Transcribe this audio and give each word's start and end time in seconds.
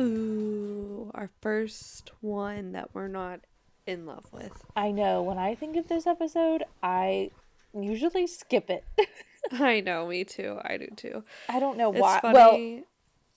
Ooh, 0.00 1.10
our 1.14 1.30
first 1.40 2.12
one 2.20 2.72
that 2.72 2.94
we're 2.94 3.08
not 3.08 3.40
in 3.86 4.06
love 4.06 4.24
with. 4.32 4.52
I 4.76 4.90
know, 4.90 5.22
when 5.22 5.38
I 5.38 5.54
think 5.54 5.76
of 5.76 5.88
this 5.88 6.06
episode, 6.06 6.64
I 6.82 7.30
usually 7.74 8.26
skip 8.26 8.70
it. 8.70 8.84
I 9.52 9.80
know, 9.80 10.06
me 10.06 10.24
too. 10.24 10.58
I 10.62 10.76
do 10.76 10.88
too. 10.96 11.24
I 11.48 11.58
don't 11.60 11.76
know 11.76 11.90
It's 11.92 12.00
why. 12.00 12.20
funny. 12.20 12.34
Well, 12.34 12.82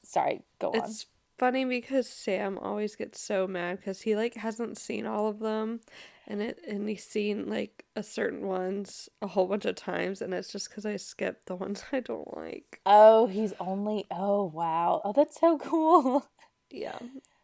sorry, 0.04 0.42
go 0.60 0.72
on. 0.72 0.78
it's 0.78 1.08
funny 1.38 1.66
because 1.66 2.08
Sam 2.08 2.58
always 2.58 2.96
gets 2.96 3.20
so 3.20 3.48
mad 3.48 3.78
because 3.80 4.02
he 4.02 4.16
like 4.16 4.36
hasn't 4.36 4.78
seen 4.78 5.06
all 5.06 5.28
of 5.28 5.40
them, 5.40 5.82
and 6.28 6.42
it 6.42 6.60
and 6.68 6.88
he's 6.88 7.04
seen 7.04 7.50
like 7.50 7.86
a 7.96 8.04
certain 8.04 8.46
ones 8.48 9.10
a 9.22 9.28
whole 9.28 9.48
bunch 9.48 9.66
of 9.66 9.76
times, 9.76 10.22
and 10.22 10.34
it's 10.34 10.52
just 10.52 10.70
because 10.70 10.86
I 10.86 10.96
skipped 10.98 11.48
the 11.48 11.56
ones 11.56 11.84
I 11.92 12.00
don't 12.02 12.36
like. 12.38 12.80
Oh, 12.86 13.26
he's 13.26 13.54
only. 13.60 14.06
Oh, 14.12 14.44
wow. 14.46 15.02
Oh, 15.04 15.12
that's 15.12 15.40
so 15.40 15.58
cool. 15.62 16.28
Yeah. 16.72 16.98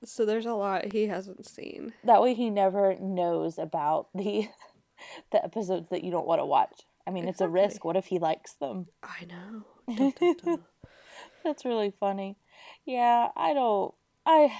So 0.03 0.25
there's 0.25 0.45
a 0.45 0.53
lot 0.53 0.91
he 0.91 1.07
hasn't 1.07 1.45
seen. 1.45 1.93
That 2.03 2.21
way, 2.21 2.33
he 2.33 2.49
never 2.49 2.95
knows 2.99 3.57
about 3.57 4.07
the 4.15 4.47
the 5.31 5.43
episodes 5.43 5.89
that 5.89 6.03
you 6.03 6.11
don't 6.11 6.27
want 6.27 6.39
to 6.41 6.45
watch. 6.45 6.83
I 7.07 7.11
mean, 7.11 7.27
it's 7.27 7.41
a 7.41 7.49
risk. 7.49 7.83
What 7.83 7.95
if 7.97 8.05
he 8.07 8.19
likes 8.19 8.53
them? 8.53 8.87
I 9.03 9.25
know. 9.25 9.65
Dun, 9.95 10.13
dun, 10.19 10.35
dun. 10.43 10.59
That's 11.43 11.65
really 11.65 11.93
funny. 11.99 12.37
Yeah, 12.85 13.29
I 13.35 13.53
don't. 13.53 13.93
I 14.25 14.53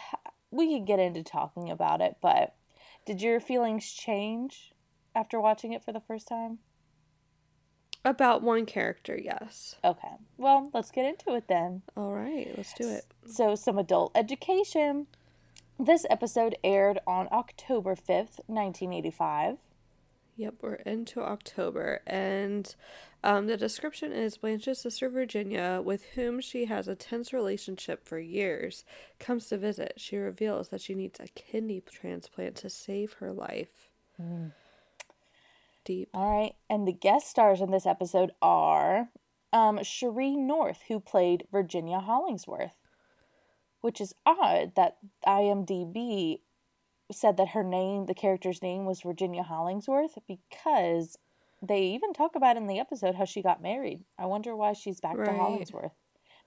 we 0.49 0.73
could 0.73 0.87
get 0.87 0.99
into 0.99 1.23
talking 1.23 1.69
about 1.69 2.01
it, 2.01 2.17
but 2.21 2.55
did 3.05 3.21
your 3.21 3.39
feelings 3.39 3.91
change 3.91 4.73
after 5.15 5.39
watching 5.39 5.73
it 5.73 5.83
for 5.83 5.91
the 5.91 6.01
first 6.01 6.27
time? 6.27 6.59
About 8.03 8.41
one 8.41 8.65
character, 8.65 9.19
yes. 9.21 9.75
Okay. 9.83 10.15
Well, 10.37 10.71
let's 10.73 10.89
get 10.89 11.05
into 11.05 11.35
it 11.35 11.47
then. 11.47 11.83
All 11.95 12.13
right, 12.13 12.51
let's 12.57 12.73
do 12.73 12.89
it. 12.89 13.05
So, 13.27 13.53
some 13.55 13.77
adult 13.77 14.11
education. 14.15 15.07
This 15.79 16.05
episode 16.09 16.55
aired 16.63 16.99
on 17.05 17.27
October 17.31 17.95
5th, 17.95 18.39
1985. 18.47 19.57
Yep, 20.37 20.55
we're 20.61 20.73
into 20.75 21.21
October, 21.21 22.01
and 22.07 22.75
um, 23.23 23.45
the 23.45 23.57
description 23.57 24.11
is 24.11 24.37
Blanche's 24.37 24.79
sister 24.79 25.09
Virginia, 25.09 25.81
with 25.83 26.05
whom 26.15 26.39
she 26.39 26.65
has 26.65 26.87
a 26.87 26.95
tense 26.95 27.33
relationship 27.33 28.07
for 28.07 28.17
years, 28.17 28.83
comes 29.19 29.47
to 29.49 29.57
visit. 29.57 29.93
She 29.97 30.17
reveals 30.17 30.69
that 30.69 30.81
she 30.81 30.95
needs 30.95 31.19
a 31.19 31.27
kidney 31.27 31.81
transplant 31.81 32.55
to 32.57 32.69
save 32.69 33.13
her 33.13 33.31
life. 33.31 33.91
Deep. 35.83 36.09
All 36.13 36.39
right. 36.39 36.53
And 36.69 36.87
the 36.87 36.93
guest 36.93 37.27
stars 37.27 37.61
in 37.61 37.71
this 37.71 37.85
episode 37.85 38.31
are 38.41 39.09
um, 39.53 39.77
Sheree 39.79 40.37
North, 40.37 40.81
who 40.87 40.99
played 40.99 41.47
Virginia 41.51 41.99
Hollingsworth, 41.99 42.73
which 43.81 43.99
is 43.99 44.13
odd 44.25 44.73
that 44.75 44.97
IMDb 45.25 46.41
said 47.11 47.37
that 47.37 47.49
her 47.49 47.63
name, 47.63 48.05
the 48.05 48.13
character's 48.13 48.61
name, 48.61 48.85
was 48.85 49.01
Virginia 49.01 49.43
Hollingsworth 49.43 50.17
because 50.27 51.17
they 51.61 51.81
even 51.81 52.13
talk 52.13 52.35
about 52.35 52.57
in 52.57 52.67
the 52.67 52.79
episode 52.79 53.15
how 53.15 53.25
she 53.25 53.41
got 53.41 53.61
married. 53.61 54.03
I 54.17 54.25
wonder 54.25 54.55
why 54.55 54.73
she's 54.73 54.99
back 55.01 55.17
to 55.17 55.33
Hollingsworth. 55.33 55.91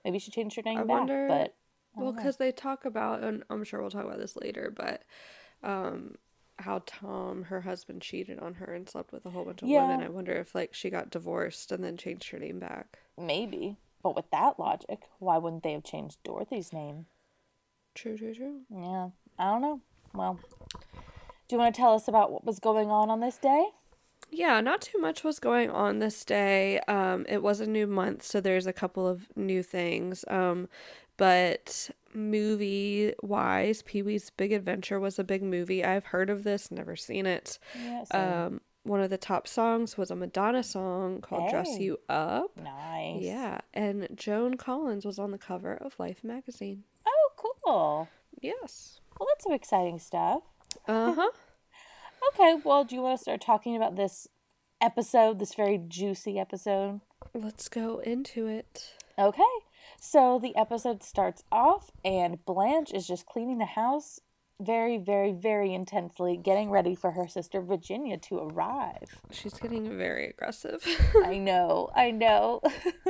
Maybe 0.03 0.19
she 0.19 0.31
changed 0.31 0.55
her 0.55 0.61
name 0.61 0.79
I 0.79 0.81
back, 0.81 0.89
wonder- 0.89 1.27
but 1.27 1.55
Well, 1.95 2.11
because 2.13 2.37
they 2.37 2.51
talk 2.51 2.85
about, 2.85 3.23
and 3.23 3.43
I'm 3.49 3.63
sure 3.63 3.81
we'll 3.81 3.91
talk 3.91 4.05
about 4.05 4.19
this 4.19 4.35
later, 4.35 4.73
but 4.75 5.03
um, 5.63 6.15
how 6.57 6.81
Tom, 6.85 7.43
her 7.43 7.61
husband, 7.61 8.01
cheated 8.01 8.39
on 8.39 8.55
her 8.55 8.73
and 8.73 8.87
slept 8.89 9.11
with 9.11 9.25
a 9.25 9.29
whole 9.31 9.45
bunch 9.45 9.61
of 9.61 9.69
Yeah. 9.69 9.81
women. 9.81 10.01
I 10.01 10.09
wonder 10.09 10.33
if 10.33 10.55
like 10.55 10.73
she 10.73 10.89
got 10.89 11.09
divorced 11.09 11.71
and 11.71 11.83
then 11.83 11.97
changed 11.97 12.29
her 12.29 12.39
name 12.39 12.59
back. 12.59 12.99
maybe. 13.17 13.77
But 14.03 14.15
with 14.15 14.29
that 14.31 14.59
logic, 14.59 14.99
why 15.19 15.37
wouldn't 15.39 15.63
they 15.63 15.73
have 15.73 15.83
changed 15.83 16.17
Dorothy's 16.23 16.71
name? 16.71 17.07
True, 17.95 18.17
true, 18.17 18.35
true. 18.35 18.61
Yeah, 18.69 19.09
I 19.39 19.45
don't 19.51 19.61
know. 19.61 19.81
Well, 20.13 20.39
do 21.47 21.55
you 21.55 21.57
want 21.57 21.73
to 21.73 21.79
tell 21.81 21.93
us 21.93 22.07
about 22.07 22.31
what 22.31 22.45
was 22.45 22.59
going 22.59 22.89
on 22.91 23.09
on 23.09 23.19
this 23.19 23.37
day? 23.37 23.65
Yeah, 24.29 24.59
not 24.61 24.81
too 24.81 24.99
much 24.99 25.23
was 25.23 25.39
going 25.39 25.69
on 25.69 25.99
this 25.99 26.25
day. 26.25 26.79
Um, 26.87 27.25
it 27.29 27.41
was 27.41 27.61
a 27.61 27.67
new 27.67 27.87
month, 27.87 28.23
so 28.23 28.41
there's 28.41 28.67
a 28.67 28.73
couple 28.73 29.07
of 29.07 29.27
new 29.35 29.63
things. 29.63 30.25
Um, 30.27 30.67
but 31.17 31.89
movie 32.15 33.13
wise, 33.21 33.81
Pee 33.81 34.01
Wee's 34.01 34.29
Big 34.31 34.51
Adventure 34.51 34.99
was 34.99 35.19
a 35.19 35.23
big 35.23 35.43
movie. 35.43 35.83
I've 35.83 36.05
heard 36.05 36.29
of 36.29 36.43
this, 36.43 36.71
never 36.71 36.95
seen 36.95 37.25
it. 37.25 37.59
Yes. 37.83 38.07
Um, 38.13 38.61
one 38.83 39.01
of 39.01 39.09
the 39.09 39.17
top 39.17 39.47
songs 39.47 39.97
was 39.97 40.11
a 40.11 40.15
Madonna 40.15 40.61
song 40.63 41.21
called 41.21 41.49
Dress 41.49 41.79
You 41.79 41.99
Up. 42.07 42.51
nice. 42.61 43.21
Yeah, 43.21 43.59
and 43.73 44.07
Joan 44.15 44.55
Collins 44.57 45.05
was 45.05 45.17
on 45.17 45.31
the 45.31 45.37
cover 45.39 45.73
of 45.73 45.97
Life 45.99 46.23
magazine. 46.23 46.83
Oh, 47.07 47.29
cool. 47.35 48.09
Yes. 48.41 48.99
Well, 49.19 49.27
that's 49.31 49.43
some 49.43 49.53
exciting 49.53 49.99
stuff. 49.99 50.43
Uh 50.87 51.13
huh. 51.13 51.29
Okay. 52.33 52.55
Well, 52.63 52.83
do 52.83 52.95
you 52.95 53.01
want 53.03 53.19
to 53.19 53.21
start 53.21 53.39
talking 53.39 53.75
about 53.75 53.95
this 53.95 54.27
episode, 54.81 55.37
this 55.37 55.53
very 55.53 55.77
juicy 55.77 56.39
episode? 56.39 57.01
Let's 57.35 57.69
go 57.69 57.99
into 57.99 58.47
it. 58.47 58.93
Okay. 59.19 59.43
So 60.07 60.37
the 60.37 60.55
episode 60.55 61.01
starts 61.01 61.43
off, 61.51 61.89
and 62.05 62.45
Blanche 62.45 62.93
is 62.93 63.07
just 63.07 63.25
cleaning 63.25 63.57
the 63.57 63.65
house 63.65 64.19
very, 64.61 64.99
very, 64.99 65.31
very 65.31 65.73
intensely, 65.73 66.37
getting 66.37 66.69
ready 66.69 66.93
for 66.93 67.11
her 67.11 67.27
sister 67.27 67.59
Virginia 67.59 68.15
to 68.19 68.37
arrive. 68.37 69.19
She's 69.31 69.55
getting 69.55 69.97
very 69.97 70.27
aggressive. 70.27 70.85
I 71.25 71.39
know, 71.39 71.89
I 71.95 72.11
know. 72.11 72.61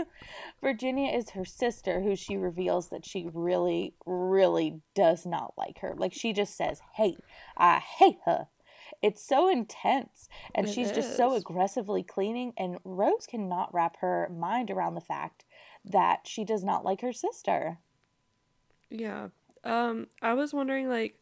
Virginia 0.61 1.11
is 1.11 1.31
her 1.31 1.43
sister, 1.43 1.99
who 1.99 2.15
she 2.15 2.37
reveals 2.37 2.87
that 2.89 3.05
she 3.05 3.27
really, 3.33 3.95
really 4.05 4.79
does 4.95 5.25
not 5.25 5.53
like 5.57 5.79
her. 5.79 5.95
Like, 5.97 6.13
she 6.13 6.31
just 6.31 6.55
says, 6.55 6.79
Hey, 6.93 7.17
I 7.57 7.79
hate 7.79 8.19
her. 8.25 8.47
It's 9.01 9.23
so 9.23 9.49
intense. 9.49 10.29
And 10.55 10.67
It 10.67 10.73
she's 10.73 10.91
just 10.91 11.17
so 11.17 11.35
aggressively 11.35 12.03
cleaning. 12.03 12.53
And 12.57 12.77
Rose 12.83 13.27
cannot 13.29 13.73
wrap 13.73 13.97
her 13.99 14.29
mind 14.31 14.71
around 14.71 14.95
the 14.95 15.01
fact 15.01 15.43
that 15.85 16.21
she 16.27 16.43
does 16.43 16.63
not 16.63 16.83
like 16.83 17.01
her 17.01 17.13
sister. 17.13 17.77
Yeah. 18.89 19.27
Um, 19.63 20.07
I 20.21 20.33
was 20.33 20.53
wondering, 20.53 20.89
like, 20.89 21.19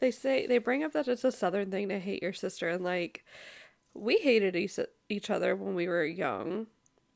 they 0.00 0.10
say 0.10 0.46
they 0.46 0.58
bring 0.58 0.84
up 0.84 0.92
that 0.92 1.08
it's 1.08 1.24
a 1.24 1.32
southern 1.32 1.70
thing 1.70 1.88
to 1.88 1.98
hate 1.98 2.22
your 2.22 2.32
sister, 2.32 2.68
and 2.68 2.84
like, 2.84 3.24
we 3.94 4.18
hated 4.18 4.54
each, 4.54 4.78
each 5.08 5.30
other 5.30 5.56
when 5.56 5.74
we 5.74 5.88
were 5.88 6.04
young. 6.04 6.66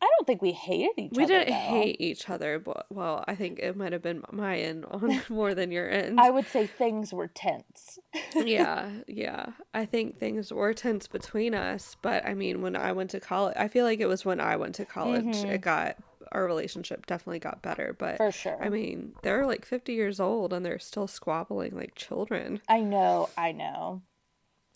I 0.00 0.08
don't 0.18 0.26
think 0.26 0.42
we 0.42 0.50
hated 0.50 0.90
each 0.96 1.12
We 1.12 1.22
other. 1.22 1.34
We 1.34 1.38
didn't 1.44 1.48
though. 1.54 1.54
hate 1.80 1.96
each 2.00 2.28
other, 2.28 2.58
but 2.58 2.86
well, 2.90 3.22
I 3.28 3.36
think 3.36 3.60
it 3.60 3.76
might 3.76 3.92
have 3.92 4.02
been 4.02 4.24
my 4.32 4.58
end 4.58 4.84
on 4.90 5.20
more 5.28 5.54
than 5.54 5.70
your 5.70 5.88
end. 5.88 6.18
I 6.18 6.30
would 6.30 6.48
say 6.48 6.66
things 6.66 7.12
were 7.12 7.28
tense. 7.28 8.00
yeah, 8.34 8.90
yeah. 9.06 9.50
I 9.72 9.84
think 9.84 10.18
things 10.18 10.52
were 10.52 10.74
tense 10.74 11.06
between 11.06 11.54
us, 11.54 11.96
but 12.02 12.26
I 12.26 12.34
mean, 12.34 12.62
when 12.62 12.74
I 12.74 12.90
went 12.92 13.10
to 13.10 13.20
college, 13.20 13.54
I 13.56 13.68
feel 13.68 13.84
like 13.84 14.00
it 14.00 14.08
was 14.08 14.24
when 14.24 14.40
I 14.40 14.56
went 14.56 14.74
to 14.76 14.84
college, 14.84 15.22
Mhm. 15.24 15.50
it 15.52 15.60
got 15.60 15.96
our 16.32 16.44
relationship 16.44 17.06
definitely 17.06 17.38
got 17.38 17.62
better. 17.62 17.94
But 17.98 18.16
For 18.16 18.32
sure. 18.32 18.58
I 18.60 18.68
mean, 18.68 19.14
they're 19.22 19.46
like 19.46 19.64
50 19.64 19.92
years 19.92 20.20
old 20.20 20.52
and 20.52 20.64
they're 20.64 20.78
still 20.78 21.06
squabbling 21.06 21.76
like 21.76 21.94
children. 21.94 22.60
I 22.68 22.80
know, 22.80 23.28
I 23.36 23.52
know. 23.52 24.02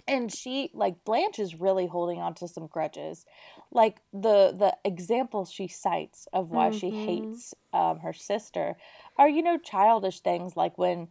And 0.09 0.33
she 0.33 0.71
like 0.73 1.05
Blanche 1.05 1.41
is 1.41 1.57
really 1.57 1.87
holding 1.87 2.21
on 2.21 2.35
to 2.35 2.47
some 2.47 2.69
grudges. 2.69 3.27
Like 3.73 3.97
the 4.13 4.55
the 4.57 4.77
examples 4.85 5.51
she 5.51 5.67
cites 5.67 6.29
of 6.33 6.51
why 6.51 6.71
she 6.71 6.91
Mhm. 6.91 7.05
hates 7.07 7.55
um 7.73 7.99
her 8.01 8.13
sister 8.13 8.77
are 9.19 9.29
you 9.29 9.43
know 9.43 9.59
childish 9.59 10.21
things 10.21 10.57
like 10.57 10.79
when 10.79 11.09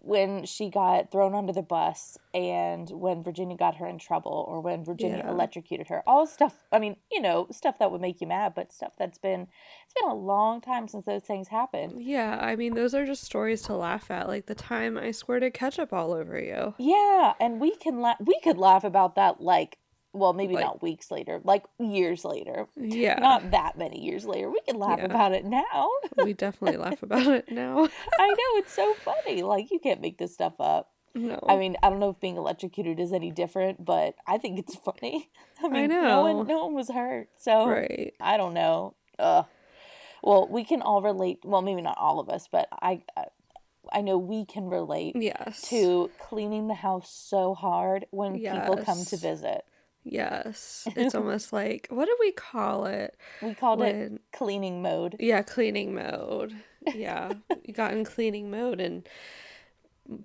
when 0.00 0.44
she 0.44 0.70
got 0.70 1.10
thrown 1.10 1.34
under 1.34 1.52
the 1.52 1.62
bus 1.62 2.18
and 2.34 2.88
when 2.90 3.22
Virginia 3.22 3.56
got 3.56 3.76
her 3.76 3.86
in 3.86 3.98
trouble 3.98 4.44
or 4.48 4.60
when 4.60 4.84
Virginia 4.84 5.22
Yeah. 5.24 5.30
electrocuted 5.30 5.88
her. 5.88 6.02
All 6.06 6.26
stuff 6.26 6.64
I 6.72 6.78
mean, 6.78 6.96
you 7.10 7.20
know, 7.20 7.46
stuff 7.50 7.78
that 7.78 7.90
would 7.90 8.00
make 8.00 8.20
you 8.20 8.26
mad, 8.26 8.54
but 8.54 8.72
stuff 8.72 8.92
that's 8.98 9.18
been 9.18 9.48
it's 9.84 9.94
been 10.00 10.10
a 10.10 10.14
long 10.14 10.60
time 10.60 10.88
since 10.88 11.04
those 11.06 11.22
things 11.22 11.48
happened. 11.48 12.02
Yeah, 12.02 12.38
I 12.40 12.56
mean, 12.56 12.74
those 12.74 12.94
are 12.94 13.06
just 13.06 13.24
stories 13.24 13.62
to 13.62 13.74
laugh 13.74 14.10
at. 14.10 14.28
Like 14.28 14.46
the 14.46 14.54
time 14.54 14.96
I 14.98 15.10
squirted 15.10 15.54
ketchup 15.54 15.92
all 15.92 16.12
over 16.12 16.38
you. 16.40 16.74
Yeah, 16.78 17.34
and 17.40 17.60
we 17.60 17.74
can 17.76 18.00
laugh 18.00 18.18
we 18.20 18.38
could 18.40 18.58
laugh 18.58 18.84
about 18.84 19.14
that 19.16 19.40
like 19.40 19.78
Well, 20.14 20.32
maybe 20.32 20.54
Like- 20.54 20.64
not 20.64 20.82
weeks 20.82 21.10
later, 21.10 21.40
like 21.44 21.64
years 21.78 22.24
later. 22.24 22.66
Yeah. 22.76 23.18
Not 23.18 23.50
that 23.50 23.76
many 23.76 24.00
years 24.00 24.24
later. 24.26 24.50
We 24.50 24.60
can 24.66 24.78
laugh 24.78 24.98
Yeah. 24.98 25.04
about 25.06 25.32
it 25.32 25.44
now. 25.44 25.90
we 26.24 26.32
definitely 26.32 26.78
laugh 26.78 27.02
about 27.02 27.26
it 27.26 27.50
now. 27.52 27.84
I 28.18 28.28
know 28.28 28.58
it's 28.60 28.72
so 28.72 28.94
funny. 28.94 29.42
Like 29.42 29.70
you 29.70 29.78
can't 29.78 30.00
make 30.00 30.18
this 30.18 30.32
stuff 30.32 30.54
up. 30.60 30.90
No. 31.14 31.38
I 31.48 31.56
mean, 31.56 31.76
I 31.82 31.90
don't 31.90 31.98
know 32.00 32.10
if 32.10 32.20
being 32.20 32.36
electrocuted 32.36 33.00
is 33.00 33.12
any 33.12 33.30
different, 33.30 33.84
but 33.84 34.14
I 34.26 34.38
think 34.38 34.58
it's 34.58 34.76
funny. 34.76 35.30
I 35.62 35.68
mean, 35.68 35.88
no 35.90 36.02
know. 36.02 36.22
one, 36.22 36.46
no 36.46 36.64
one 36.66 36.74
was 36.74 36.90
hurt, 36.90 37.28
so 37.36 37.66
right. 37.68 38.14
I 38.20 38.36
don't 38.36 38.54
know. 38.54 38.94
Ugh. 39.18 39.46
Well, 40.22 40.48
we 40.48 40.64
can 40.64 40.82
all 40.82 41.00
relate. 41.02 41.40
Well, 41.44 41.62
maybe 41.62 41.80
not 41.82 41.96
all 41.98 42.18
of 42.20 42.28
us, 42.28 42.48
but 42.50 42.68
I, 42.72 43.02
I, 43.16 43.24
I 43.92 44.00
know 44.02 44.18
we 44.18 44.44
can 44.44 44.68
relate 44.68 45.16
Yes. 45.16 45.62
to 45.70 46.10
cleaning 46.18 46.68
the 46.68 46.74
house 46.74 47.10
so 47.10 47.54
hard 47.54 48.06
when 48.10 48.34
people 48.34 48.76
come 48.84 49.04
to 49.04 49.16
visit. 49.16 49.64
Yes. 50.10 50.88
It's 50.96 51.14
almost 51.14 51.52
like 51.52 51.86
what 51.90 52.06
do 52.06 52.16
we 52.20 52.32
call 52.32 52.86
it? 52.86 53.16
We 53.42 53.54
called 53.54 53.82
it 53.82 54.20
cleaning 54.32 54.82
mode. 54.82 55.16
yeah, 55.20 55.42
cleaning 55.42 55.94
mode. 55.94 56.54
Yeah. 56.94 57.32
you 57.64 57.74
got 57.74 57.92
in 57.92 58.04
cleaning 58.04 58.50
mode 58.50 58.80
and 58.80 59.06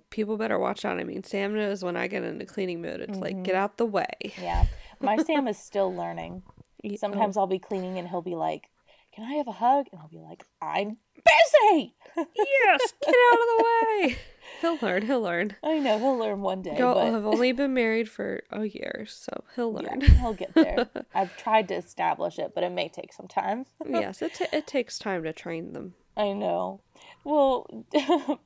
people 0.08 0.38
better 0.38 0.58
watch 0.58 0.84
out. 0.84 0.98
I 0.98 1.04
mean, 1.04 1.22
Sam 1.24 1.54
knows 1.54 1.84
when 1.84 1.96
I 1.96 2.06
get 2.06 2.22
into 2.22 2.46
cleaning 2.46 2.80
mode, 2.80 3.00
it's 3.00 3.18
like 3.18 3.42
get 3.42 3.54
mm-hmm. 3.54 3.64
out 3.64 3.76
the 3.76 3.84
way. 3.84 4.32
Yeah, 4.40 4.64
my 5.00 5.16
Sam 5.18 5.46
is 5.48 5.58
still 5.58 5.94
learning. 5.94 6.42
Y- 6.84 6.90
oh. 6.92 6.96
Sometimes 6.96 7.36
I'll 7.36 7.46
be 7.46 7.58
cleaning 7.58 7.98
and 7.98 8.08
he'll 8.08 8.22
be 8.22 8.34
like, 8.34 8.68
"Can 9.14 9.24
I 9.24 9.34
have 9.34 9.48
a 9.48 9.52
hug?" 9.52 9.86
And 9.90 10.00
I'll 10.00 10.08
be 10.08 10.18
like, 10.18 10.44
"I'm 10.60 10.98
busy." 11.24 11.94
Yes, 12.16 12.94
get 13.04 13.14
out 13.32 13.40
of 13.40 13.46
the 13.58 13.64
way. 13.64 14.16
He'll 14.60 14.78
learn. 14.80 15.02
He'll 15.02 15.20
learn. 15.20 15.56
I 15.62 15.78
know 15.78 15.98
he'll 15.98 16.16
learn 16.16 16.40
one 16.40 16.62
day, 16.62 16.76
Y'all 16.78 16.94
but 16.94 17.12
have 17.12 17.26
only 17.26 17.52
been 17.52 17.74
married 17.74 18.08
for 18.08 18.42
a 18.50 18.64
year, 18.66 19.04
so 19.08 19.44
he'll 19.56 19.76
yeah, 19.82 19.90
learn. 19.90 20.00
he'll 20.00 20.32
get 20.32 20.54
there. 20.54 20.88
I've 21.14 21.36
tried 21.36 21.68
to 21.68 21.74
establish 21.74 22.38
it, 22.38 22.52
but 22.54 22.62
it 22.64 22.70
may 22.70 22.88
take 22.88 23.12
some 23.12 23.26
time. 23.26 23.66
yes, 23.86 24.22
it, 24.22 24.34
ta 24.34 24.46
it 24.52 24.66
takes 24.66 24.98
time 24.98 25.24
to 25.24 25.32
train 25.32 25.72
them. 25.72 25.94
I 26.16 26.32
know. 26.32 26.80
Well, 27.24 27.66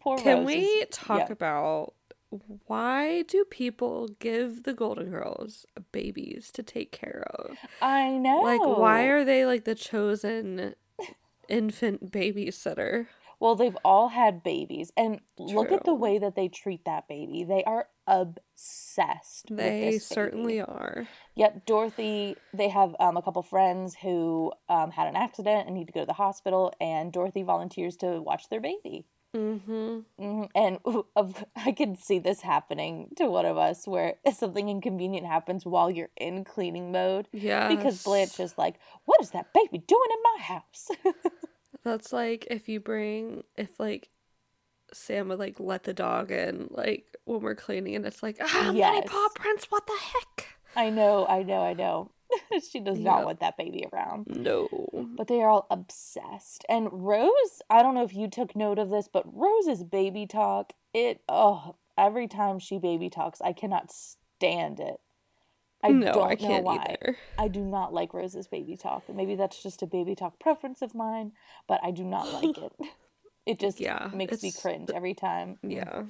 poor 0.00 0.18
Can 0.18 0.38
Rose 0.38 0.46
we 0.46 0.54
is- 0.56 0.88
talk 0.90 1.28
yeah. 1.28 1.32
about 1.32 1.94
why 2.66 3.22
do 3.22 3.44
people 3.44 4.08
give 4.18 4.64
the 4.64 4.74
Golden 4.74 5.10
Girls 5.10 5.66
babies 5.92 6.50
to 6.52 6.62
take 6.62 6.90
care 6.92 7.24
of? 7.34 7.56
I 7.80 8.10
know. 8.10 8.40
Like, 8.40 8.60
why 8.64 9.04
are 9.04 9.24
they 9.24 9.46
like 9.46 9.64
the 9.64 9.74
chosen 9.74 10.74
infant 11.48 12.10
babysitter? 12.12 13.06
Well, 13.40 13.54
they've 13.54 13.76
all 13.84 14.08
had 14.08 14.42
babies, 14.42 14.92
and 14.96 15.20
look 15.38 15.70
at 15.70 15.84
the 15.84 15.94
way 15.94 16.18
that 16.18 16.34
they 16.34 16.48
treat 16.48 16.84
that 16.86 17.06
baby. 17.06 17.44
They 17.44 17.62
are 17.64 17.86
obsessed. 18.08 19.46
with 19.50 19.58
They 19.58 19.80
this 19.80 20.08
baby. 20.08 20.14
certainly 20.14 20.60
are. 20.60 21.06
Yep, 21.36 21.64
Dorothy. 21.66 22.36
They 22.52 22.68
have 22.68 22.96
um, 22.98 23.16
a 23.16 23.22
couple 23.22 23.42
friends 23.42 23.94
who 24.02 24.52
um, 24.68 24.90
had 24.90 25.06
an 25.06 25.14
accident 25.14 25.66
and 25.66 25.76
need 25.76 25.86
to 25.86 25.92
go 25.92 26.00
to 26.00 26.06
the 26.06 26.14
hospital, 26.14 26.72
and 26.80 27.12
Dorothy 27.12 27.42
volunteers 27.44 27.96
to 27.98 28.20
watch 28.20 28.48
their 28.48 28.60
baby. 28.60 29.06
Mm-hmm. 29.36 29.98
hmm 30.18 30.44
And 30.54 30.78
of, 31.16 31.44
I 31.54 31.70
can 31.72 31.96
see 31.96 32.18
this 32.18 32.40
happening 32.40 33.10
to 33.18 33.26
one 33.26 33.46
of 33.46 33.56
us, 33.56 33.86
where 33.86 34.14
something 34.34 34.68
inconvenient 34.68 35.26
happens 35.26 35.64
while 35.64 35.90
you're 35.90 36.10
in 36.16 36.42
cleaning 36.44 36.90
mode, 36.90 37.28
Yeah. 37.32 37.68
because 37.68 38.02
Blanche 38.02 38.40
is 38.40 38.58
like, 38.58 38.80
"What 39.04 39.20
is 39.20 39.30
that 39.30 39.52
baby 39.54 39.78
doing 39.78 40.08
in 40.10 40.22
my 40.38 40.42
house?" 40.42 40.88
That's 41.84 42.12
like 42.12 42.46
if 42.50 42.68
you 42.68 42.80
bring 42.80 43.44
if 43.56 43.78
like 43.78 44.10
Sam 44.92 45.28
would 45.28 45.38
like 45.38 45.60
let 45.60 45.84
the 45.84 45.94
dog 45.94 46.30
in 46.30 46.68
like 46.70 47.16
when 47.24 47.40
we're 47.40 47.54
cleaning 47.54 47.94
and 47.96 48.06
it's 48.06 48.22
like 48.22 48.38
ah 48.40 48.72
Yes. 48.74 49.04
paw 49.06 49.28
prints 49.34 49.70
what 49.70 49.86
the 49.86 49.98
heck 50.00 50.46
I 50.76 50.90
know, 50.90 51.26
I 51.26 51.42
know, 51.42 51.62
I 51.62 51.74
know. 51.74 52.12
she 52.70 52.78
does 52.80 52.98
not 53.00 53.24
want 53.24 53.40
that 53.40 53.56
baby 53.56 53.86
around. 53.92 54.26
no 54.28 54.68
But 55.16 55.28
they 55.28 55.40
are 55.40 55.48
all 55.48 55.66
obsessed. 55.70 56.64
And 56.68 56.88
Rose, 56.92 57.62
I 57.70 57.82
don't 57.82 57.94
know 57.94 58.04
if 58.04 58.14
you 58.14 58.28
took 58.28 58.54
note 58.54 58.78
of 58.78 58.90
this, 58.90 59.08
but 59.12 59.24
Rose's 59.26 59.82
baby 59.82 60.26
talk, 60.26 60.74
it 60.94 61.22
oh, 61.28 61.76
every 61.96 62.28
time 62.28 62.58
she 62.58 62.78
baby 62.78 63.10
talks, 63.10 63.40
I 63.40 63.52
cannot 63.52 63.90
stand 63.90 64.78
it. 64.78 65.00
I 65.82 65.90
no 65.92 66.12
don't 66.12 66.30
I 66.30 66.34
can't 66.34 66.64
know 66.64 66.72
why. 66.72 66.96
either 67.00 67.16
I 67.38 67.48
do 67.48 67.60
not 67.60 67.94
like 67.94 68.12
Rose's 68.12 68.48
baby 68.48 68.76
talk. 68.76 69.04
Maybe 69.08 69.36
that's 69.36 69.62
just 69.62 69.82
a 69.82 69.86
baby 69.86 70.14
talk 70.14 70.38
preference 70.40 70.82
of 70.82 70.94
mine, 70.94 71.32
but 71.68 71.80
I 71.84 71.90
do 71.92 72.04
not 72.04 72.32
like 72.32 72.58
it. 72.58 72.72
It 73.46 73.58
just 73.58 73.80
Yeah, 73.80 74.10
makes 74.12 74.42
me 74.42 74.52
cringe 74.52 74.90
every 74.94 75.14
time. 75.14 75.58
yeah 75.62 76.02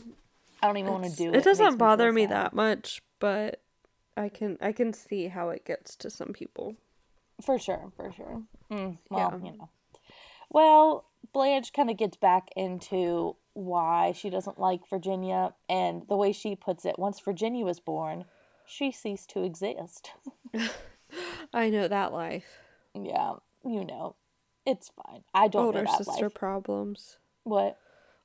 I 0.60 0.66
don't 0.66 0.76
even 0.76 0.90
want 0.90 1.04
to 1.04 1.16
do 1.16 1.28
it. 1.30 1.36
it 1.36 1.44
doesn't 1.44 1.76
bother 1.76 2.12
me 2.12 2.26
that 2.26 2.52
much 2.52 3.00
but 3.20 3.60
I 4.16 4.28
can 4.28 4.58
I 4.60 4.72
can 4.72 4.92
see 4.92 5.28
how 5.28 5.50
it 5.50 5.64
gets 5.64 5.94
to 5.96 6.10
some 6.10 6.32
people 6.32 6.74
For 7.40 7.56
sure, 7.56 7.92
for 7.94 8.10
sure. 8.12 8.42
Mm, 8.72 8.98
well, 9.08 9.38
Yeah. 9.40 9.46
you 9.46 9.56
know. 9.56 9.68
Well, 10.50 11.04
Blanche 11.32 11.72
kind 11.72 11.90
of 11.90 11.96
gets 11.96 12.16
back 12.16 12.48
into 12.56 13.36
why 13.52 14.10
she 14.12 14.30
doesn't 14.30 14.58
like 14.58 14.88
Virginia, 14.90 15.54
and 15.68 16.02
the 16.08 16.16
way 16.16 16.32
she 16.32 16.56
puts 16.56 16.84
it, 16.84 16.98
once 16.98 17.20
Virginia 17.20 17.64
was 17.64 17.78
born, 17.78 18.24
she 18.68 18.92
ceased 18.92 19.30
to 19.30 19.42
exist. 19.42 20.12
I 21.54 21.70
know 21.70 21.88
that 21.88 22.12
life 22.12 22.58
yeah, 23.04 23.34
you 23.64 23.84
know, 23.84 24.16
it's 24.66 24.90
fine. 24.90 25.22
I 25.34 25.48
don't 25.48 25.66
older 25.66 25.86
sister 25.86 26.24
life. 26.24 26.34
problems 26.34 27.18
What? 27.44 27.78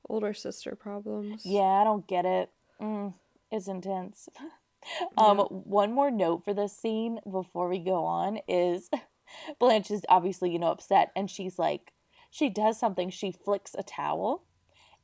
older 0.08 0.34
sister 0.34 0.76
problems 0.76 1.42
Yeah, 1.44 1.62
I 1.62 1.84
don't 1.84 2.06
get 2.06 2.26
it. 2.26 2.50
Mm, 2.80 3.14
it's 3.50 3.68
intense. 3.68 4.28
um, 5.16 5.38
one 5.38 5.92
more 5.92 6.10
note 6.10 6.44
for 6.44 6.52
this 6.52 6.76
scene 6.76 7.20
before 7.30 7.68
we 7.68 7.78
go 7.78 8.04
on 8.04 8.38
is 8.46 8.90
Blanche 9.58 9.90
is 9.90 10.02
obviously, 10.08 10.50
you 10.50 10.58
know, 10.58 10.70
upset 10.70 11.10
and 11.16 11.30
she's 11.30 11.58
like 11.58 11.92
she 12.30 12.50
does 12.50 12.78
something, 12.78 13.10
she 13.10 13.30
flicks 13.30 13.76
a 13.78 13.82
towel 13.82 14.42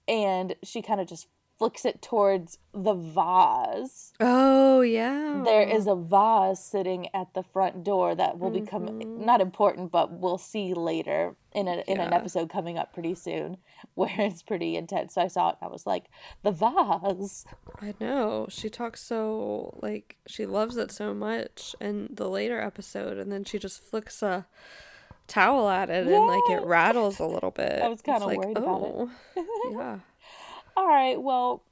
and 0.08 0.56
she 0.64 0.82
kind 0.82 1.00
of 1.00 1.06
just 1.06 1.28
flicks 1.60 1.84
it 1.84 2.00
towards 2.00 2.56
the 2.72 2.94
vase. 2.94 4.14
oh 4.18 4.80
yeah 4.80 5.42
There 5.44 5.62
is 5.62 5.86
a 5.86 5.94
vase 5.94 6.58
sitting 6.58 7.08
at 7.14 7.34
the 7.34 7.42
front 7.42 7.84
door 7.84 8.14
that 8.14 8.38
will 8.38 8.48
become 8.50 8.86
Mhm. 8.88 9.18
not 9.26 9.42
important, 9.42 9.92
but 9.92 10.10
we'll 10.10 10.38
see 10.38 10.72
later 10.72 11.36
in 11.52 11.68
a, 11.68 11.82
in 11.86 12.00
an 12.00 12.14
episode 12.14 12.48
coming 12.48 12.78
up 12.78 12.94
pretty 12.94 13.14
soon, 13.14 13.58
where 13.94 14.14
it's 14.18 14.42
pretty 14.42 14.74
intense. 14.76 15.14
So 15.14 15.20
I 15.20 15.28
saw 15.28 15.50
it, 15.50 15.56
and 15.60 15.68
I 15.68 15.72
was 15.72 15.86
like, 15.86 16.04
the 16.42 16.50
vase. 16.52 17.44
I 17.82 17.92
know. 18.00 18.46
She 18.48 18.70
talks 18.70 19.02
so 19.02 19.78
like 19.82 20.16
she 20.26 20.46
loves 20.46 20.78
it 20.78 20.90
so 20.90 21.12
much 21.12 21.74
in 21.78 22.08
the 22.10 22.28
later 22.30 22.58
episode 22.58 23.18
and 23.18 23.30
then 23.30 23.44
she 23.44 23.58
just 23.58 23.82
flicks 23.82 24.22
a 24.22 24.46
towel 25.26 25.68
at 25.68 25.90
it 25.90 26.06
and 26.06 26.26
like 26.26 26.48
it 26.50 26.62
rattles 26.64 27.20
a 27.20 27.26
little 27.26 27.50
bit. 27.50 27.82
I 27.82 27.88
was 27.88 28.00
kinda 28.00 28.24
like, 28.24 28.38
worried 28.38 28.56
about 28.56 28.82
it. 28.82 28.94
"Oh, 29.36 29.70
yeah. 29.72 29.98
All 30.80 30.88
right, 30.88 31.20
well, 31.20 31.62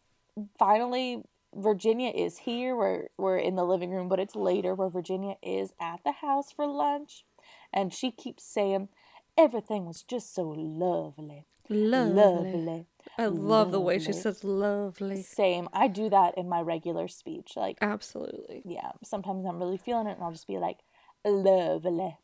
finally, 0.59 1.23
Virginia 1.55 2.11
is 2.11 2.37
here. 2.37 2.77
We're 2.77 3.07
we're 3.17 3.39
in 3.39 3.57
the 3.57 3.65
living 3.65 3.91
room, 3.91 4.07
but 4.07 4.21
it's 4.21 4.37
later 4.37 4.75
where 4.75 4.91
Virginia 4.91 5.37
is 5.43 5.73
at 5.81 6.01
the 6.05 6.13
house 6.13 6.53
for 6.53 6.67
lunch, 6.67 7.25
and 7.73 7.95
she 7.95 8.11
keeps 8.11 8.45
saying 8.45 8.91
everything 9.35 9.87
was 9.87 10.03
just 10.03 10.35
so 10.35 10.43
lovely, 10.43 11.47
Lovely. 11.71 12.53
lovely. 12.53 12.87
I 13.17 13.25
love 13.25 13.73
the 13.73 13.81
way 13.81 13.99
she 13.99 14.13
says 14.13 14.45
lovely. 14.45 15.23
Same. 15.23 15.71
I 15.73 15.89
do 15.89 16.11
that 16.11 16.37
in 16.37 16.47
my 16.47 16.61
regular 16.61 17.09
speech. 17.09 17.55
Like, 17.57 17.79
Absolutely. 17.81 18.61
yeah, 18.67 18.91
sometimes 19.03 19.47
I'm 19.47 19.59
really 19.59 19.79
feeling 19.79 20.07
it, 20.07 20.17
and 20.17 20.23
I'll 20.23 20.33
just 20.33 20.47
be 20.47 20.59
like, 20.59 20.81
lovely. 21.25 22.19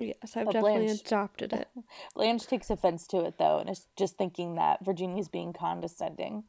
Yes, 0.00 0.34
I've 0.36 0.46
But 0.46 0.52
definitely 0.54 0.86
Blanche- 0.86 1.00
adopted 1.02 1.52
it. 1.52 1.68
Blanche 2.14 2.46
takes 2.46 2.70
offense 2.70 3.06
to 3.08 3.20
it 3.24 3.38
though, 3.38 3.58
and 3.58 3.68
is 3.70 3.86
just 3.96 4.16
thinking 4.16 4.54
that 4.56 4.84
Virginia's 4.84 5.28
being 5.28 5.52
condescending. 5.52 6.44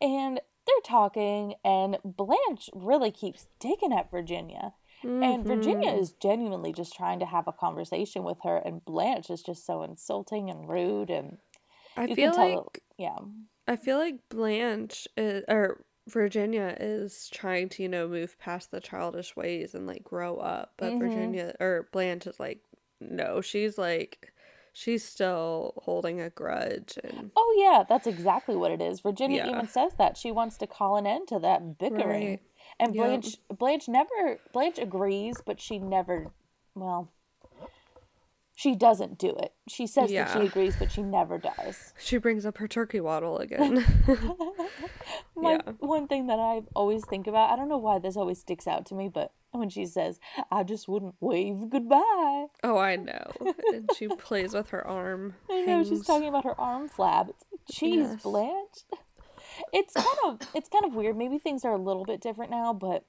And 0.00 0.40
they're 0.66 0.80
talking, 0.84 1.54
and 1.64 1.96
Blanche 2.04 2.68
really 2.74 3.10
keeps 3.10 3.48
digging 3.60 3.92
at 3.92 4.10
Virginia. 4.10 4.74
And 5.02 5.44
Virginia 5.46 5.90
Mhm. 5.92 5.98
is 6.00 6.12
genuinely 6.12 6.72
just 6.72 6.94
trying 6.94 7.18
to 7.20 7.26
have 7.26 7.46
a 7.46 7.52
conversation 7.52 8.24
with 8.24 8.38
her, 8.42 8.56
and 8.56 8.84
Blanche 8.84 9.30
is 9.30 9.42
just 9.42 9.64
so 9.64 9.82
insulting 9.82 10.50
and 10.50 10.68
rude. 10.68 11.10
And 11.10 11.38
I 11.96 12.06
you 12.06 12.14
feel 12.14 12.32
can 12.32 12.40
tell, 12.50 12.56
like 12.72 12.82
yeah, 12.98 13.18
I 13.68 13.76
feel 13.76 13.98
like 13.98 14.28
Blanche 14.28 15.06
is, 15.16 15.44
or 15.48 15.84
Virginia 16.08 16.76
is 16.78 17.28
trying 17.32 17.68
to, 17.70 17.82
you 17.82 17.88
know, 17.88 18.06
move 18.06 18.38
past 18.38 18.70
the 18.70 18.80
childish 18.80 19.34
ways 19.36 19.74
and 19.74 19.86
like 19.86 20.04
grow 20.04 20.36
up. 20.36 20.74
But 20.76 20.92
Mhm. 20.94 20.98
Virginia 20.98 21.54
or 21.60 21.88
Blanche 21.92 22.26
is 22.26 22.38
like, 22.38 22.60
no, 23.00 23.40
she's 23.40 23.76
like, 23.76 24.32
she's 24.72 25.04
still 25.04 25.72
holding 25.84 26.20
a 26.20 26.30
grudge 26.30 26.98
and 27.02 27.30
oh 27.34 27.54
yeah, 27.58 27.82
that's 27.88 28.06
exactly 28.06 28.54
what 28.54 28.70
it 28.70 28.80
is. 28.80 29.00
Virginia 29.00 29.38
Yeah. 29.38 29.48
even 29.48 29.66
says 29.66 29.94
that 29.94 30.16
she 30.16 30.30
wants 30.30 30.56
to 30.58 30.66
call 30.66 30.96
an 30.96 31.06
end 31.06 31.28
to 31.28 31.38
that 31.40 31.78
bickering. 31.78 32.28
Right. 32.30 32.40
And 32.78 32.94
Yep. 32.94 33.04
Blanche, 33.06 33.36
Blanche 33.48 33.88
never, 33.88 34.38
Blanche 34.52 34.78
agrees, 34.78 35.40
but 35.44 35.60
she 35.60 35.78
never, 35.78 36.32
well, 36.74 37.08
she 38.66 38.74
doesn't 38.74 39.16
do 39.18 39.30
it. 39.30 39.52
She 39.68 39.86
says 39.86 40.10
that 40.12 40.32
she 40.32 40.46
agrees, 40.46 40.74
but 40.76 40.90
she 40.90 41.02
never 41.02 41.38
does. 41.38 41.92
She 41.98 42.16
brings 42.18 42.44
up 42.44 42.58
her 42.58 42.66
turkey 42.66 43.00
waddle 43.00 43.38
again. 43.38 43.84
My 45.36 45.52
Yeah. 45.52 45.60
one 45.78 46.08
thing 46.08 46.26
that 46.26 46.38
I 46.38 46.62
always 46.74 47.04
think 47.04 47.26
about, 47.26 47.50
I 47.50 47.56
don't 47.56 47.68
know 47.68 47.78
why 47.78 47.98
this 47.98 48.16
always 48.16 48.38
sticks 48.40 48.66
out 48.66 48.86
to 48.86 48.94
me, 48.94 49.08
but 49.08 49.32
when 49.52 49.68
she 49.70 49.86
says, 49.86 50.18
"I 50.50 50.64
just 50.64 50.88
wouldn't 50.88 51.14
wave 51.20 51.70
goodbye," 51.70 52.46
oh, 52.64 52.76
I 52.76 52.96
know. 52.96 53.30
And 53.72 53.88
she 53.96 54.08
plays 54.26 54.52
with 54.52 54.70
her 54.70 54.86
arm. 54.86 55.34
I 55.50 55.62
know 55.62 55.84
she's 55.84 56.04
talking 56.04 56.28
about 56.28 56.44
her 56.44 56.58
arm 56.60 56.88
flab. 56.88 57.28
It's 57.30 57.44
like, 57.82 57.92
Yes. 57.92 58.22
Blanche. 58.22 58.84
It's 59.72 59.94
kind 59.94 60.18
of 60.26 60.40
it's 60.54 60.68
kind 60.68 60.84
of 60.84 60.94
weird. 60.94 61.16
Maybe 61.16 61.38
things 61.38 61.64
are 61.64 61.72
a 61.72 61.78
little 61.78 62.04
bit 62.04 62.20
different 62.20 62.50
now, 62.50 62.72
but 62.72 63.04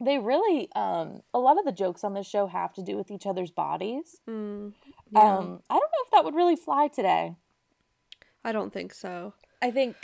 they 0.00 0.18
really 0.18 0.68
um 0.74 1.20
a 1.34 1.38
lot 1.38 1.58
of 1.58 1.64
the 1.64 1.72
jokes 1.72 2.04
on 2.04 2.14
this 2.14 2.26
show 2.26 2.46
have 2.46 2.72
to 2.74 2.82
do 2.82 2.96
with 2.96 3.10
each 3.10 3.26
other's 3.26 3.50
bodies. 3.50 4.20
Mm, 4.28 4.72
yeah. 5.10 5.20
Um 5.38 5.62
I 5.68 5.74
don't 5.74 5.80
know 5.92 6.04
if 6.04 6.10
that 6.12 6.24
would 6.24 6.34
really 6.34 6.56
fly 6.56 6.88
today. 6.88 7.36
I 8.44 8.52
don't 8.52 8.72
think 8.72 8.94
so. 8.94 9.34
I 9.60 9.70
think 9.70 9.96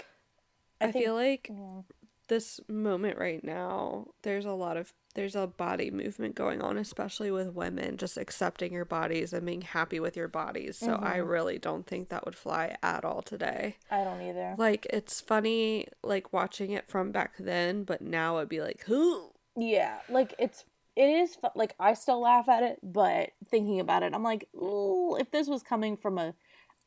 I, 0.81 0.93
think- 0.93 1.05
feel 1.05 1.15
like 1.15 1.49
yeah. 1.51 1.81
this 2.29 2.61
moment 2.69 3.17
right 3.19 3.43
now, 3.43 4.09
there's 4.23 4.45
a 4.45 4.53
lot 4.53 4.77
of 4.77 4.93
there's 5.15 5.35
a 5.35 5.47
body 5.47 5.91
movement 5.91 6.35
going 6.35 6.61
on, 6.61 6.77
especially 6.77 7.31
with 7.31 7.55
women, 7.55 7.97
just 7.97 8.19
accepting 8.19 8.75
your 8.75 8.85
bodies 8.85 9.33
and 9.33 9.47
being 9.47 9.63
happy 9.63 9.99
with 9.99 10.15
your 10.15 10.29
bodies. 10.29 10.77
So 10.77 10.93
I 11.01 11.17
Mm-hmm. 11.21 11.29
really 11.29 11.59
don't 11.59 11.87
think 11.87 12.11
that 12.11 12.27
would 12.27 12.37
fly 12.37 12.77
at 12.83 13.03
all 13.03 13.23
today. 13.23 13.77
I 13.91 14.05
don't 14.05 14.21
either. 14.21 14.55
Like 14.59 14.87
it's 14.91 15.23
funny 15.23 15.89
like 16.05 16.35
watching 16.35 16.73
it 16.73 16.87
from 16.87 17.13
back 17.13 17.33
then, 17.39 17.85
but 17.85 18.03
now 18.03 18.37
it'd 18.37 18.51
be 18.51 18.61
like, 18.61 18.83
who? 18.85 19.31
Yeah, 19.57 19.99
like 20.09 20.35
it's 20.39 20.65
it 20.97 21.09
is 21.09 21.37
like 21.55 21.75
I 21.79 21.95
still 21.95 22.21
laugh 22.21 22.49
at 22.49 22.63
it, 22.63 22.79
but 22.83 23.31
thinking 23.51 23.81
about 23.81 24.03
it, 24.03 24.15
I'm 24.15 24.23
like, 24.23 24.49
if 24.55 25.31
this 25.31 25.49
was 25.49 25.63
coming 25.63 25.97
from 25.97 26.19
a 26.19 26.35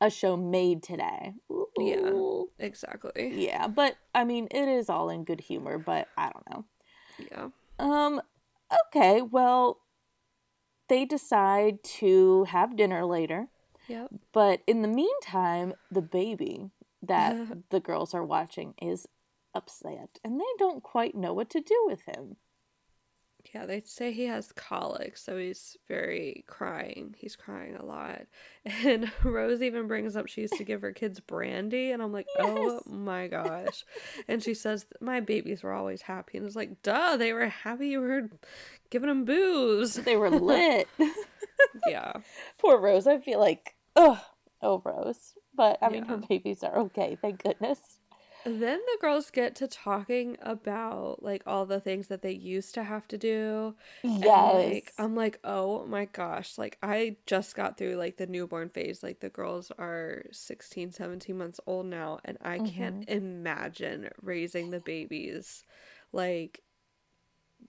a 0.02 0.10
show 0.10 0.38
made 0.38 0.82
today, 0.82 1.34
Yeah. 1.78 2.12
Exactly. 2.58 3.46
yeah. 3.46 3.68
But 3.68 3.98
I 4.16 4.24
mean, 4.24 4.48
it 4.52 4.68
is 4.70 4.90
all 4.90 5.10
in 5.10 5.26
good 5.26 5.42
humor, 5.42 5.78
but 5.78 6.08
I 6.18 6.32
don't 6.32 6.50
know. 6.50 6.66
Yeah. 7.30 7.50
Um, 7.80 8.22
okay, 8.88 9.22
well, 9.22 9.80
they 10.88 11.06
decide 11.06 11.84
to 11.84 12.46
have 12.46 12.78
dinner 12.78 13.06
later, 13.06 13.48
Yeah. 13.88 14.08
but 14.32 14.62
in 14.68 14.82
the 14.82 14.88
meantime, 14.88 15.74
the 15.92 16.02
baby 16.02 16.72
that 17.02 17.36
the 17.70 17.80
girls 17.82 18.14
are 18.14 18.24
watching 18.26 18.74
is 18.82 19.06
upset, 19.54 20.18
and 20.24 20.40
they 20.40 20.46
don't 20.58 20.82
quite 20.82 21.14
know 21.16 21.34
what 21.34 21.50
to 21.52 21.60
do 21.62 21.84
with 21.88 22.02
him. 22.04 22.38
Yeah, 23.54 23.66
they 23.66 23.82
say 23.86 24.12
he 24.12 24.26
has 24.26 24.52
colic, 24.52 25.18
so 25.18 25.38
he's 25.38 25.78
very 25.88 26.44
crying. 26.46 27.16
He's 27.18 27.36
crying 27.36 27.76
a 27.76 27.86
lot. 27.86 28.22
And 28.86 29.12
Rose 29.24 29.62
even 29.62 29.88
brings 29.88 30.16
up 30.16 30.28
she 30.28 30.42
used 30.42 30.58
to 30.58 30.64
give 30.64 30.82
her 30.82 30.92
kids 30.92 31.20
brandy, 31.20 31.92
and 31.92 32.04
I'm 32.04 32.12
like, 32.12 32.28
oh 32.38 32.82
my 32.86 33.28
gosh. 33.40 33.86
And 34.28 34.44
she 34.44 34.54
says, 34.54 34.86
my 35.02 35.22
babies 35.22 35.64
were 35.64 35.74
always 35.74 36.02
happy. 36.02 36.38
And 36.38 36.46
it's 36.46 36.56
like, 36.56 36.82
duh, 36.84 37.18
they 37.18 37.34
were 37.34 37.48
happy 37.48 37.88
you 37.88 38.02
were 38.02 38.30
giving 38.90 39.08
them 39.08 39.26
booze. 39.26 39.96
They 39.96 40.18
were 40.18 40.30
lit. 40.30 40.88
yeah. 41.88 42.14
Poor 42.60 42.80
Rose. 42.80 43.08
I 43.08 43.20
feel 43.20 43.40
like, 43.40 43.76
oh, 43.96 44.24
oh, 44.62 44.82
Rose. 44.86 45.34
But 45.56 45.80
I 45.82 45.90
mean, 45.90 46.06
her 46.06 46.18
babies 46.18 46.64
are 46.64 46.78
okay, 46.78 47.18
thank 47.22 47.44
goodness. 47.44 47.99
Then 48.50 48.80
the 48.80 48.98
girls 49.02 49.30
get 49.32 49.56
to 49.58 49.68
talking 49.68 50.38
about 50.42 51.22
like 51.24 51.44
all 51.46 51.66
the 51.66 51.80
things 51.80 52.08
that 52.08 52.22
they 52.22 52.32
used 52.32 52.74
to 52.76 52.84
have 52.84 53.08
to 53.10 53.18
do. 53.18 53.76
And, 54.22 54.34
Yes. 54.34 54.52
like 54.52 54.94
I'm 54.98 55.16
like, 55.16 55.40
oh 55.44 55.86
my 55.86 56.06
gosh, 56.06 56.58
like 56.58 56.78
I 56.84 57.18
just 57.26 57.56
got 57.56 57.78
through 57.78 57.96
like 57.96 58.18
the 58.18 58.28
newborn 58.28 58.70
phase. 58.70 59.04
Like 59.04 59.20
the 59.20 59.30
girls 59.30 59.72
are 59.78 60.24
16, 60.32 60.92
17 60.92 61.38
months 61.38 61.60
old 61.68 61.86
now, 61.88 62.20
and 62.26 62.38
I 62.42 62.60
can't 62.60 62.98
Mm-hmm. 63.00 63.04
imagine 63.08 64.10
raising 64.22 64.70
the 64.72 64.80
babies 64.82 65.64
like 66.12 66.62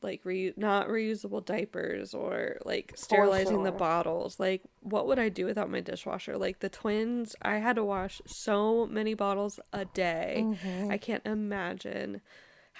like 0.02 0.20
re- 0.24 0.54
not 0.56 0.88
reusable 0.88 1.44
diapers 1.44 2.14
or 2.14 2.58
like 2.64 2.92
sterilizing 2.96 3.62
the 3.62 3.72
bottles. 3.72 4.38
Like 4.38 4.62
what 4.80 5.06
would 5.06 5.18
I 5.18 5.28
do 5.28 5.46
without 5.46 5.70
my 5.70 5.80
dishwasher? 5.80 6.36
Like 6.36 6.60
the 6.60 6.68
twins, 6.68 7.36
I 7.42 7.56
had 7.56 7.76
to 7.76 7.84
wash 7.84 8.20
so 8.26 8.86
many 8.86 9.14
bottles 9.14 9.60
a 9.72 9.84
day. 9.84 10.44
Mm-hmm. 10.44 10.90
I 10.90 10.98
can't 10.98 11.24
imagine 11.26 12.20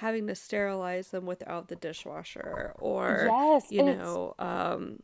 having 0.00 0.26
to 0.26 0.34
sterilize 0.34 1.08
them 1.08 1.26
without 1.26 1.68
the 1.68 1.76
dishwasher 1.76 2.74
or 2.78 3.28
Yes, 3.28 3.66
you 3.70 3.82
know 3.82 4.34
um 4.38 5.00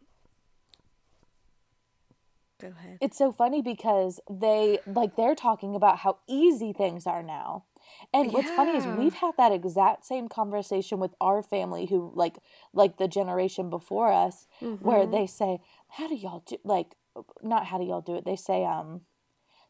go 2.59 2.69
ahead 2.69 2.97
it's 3.03 3.19
so 3.19 3.31
funny 3.31 3.61
because 3.61 4.19
they 4.31 4.79
like 4.87 5.15
they're 5.15 5.35
talking 5.35 5.75
about 5.75 5.99
how 5.99 6.17
easy 6.27 6.73
things 6.73 7.07
are 7.07 7.23
now 7.23 7.65
and 8.13 8.33
what's 8.33 8.51
funny 8.51 8.77
is 8.77 8.87
we've 8.87 9.15
had 9.15 9.33
that 9.37 9.53
exact 9.53 10.05
same 10.05 10.29
conversation 10.29 10.99
with 10.99 11.15
our 11.21 11.43
family 11.43 11.87
who 11.87 12.13
like 12.15 12.37
like 12.73 12.97
the 12.99 13.09
generation 13.09 13.71
before 13.71 14.13
us 14.13 14.47
where 14.81 15.07
Mhm. 15.07 15.11
they 15.13 15.27
say 15.27 15.59
how 15.89 16.09
do 16.09 16.15
y'all 16.15 16.43
do 16.47 16.57
like 16.65 16.95
not 17.43 17.67
how 17.67 17.79
do 17.79 17.85
y'all 17.85 18.01
do 18.01 18.15
it 18.17 18.25
they 18.25 18.37
say 18.37 18.65
um 18.65 19.03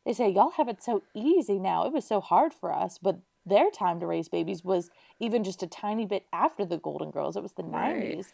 they 0.04 0.12
say 0.12 0.28
y'all 0.28 0.50
have 0.52 0.68
it 0.68 0.82
so 0.82 1.02
easy 1.14 1.58
now 1.58 1.84
it 1.86 1.92
was 1.92 2.04
so 2.06 2.20
hard 2.20 2.52
for 2.54 2.72
us 2.72 2.98
but 2.98 3.18
their 3.44 3.70
time 3.70 4.00
to 4.00 4.06
raise 4.06 4.28
babies 4.28 4.64
was 4.64 4.90
even 5.20 5.44
just 5.44 5.62
a 5.62 5.66
tiny 5.68 6.04
bit 6.04 6.26
after 6.32 6.64
the 6.64 6.78
golden 6.78 7.10
girls 7.10 7.36
it 7.36 7.42
was 7.42 7.52
the 7.52 7.62
Right. 7.62 7.96
90s 8.18 8.32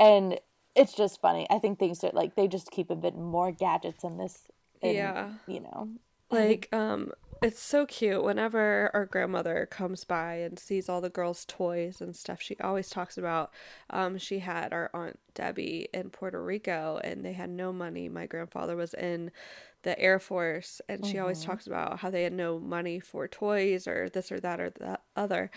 and 0.00 0.38
it's 0.74 0.94
just 0.94 1.20
funny 1.20 1.46
i 1.50 1.58
think 1.58 1.78
things 1.78 2.02
are 2.02 2.10
like 2.14 2.34
they 2.34 2.48
just 2.48 2.70
keep 2.70 2.90
a 2.90 2.96
bit 2.96 3.14
more 3.16 3.52
gadgets 3.52 4.04
in 4.04 4.16
this 4.16 4.48
in, 4.80 4.94
Yeah. 4.96 5.30
you 5.46 5.60
know 5.60 5.88
like 6.30 6.68
um 6.72 7.12
it's 7.44 7.60
so 7.62 7.86
cute. 7.86 8.24
Whenever 8.24 8.90
our 8.94 9.06
grandmother 9.06 9.66
comes 9.70 10.04
by 10.04 10.36
and 10.36 10.58
sees 10.58 10.88
all 10.88 11.00
the 11.00 11.10
girls 11.10 11.44
toys 11.46 12.00
and 12.00 12.16
stuff 12.16 12.40
she 12.42 12.56
always 12.60 12.88
talks 12.90 13.18
about 13.18 13.52
um 13.90 14.18
she 14.18 14.38
had 14.40 14.72
our 14.72 14.90
aunt 14.94 15.18
debbie 15.34 15.88
in 15.94 16.10
puerto 16.10 16.42
rico 16.42 17.00
and 17.04 17.24
they 17.24 17.32
had 17.34 17.50
no 17.50 17.72
money. 17.72 18.08
My 18.08 18.26
grandfather 18.26 18.76
was 18.76 18.94
in 18.94 19.30
the 19.82 19.98
air 20.00 20.18
force 20.18 20.80
and 20.88 21.04
she 21.04 21.18
always 21.18 21.42
talks 21.42 21.66
about 21.66 22.00
how 22.00 22.10
they 22.10 22.22
had 22.24 22.32
no 22.32 22.58
money 22.58 22.98
for 23.00 23.28
toys 23.28 23.86
or 23.86 24.08
this 24.08 24.32
or 24.32 24.40
that 24.40 24.60
or 24.60 24.70
that 24.80 25.02
other. 25.16 25.50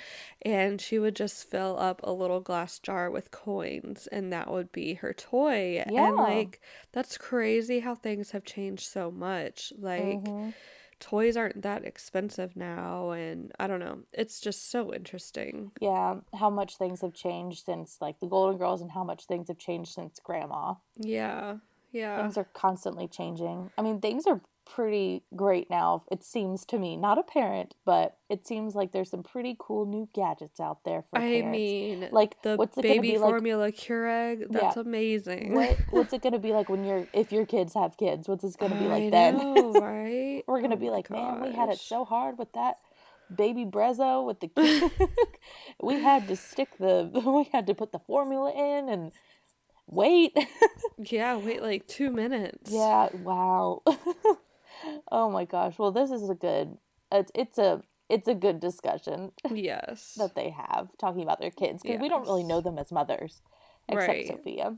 And 0.44 0.82
she 0.82 1.00
would 1.00 1.16
just 1.16 1.50
fill 1.50 1.78
up 1.80 2.02
a 2.04 2.12
little 2.12 2.42
glass 2.42 2.80
jar 2.80 3.10
with 3.12 3.32
coins 3.32 4.08
and 4.08 4.34
that 4.34 4.52
would 4.52 4.72
be 4.74 4.96
her 4.96 5.14
toy. 5.14 5.84
Yeah. 5.86 6.10
and 6.10 6.18
like 6.18 6.62
that's 6.92 7.18
crazy 7.18 7.80
how 7.80 7.96
things 7.96 8.32
have 8.32 8.44
changed 8.44 8.88
so 8.88 9.12
much. 9.12 9.72
Like 9.80 10.20
Mhm. 10.26 10.54
Toys 11.00 11.38
aren't 11.38 11.62
that 11.62 11.86
expensive 11.86 12.56
now 12.56 13.12
and 13.12 13.52
i 13.60 13.68
don't 13.68 13.80
know 13.80 14.00
it's 14.14 14.40
just 14.40 14.72
so 14.72 14.94
interesting. 14.94 15.72
Yeah 15.80 16.16
how 16.34 16.50
much 16.50 16.78
things 16.78 17.02
have 17.02 17.14
changed 17.14 17.66
since 17.66 17.98
like 18.02 18.20
the 18.20 18.28
golden 18.28 18.58
girls 18.58 18.82
and 18.82 18.92
how 18.92 19.04
much 19.04 19.26
things 19.26 19.48
have 19.48 19.58
changed 19.58 19.94
since 19.94 20.20
grandma. 20.20 20.76
Yeah 20.98 21.58
yeah. 21.92 22.22
Things 22.22 22.38
are 22.38 22.48
constantly 22.54 23.08
changing. 23.08 23.72
I 23.78 23.82
mean 23.82 24.02
things 24.02 24.26
are 24.28 24.42
pretty 24.76 25.24
great 25.36 25.70
now 25.70 26.04
it 26.12 26.24
seems 26.24 26.66
to 26.66 26.78
me. 26.78 26.96
Not 26.98 27.18
a 27.18 27.24
parent 27.24 27.74
but 27.86 28.18
it 28.30 28.46
seems 28.46 28.76
like 28.76 28.92
there's 28.92 29.10
some 29.10 29.24
pretty 29.24 29.56
cool 29.60 29.86
new 29.86 30.10
gadgets 30.14 30.60
out 30.60 30.84
there 30.84 31.04
for 31.10 31.18
i 31.20 31.22
parents. 31.42 31.52
mean 31.58 32.10
Like, 32.12 32.42
the 32.42 32.56
what's 32.58 32.78
it 32.78 32.82
baby 32.82 33.12
be 33.14 33.18
like- 33.18 33.30
formula 33.30 33.72
keurig 33.72 34.46
that's 34.50 34.78
amazing. 34.78 35.54
What 35.54 35.78
what's 35.92 36.14
it 36.14 36.22
gonna 36.22 36.40
be 36.40 36.52
like 36.54 36.70
when 36.70 36.84
you're 36.84 37.08
if 37.14 37.32
your 37.32 37.46
kids 37.46 37.74
have 37.74 37.98
kids 37.98 38.28
what's 38.28 38.44
it 38.44 38.56
gonna 38.60 38.76
be 38.80 38.86
like 38.88 39.04
I 39.04 39.10
then? 39.10 39.38
know, 39.38 39.72
right? 39.82 40.44
We're 40.48 40.62
gonna 40.62 40.76
Oh 40.76 40.80
be 40.80 40.90
like 40.90 41.10
man 41.10 41.42
we 41.42 41.52
had 41.54 41.70
it 41.70 41.80
so 41.80 42.04
hard 42.06 42.38
with 42.38 42.52
that 42.54 42.78
Baby 43.34 43.66
Brezza 43.66 44.26
with 44.26 44.40
the 44.40 44.50
we 45.82 46.00
had 46.02 46.28
to 46.30 46.36
stick 46.36 46.70
the 46.80 47.10
we 47.26 47.50
had 47.52 47.68
to 47.68 47.74
put 47.74 47.92
the 47.92 48.00
formula 48.00 48.52
in 48.52 48.90
and 48.90 49.12
wait. 49.90 50.38
Yeah 51.00 51.36
wait 51.38 51.62
like 51.62 51.88
two 51.88 52.10
minutes. 52.12 52.72
Yeah 52.72 53.10
wow 53.24 53.82
oh 55.12 55.30
my 55.30 55.46
gosh 55.46 55.78
well 55.80 55.92
this 55.92 56.12
is 56.12 56.30
a 56.30 56.36
good 56.36 56.78
it's, 57.12 57.32
it's 57.36 57.58
a 57.58 57.82
it's 58.10 58.28
a 58.28 58.36
good 58.36 58.60
discussion 58.60 59.32
yes 59.52 60.16
that 60.18 60.36
they 60.36 60.50
have 60.50 60.90
talking 60.98 61.22
about 61.24 61.40
their 61.40 61.52
kids 61.52 61.84
because 61.84 62.00
we 62.00 62.10
don't 62.10 62.24
really 62.24 62.44
know 62.44 62.62
them 62.62 62.78
as 62.78 62.92
mothers 62.92 63.42
except 63.90 64.08
Right. 64.10 64.28
sophia 64.28 64.78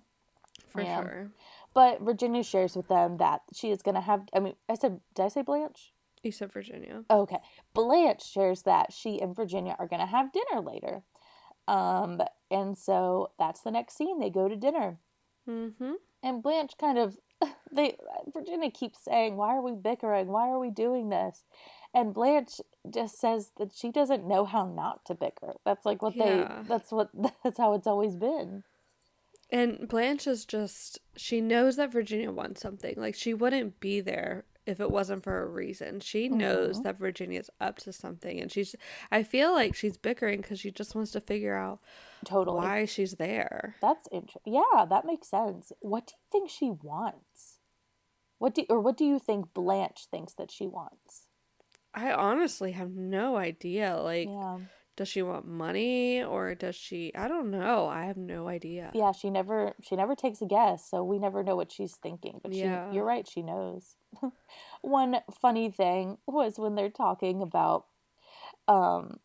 for 0.70 0.82
yeah. 0.82 1.02
sure 1.02 1.32
But 1.74 2.02
Virginia 2.02 2.44
shares 2.44 2.76
with 2.76 2.88
them 2.88 3.18
that 3.18 3.42
she 3.54 3.70
is 3.72 3.82
going 3.84 3.96
to 3.96 4.02
have. 4.02 4.22
I 4.34 4.40
mean, 4.40 4.56
I 4.68 4.76
said, 4.76 5.00
did 5.16 5.24
I 5.24 5.28
say 5.30 5.42
Blanche? 5.44 5.94
you 6.24 6.32
said 6.32 6.52
virginia 6.52 7.04
Okay. 7.10 7.38
Blanche 7.74 8.24
shares 8.26 8.64
that 8.64 8.92
she 8.92 9.22
and 9.22 9.36
Virginia 9.36 9.76
are 9.80 9.88
going 9.88 10.02
to 10.02 10.06
have 10.06 10.34
dinner 10.34 10.62
later. 10.62 11.04
Um, 11.68 12.22
and 12.52 12.78
so 12.78 13.32
that's 13.40 13.62
the 13.62 13.72
next 13.72 13.96
scene. 13.98 14.20
They 14.20 14.30
go 14.30 14.48
to 14.50 14.56
dinner. 14.56 14.98
mm-hmm 15.48 15.94
And 16.24 16.44
Blanche 16.44 16.74
kind 16.78 16.98
of, 16.98 17.18
they, 17.72 17.96
Virginia 18.34 18.70
keeps 18.72 19.04
saying, 19.04 19.36
why 19.38 19.56
are 19.56 19.62
we 19.62 19.74
bickering? 19.74 20.28
Why 20.28 20.50
are 20.50 20.60
we 20.60 20.70
doing 20.70 21.10
this? 21.10 21.44
And 21.94 22.14
Blanche 22.14 22.62
just 22.90 23.20
says 23.20 23.52
that 23.58 23.72
she 23.76 23.92
doesn't 23.92 24.28
know 24.28 24.46
how 24.46 24.66
not 24.66 25.06
to 25.06 25.16
bicker. 25.16 25.56
That's 25.66 25.86
like 25.86 26.02
what 26.02 26.16
Yeah. 26.16 26.26
they, 26.62 26.68
that's 26.68 26.92
what, 26.92 27.10
that's 27.44 27.58
how 27.58 27.74
it's 27.74 27.88
always 27.88 28.16
been. 28.16 28.64
And 29.52 29.88
Blanche 29.88 30.28
is 30.28 30.46
just, 30.46 31.00
she 31.16 31.42
knows 31.42 31.76
that 31.78 31.92
Virginia 31.92 32.32
wants 32.32 32.62
something. 32.62 32.94
Like, 32.98 33.16
she 33.16 33.34
wouldn't 33.34 33.80
be 33.80 34.00
there 34.00 34.46
if 34.68 34.80
it 34.80 34.92
wasn't 34.92 35.24
for 35.24 35.42
a 35.42 35.48
reason. 35.48 36.00
She 36.02 36.30
knows 36.30 36.80
Mhm. 36.80 36.84
that 36.84 37.00
Virginia's 37.00 37.50
up 37.60 37.78
to 37.80 37.92
something. 37.92 38.40
And 38.40 38.52
she's, 38.52 38.76
I 39.12 39.24
feel 39.24 39.52
like 39.52 39.74
she's 39.74 39.98
bickering 39.98 40.42
because 40.42 40.60
she 40.60 40.70
just 40.70 40.94
wants 40.94 41.10
to 41.14 41.22
figure 41.22 41.56
out 41.56 41.80
Totally. 42.24 42.58
why 42.58 42.86
she's 42.86 43.14
there. 43.14 43.76
That's 43.82 44.08
interesting. 44.12 44.54
Yeah, 44.54 44.86
that 44.86 45.06
makes 45.06 45.28
sense. 45.30 45.72
What 45.80 46.06
do 46.06 46.14
you 46.16 46.28
think 46.32 46.50
she 46.52 46.70
wants? 46.70 47.26
What 48.40 48.56
do 48.56 48.66
or 48.70 48.80
what 48.80 48.98
do 48.98 49.06
you 49.06 49.20
think 49.20 49.54
Blanche 49.54 50.08
thinks 50.10 50.34
that 50.34 50.50
she 50.50 50.66
wants? 50.66 51.28
I 51.94 52.12
honestly 52.12 52.72
have 52.72 52.92
no 52.92 53.36
idea. 53.36 53.98
Like, 53.98 54.30
Yeah. 54.30 54.60
does 54.96 55.08
she 55.08 55.22
want 55.22 55.48
money 55.48 56.24
or 56.24 56.56
does 56.56 56.76
she, 56.76 57.14
I 57.16 57.28
don't 57.28 57.52
know. 57.52 57.88
I 57.88 58.06
have 58.06 58.18
no 58.18 58.48
idea. 58.48 58.92
Yeah, 58.94 59.12
she 59.12 59.30
never 59.30 59.74
she 59.82 59.96
never 59.96 60.16
takes 60.16 60.42
a 60.42 60.46
guess, 60.46 60.90
so 60.90 61.04
we 61.04 61.20
never 61.20 61.44
know 61.44 61.56
what 61.56 61.72
she's 61.72 61.96
thinking. 61.96 62.40
But 62.42 62.54
she 62.54 62.60
Yeah. 62.62 62.92
you're 62.92 63.06
right, 63.06 63.28
she 63.28 63.42
knows. 63.42 63.96
One 64.82 65.18
funny 65.32 65.70
thing 65.70 66.18
was 66.26 66.58
when 66.58 66.76
they're 66.76 66.90
talking 66.90 67.42
about 67.42 67.86
um 68.68 69.20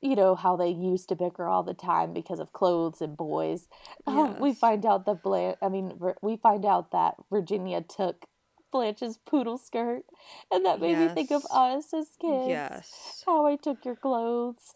you 0.00 0.14
know 0.14 0.36
how 0.36 0.56
they 0.56 0.68
used 0.68 1.08
to 1.08 1.16
bicker 1.16 1.46
all 1.48 1.64
the 1.64 1.74
time 1.74 2.12
because 2.12 2.38
of 2.38 2.52
clothes 2.52 3.00
and 3.00 3.16
boys. 3.16 3.66
Um, 4.06 4.36
we 4.40 4.54
find 4.54 4.84
out 4.86 5.06
that 5.06 5.22
Blanche 5.22 5.56
I 5.62 5.68
mean 5.68 5.98
we 6.22 6.36
find 6.36 6.64
out 6.64 6.90
that 6.92 7.14
Virginia 7.30 7.80
took 7.82 8.26
Blanche's 8.70 9.18
poodle 9.18 9.58
skirt 9.58 10.02
and 10.50 10.64
that 10.64 10.80
made 10.80 10.98
me 10.98 11.08
think 11.08 11.30
of 11.30 11.46
us 11.50 11.92
as 11.94 12.08
kids. 12.20 12.48
Yes. 12.48 13.22
How 13.26 13.46
I 13.46 13.56
took 13.56 13.84
your 13.84 13.96
clothes. 13.96 14.72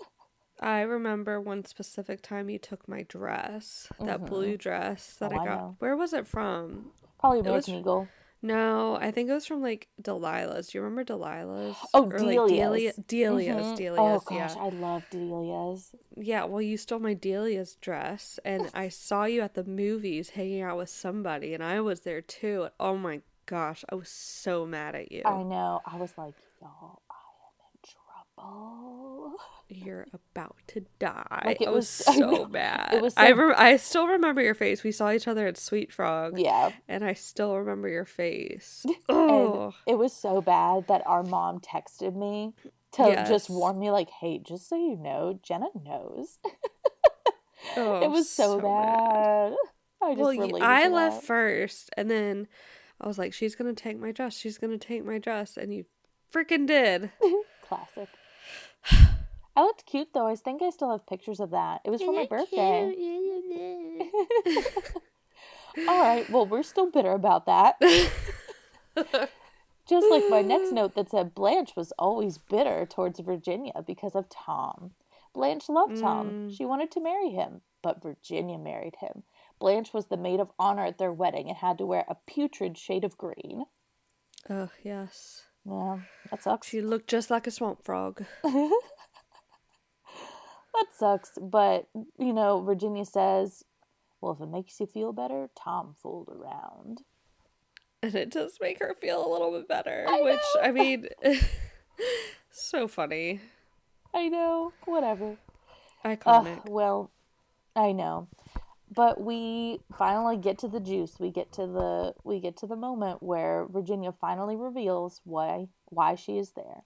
I 0.61 0.83
remember 0.83 1.41
one 1.41 1.65
specific 1.65 2.23
time 2.23 2.49
you 2.49 2.59
took 2.59 2.87
my 2.89 3.03
dress, 3.03 3.89
that 4.01 4.21
Mhm. 4.21 4.27
blue 4.29 4.57
dress 4.57 5.17
that 5.17 5.33
Oh, 5.33 5.37
I 5.37 5.43
I 5.43 5.45
got. 5.45 5.59
know. 5.61 5.77
Where 5.81 5.97
was 5.97 6.13
it 6.13 6.27
from? 6.27 6.93
Probably 7.19 7.41
Eagle. 7.69 8.09
No, 8.45 8.97
I 9.01 9.13
think 9.13 9.31
it 9.31 9.33
was 9.33 9.47
from 9.47 9.63
like 9.63 9.89
Delilah's. 10.01 10.69
Do 10.69 10.79
you 10.79 10.83
remember 10.83 11.05
Delilah's? 11.05 11.77
Oh, 11.95 12.07
Or, 12.07 12.19
like, 12.19 12.49
Delia- 12.49 12.49
Delia's. 12.49 12.97
Delia's, 12.97 13.67
Mhm. 13.67 13.77
Delia's, 13.77 14.23
Oh 14.25 14.37
gosh, 14.37 14.57
yeah. 14.57 14.63
I 14.63 14.69
love 14.71 15.05
Delia's. 15.11 15.95
Yeah, 16.17 16.45
well, 16.45 16.61
you 16.61 16.77
stole 16.77 16.99
my 16.99 17.15
Delia's 17.15 17.77
dress, 17.77 18.41
and 18.45 18.69
I 18.75 18.89
saw 18.89 19.25
you 19.25 19.43
at 19.43 19.55
the 19.55 19.63
movies 19.65 20.31
hanging 20.31 20.63
out 20.63 20.77
with 20.77 20.89
somebody, 20.91 21.55
and 21.55 21.63
I 21.63 21.81
was 21.81 22.01
there 22.01 22.21
too. 22.21 22.63
And 22.65 22.73
oh 22.81 22.97
my 22.97 23.23
gosh, 23.53 23.85
I 23.93 23.95
was 23.97 24.09
so 24.09 24.65
mad 24.67 24.95
at 24.95 25.13
you. 25.13 25.23
I 25.27 25.43
know. 25.43 25.81
I 25.85 25.97
was 25.99 26.13
like, 26.17 26.35
y'all, 26.61 27.03
I 27.11 27.15
am 27.47 27.55
in 27.75 27.81
trouble. 27.85 29.35
You're 29.69 30.07
about 30.15 30.57
to 30.69 30.85
die. 30.99 31.43
Like, 31.45 31.61
it 31.61 31.69
I 31.69 31.71
was, 31.71 32.03
was- 32.07 32.17
so 32.17 32.31
know. 32.31 32.47
mad. 32.47 32.91
It 32.95 33.03
was 33.03 33.13
I 33.17 33.29
so- 33.31 33.37
rem- 33.37 33.55
I 33.59 33.77
still 33.77 34.07
remember 34.07 34.41
your 34.41 34.55
face. 34.55 34.83
We 34.83 34.91
saw 34.91 35.11
each 35.13 35.29
other 35.29 35.47
at 35.47 35.59
Sweet 35.59 35.93
Frog, 35.93 36.39
Yeah. 36.39 36.71
and 36.89 37.05
I 37.05 37.13
still 37.13 37.57
remember 37.59 37.89
your 37.89 38.07
face. 38.07 38.87
Oh, 39.11 39.75
It 39.87 39.99
was 39.99 40.13
so 40.15 40.41
bad 40.41 40.87
that 40.89 41.03
our 41.07 41.23
mom 41.23 41.61
texted 41.61 42.17
me 42.17 42.55
to 42.93 43.03
Yes. 43.03 43.29
just 43.29 43.51
warn 43.51 43.79
me, 43.79 43.91
like, 43.91 44.09
hey, 44.11 44.39
just 44.39 44.67
so 44.69 44.77
you 44.77 44.97
know, 44.97 45.39
Jenna 45.43 45.67
knows. 45.85 46.39
oh, 47.77 48.03
it 48.03 48.11
was 48.11 48.29
so, 48.31 48.59
bad. 48.61 49.53
I 50.03 50.11
just 50.11 50.19
Well, 50.21 50.31
related 50.31 50.53
y- 50.55 50.59
to 50.59 50.65
I 50.65 50.89
left 50.89 51.25
first, 51.25 51.91
and 51.97 52.11
then 52.11 52.49
I 53.03 53.09
was 53.09 53.19
like, 53.19 53.35
"She's 53.35 53.55
gonna 53.55 53.75
take 53.75 53.99
my 53.99 54.13
dress. 54.13 54.37
She's 54.37 54.59
gonna 54.59 54.79
take 54.79 55.05
my 55.05 55.19
dress," 55.19 55.57
and 55.57 55.75
you 55.75 55.87
freaking 56.33 56.67
did. 56.67 57.11
Classic. 57.63 58.09
I 59.55 59.63
looked 59.63 59.87
cute 59.87 60.15
though. 60.15 60.27
I 60.27 60.37
think 60.37 60.63
I 60.63 60.71
still 60.71 60.91
have 60.91 61.07
pictures 61.07 61.41
of 61.41 61.51
that. 61.51 61.83
It 61.85 61.91
was 61.91 62.01
for 62.01 62.13
my 62.13 62.27
birthday. 62.27 62.95
All 65.89 66.03
right. 66.03 66.29
Well, 66.31 66.47
we're 66.47 66.63
still 66.63 66.91
bitter 66.91 67.13
about 67.13 67.47
that. 67.47 67.77
Just 69.89 70.07
like 70.11 70.25
my 70.31 70.43
next 70.43 70.73
note 70.73 70.95
that 70.95 71.11
said 71.11 71.35
Blanche 71.35 71.75
was 71.77 71.93
always 71.99 72.39
bitter 72.39 72.87
towards 72.87 73.19
Virginia 73.21 73.83
because 73.87 74.15
of 74.15 74.29
Tom. 74.29 74.93
Blanche 75.35 75.69
loved 75.69 75.99
Tom. 75.99 76.31
Mm. 76.31 76.57
She 76.57 76.65
wanted 76.65 76.91
to 76.93 77.01
marry 77.01 77.31
him, 77.31 77.63
but 77.83 78.03
Virginia 78.03 78.59
married 78.59 78.97
him. 79.01 79.25
Blanche 79.63 79.93
was 79.95 80.07
the 80.07 80.17
maid 80.17 80.41
of 80.41 80.51
honor 80.59 80.85
at 80.87 80.99
their 80.99 81.13
wedding 81.13 81.47
and 81.49 81.57
had 81.59 81.79
to 81.79 81.87
wear 81.87 82.05
a 82.09 82.17
putrid 82.27 82.77
shade 82.77 83.05
of 83.05 83.17
green. 83.17 83.65
oh 84.51 84.71
yes, 84.83 85.45
Yeah, 85.65 86.01
that 86.31 86.43
sucks. 86.43 86.67
she 86.67 86.81
looked 86.81 87.09
just 87.09 87.31
like 87.31 87.47
a 87.47 87.51
swamp 87.53 87.85
frog. 87.85 88.25
That 90.75 90.87
sucks. 90.97 91.33
But, 91.41 91.89
you 92.19 92.33
know, 92.33 92.63
Virginia 92.63 93.05
says, 93.05 93.63
well, 94.21 94.33
if 94.33 94.41
it 94.41 94.49
makes 94.51 94.81
you 94.81 94.87
feel 94.87 95.13
better, 95.13 95.51
Tom 95.55 95.95
fooled 96.03 96.29
around. 96.31 97.03
and 98.03 98.15
it 98.15 98.31
does 98.31 98.57
make 98.61 98.79
her 98.79 98.97
feel 99.01 99.25
a 99.25 99.31
little 99.31 99.53
bit 99.53 99.69
better. 99.69 100.07
I 100.09 100.23
which 100.23 100.41
know. 100.57 100.61
I 100.63 100.73
mean, 100.73 101.09
so 102.51 102.89
funny, 102.89 103.41
I 104.15 104.29
know, 104.29 104.73
whatever. 104.87 105.37
iconic. 106.05 106.57
Ugh, 106.61 106.69
well, 106.69 107.11
I 107.77 107.93
know. 107.93 108.29
But 108.95 109.21
we 109.21 109.81
finally 109.97 110.37
get 110.37 110.59
to 110.59 110.69
the 110.69 110.81
juice. 110.81 111.19
We 111.19 111.31
get 111.31 111.53
to 111.53 111.67
the 111.67 112.15
we 112.25 112.41
get 112.41 112.57
to 112.59 112.67
the 112.67 112.77
moment 112.77 113.23
where 113.23 113.67
Virginia 113.71 114.13
finally 114.13 114.57
reveals 114.57 115.21
why 115.25 115.69
why 115.87 116.15
she 116.15 116.37
is 116.39 116.51
there. 116.53 116.85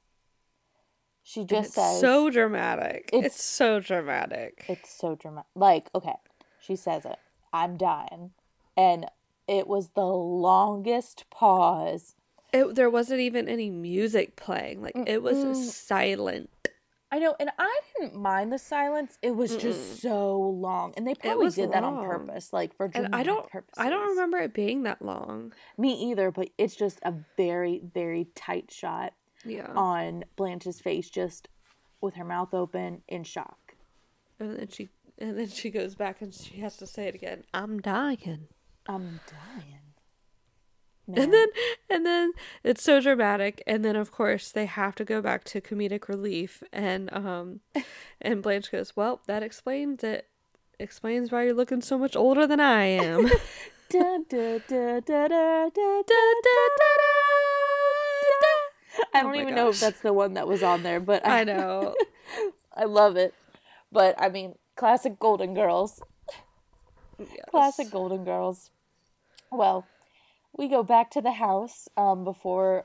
She 1.23 1.45
just 1.45 1.69
it's 1.69 1.75
says 1.75 2.01
so 2.01 2.31
dramatic. 2.31 3.11
It's, 3.13 3.27
It's- 3.27 3.43
so 3.43 3.81
dramatic. 3.81 4.65
it's 4.69 4.91
so 4.91 5.17
dramatic. 5.17 5.49
Like, 5.57 5.91
okay, 5.95 6.15
she 6.61 6.77
says 6.77 7.05
it. 7.05 7.19
I'm 7.53 7.77
dying. 7.77 8.31
And 8.77 9.07
it 9.49 9.67
was 9.67 9.89
the 9.91 10.05
longest 10.07 11.25
pause. 11.31 12.15
It, 12.53 12.77
there 12.77 12.91
wasn't 12.91 13.21
even 13.21 13.49
any 13.49 13.71
music 13.71 14.37
playing. 14.37 14.83
Like 14.83 14.95
it 15.07 15.23
was 15.23 15.37
Mm-mm. 15.39 15.57
silent. 15.57 16.51
I 17.17 17.19
know, 17.19 17.35
and 17.41 17.49
I 17.59 17.81
didn't 17.99 18.15
mind 18.21 18.53
the 18.53 18.59
silence. 18.59 19.17
It 19.23 19.35
was 19.35 19.53
Mm-mm. 19.53 19.61
just 19.61 20.03
so 20.03 20.39
long, 20.39 20.93
and 20.99 21.07
they 21.07 21.15
probably 21.15 21.49
did 21.49 21.73
that 21.73 21.83
on 21.83 22.05
purpose, 22.05 22.53
like 22.53 22.77
for 22.77 22.91
And 22.95 23.15
I 23.15 23.23
don't 23.23 23.49
I 23.79 23.89
don't 23.89 24.09
remember 24.11 24.37
it 24.37 24.53
being 24.53 24.83
that 24.83 25.01
long. 25.01 25.55
Me 25.79 25.95
either, 26.11 26.31
but 26.31 26.51
it's 26.59 26.77
just 26.77 26.99
a 27.05 27.15
very, 27.39 27.81
very 27.95 28.27
tight 28.35 28.71
shot 28.71 29.15
Yeah. 29.47 29.73
on 29.75 30.25
Blanche's 30.37 30.79
face, 30.81 31.09
just 31.09 31.49
with 32.03 32.17
her 32.17 32.25
mouth 32.25 32.53
open 32.53 33.01
in 33.09 33.25
shock. 33.25 33.75
And 34.39 34.59
then 34.59 34.69
she 34.69 34.91
and 35.17 35.39
then 35.39 35.49
she 35.49 35.71
goes 35.71 35.95
back 35.95 36.21
and 36.21 36.35
she 36.35 36.61
has 36.61 36.77
to 36.77 36.87
say 36.87 37.09
it 37.09 37.15
again. 37.15 37.45
I'm 37.55 37.81
dying. 37.81 38.49
I'm 38.87 39.21
dying. 39.27 39.76
And 41.15 41.33
then 41.33 41.49
and 41.89 42.05
then 42.05 42.33
it's 42.65 42.83
so 42.83 43.01
dramatic 43.01 43.63
and 43.67 43.85
then 43.85 43.95
of 43.95 44.11
course 44.11 44.51
they 44.51 44.67
have 44.67 44.95
to 44.97 45.05
go 45.05 45.23
back 45.23 45.45
to 45.45 45.61
comedic 45.61 46.09
relief 46.09 46.63
and 46.73 47.13
um 47.13 47.61
and 48.21 48.43
Blanche 48.43 48.73
goes, 48.73 48.97
"Well, 48.97 49.21
that 49.27 49.43
explains 49.43 50.03
it. 50.03 50.29
Explains 50.79 51.31
why 51.31 51.45
you're 51.45 51.55
looking 51.55 51.81
so 51.81 51.97
much 51.97 52.17
older 52.17 52.47
than 52.47 52.61
I 52.61 52.85
am." 52.85 53.27
I 59.15 59.21
Oh 59.21 59.23
don't 59.23 59.33
my 59.33 59.41
even 59.41 59.55
know 59.55 59.69
if 59.69 59.81
that's 59.81 60.01
the 60.01 60.13
one 60.13 60.35
that 60.35 60.49
was 60.49 60.63
on 60.63 60.83
there, 60.83 61.01
but 61.01 61.23
da. 61.25 61.31
I 61.31 61.45
know. 61.45 61.95
I 62.77 62.85
love 62.85 63.17
it. 63.17 63.35
But 63.93 64.15
I 64.19 64.29
mean, 64.29 64.57
classic 64.75 65.19
Golden 65.19 65.55
Girls. 65.55 66.03
Classic 67.49 67.91
Golden 67.91 68.25
Girls. 68.25 68.71
Well, 69.51 69.87
we 70.57 70.69
go 70.69 70.83
back 70.83 71.11
to 71.13 71.21
the 71.21 71.33
house 71.33 71.89
um, 71.97 72.25
before 72.25 72.85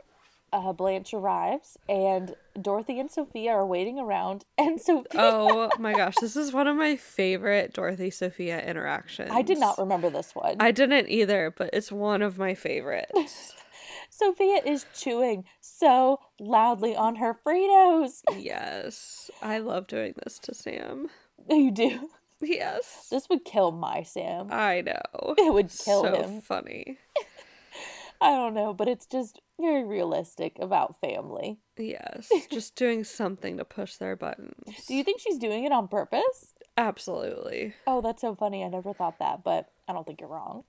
uh, 0.54 0.74
Blanche 0.74 1.14
arrives, 1.14 1.78
and 1.88 2.36
Dorothy 2.62 3.00
and 3.00 3.10
Sophia 3.10 3.52
are 3.52 3.66
waiting 3.66 3.98
around. 4.00 4.44
And 4.58 4.80
Sophia, 4.82 5.08
Oh 5.22 5.70
my 5.80 5.94
gosh, 5.94 6.16
this 6.22 6.36
is 6.36 6.52
one 6.54 6.68
of 6.68 6.76
my 6.76 6.96
favorite 6.98 7.74
Dorothy 7.74 8.10
Sophia 8.12 8.62
interactions. 8.64 9.32
I 9.32 9.42
did 9.42 9.60
not 9.60 9.78
remember 9.78 10.10
this 10.10 10.36
one. 10.36 10.58
I 10.60 10.72
didn't 10.72 11.10
either, 11.10 11.54
but 11.58 11.70
it's 11.74 11.92
one 11.92 12.22
of 12.22 12.38
my 12.38 12.54
favorites. 12.54 13.56
Sophia 14.10 14.60
is 14.66 14.86
chewing 14.94 15.46
so 15.62 16.20
loudly 16.40 16.96
on 16.96 17.16
her 17.16 17.34
Fritos. 17.46 18.22
yes, 18.38 19.32
I 19.42 19.60
love 19.60 19.88
doing 19.88 20.14
this 20.24 20.38
to 20.40 20.54
Sam. 20.54 21.08
You 21.50 21.72
do. 21.72 22.10
Yes, 22.44 23.08
This 23.12 23.30
would 23.30 23.46
kill 23.46 23.72
my 23.72 24.02
Sam. 24.04 24.48
I 24.52 24.82
know. 24.82 25.36
It 25.38 25.54
would 25.54 25.70
kill 25.70 26.06
him. 26.06 26.16
so 26.16 26.22
him. 26.24 26.42
funny. 26.42 26.98
I 28.22 28.36
don't 28.36 28.54
know, 28.54 28.74
but 28.74 28.88
it's 28.88 29.08
just 29.08 29.42
very 29.60 29.84
realistic 29.84 30.58
about 30.60 31.00
family. 31.00 31.58
Yes, 31.78 32.30
just 32.52 32.76
doing 32.76 33.04
something 33.04 33.58
to 33.58 33.66
push 33.66 33.96
their 33.96 34.16
buttons. 34.16 34.64
Do 34.88 34.94
you 34.96 35.04
think 35.04 35.20
she's 35.20 35.40
doing 35.40 35.64
it 35.64 35.72
on 35.72 35.88
purpose? 35.88 36.54
Absolutely. 36.78 37.74
Oh, 37.88 38.02
that's 38.02 38.22
so 38.22 38.36
funny. 38.36 38.64
I 38.64 38.70
never 38.70 38.94
thought 38.94 39.20
that, 39.20 39.44
but 39.44 39.72
I 39.88 39.94
don't 39.94 40.06
think 40.06 40.22
you're 40.22 40.30
wrong. 40.30 40.64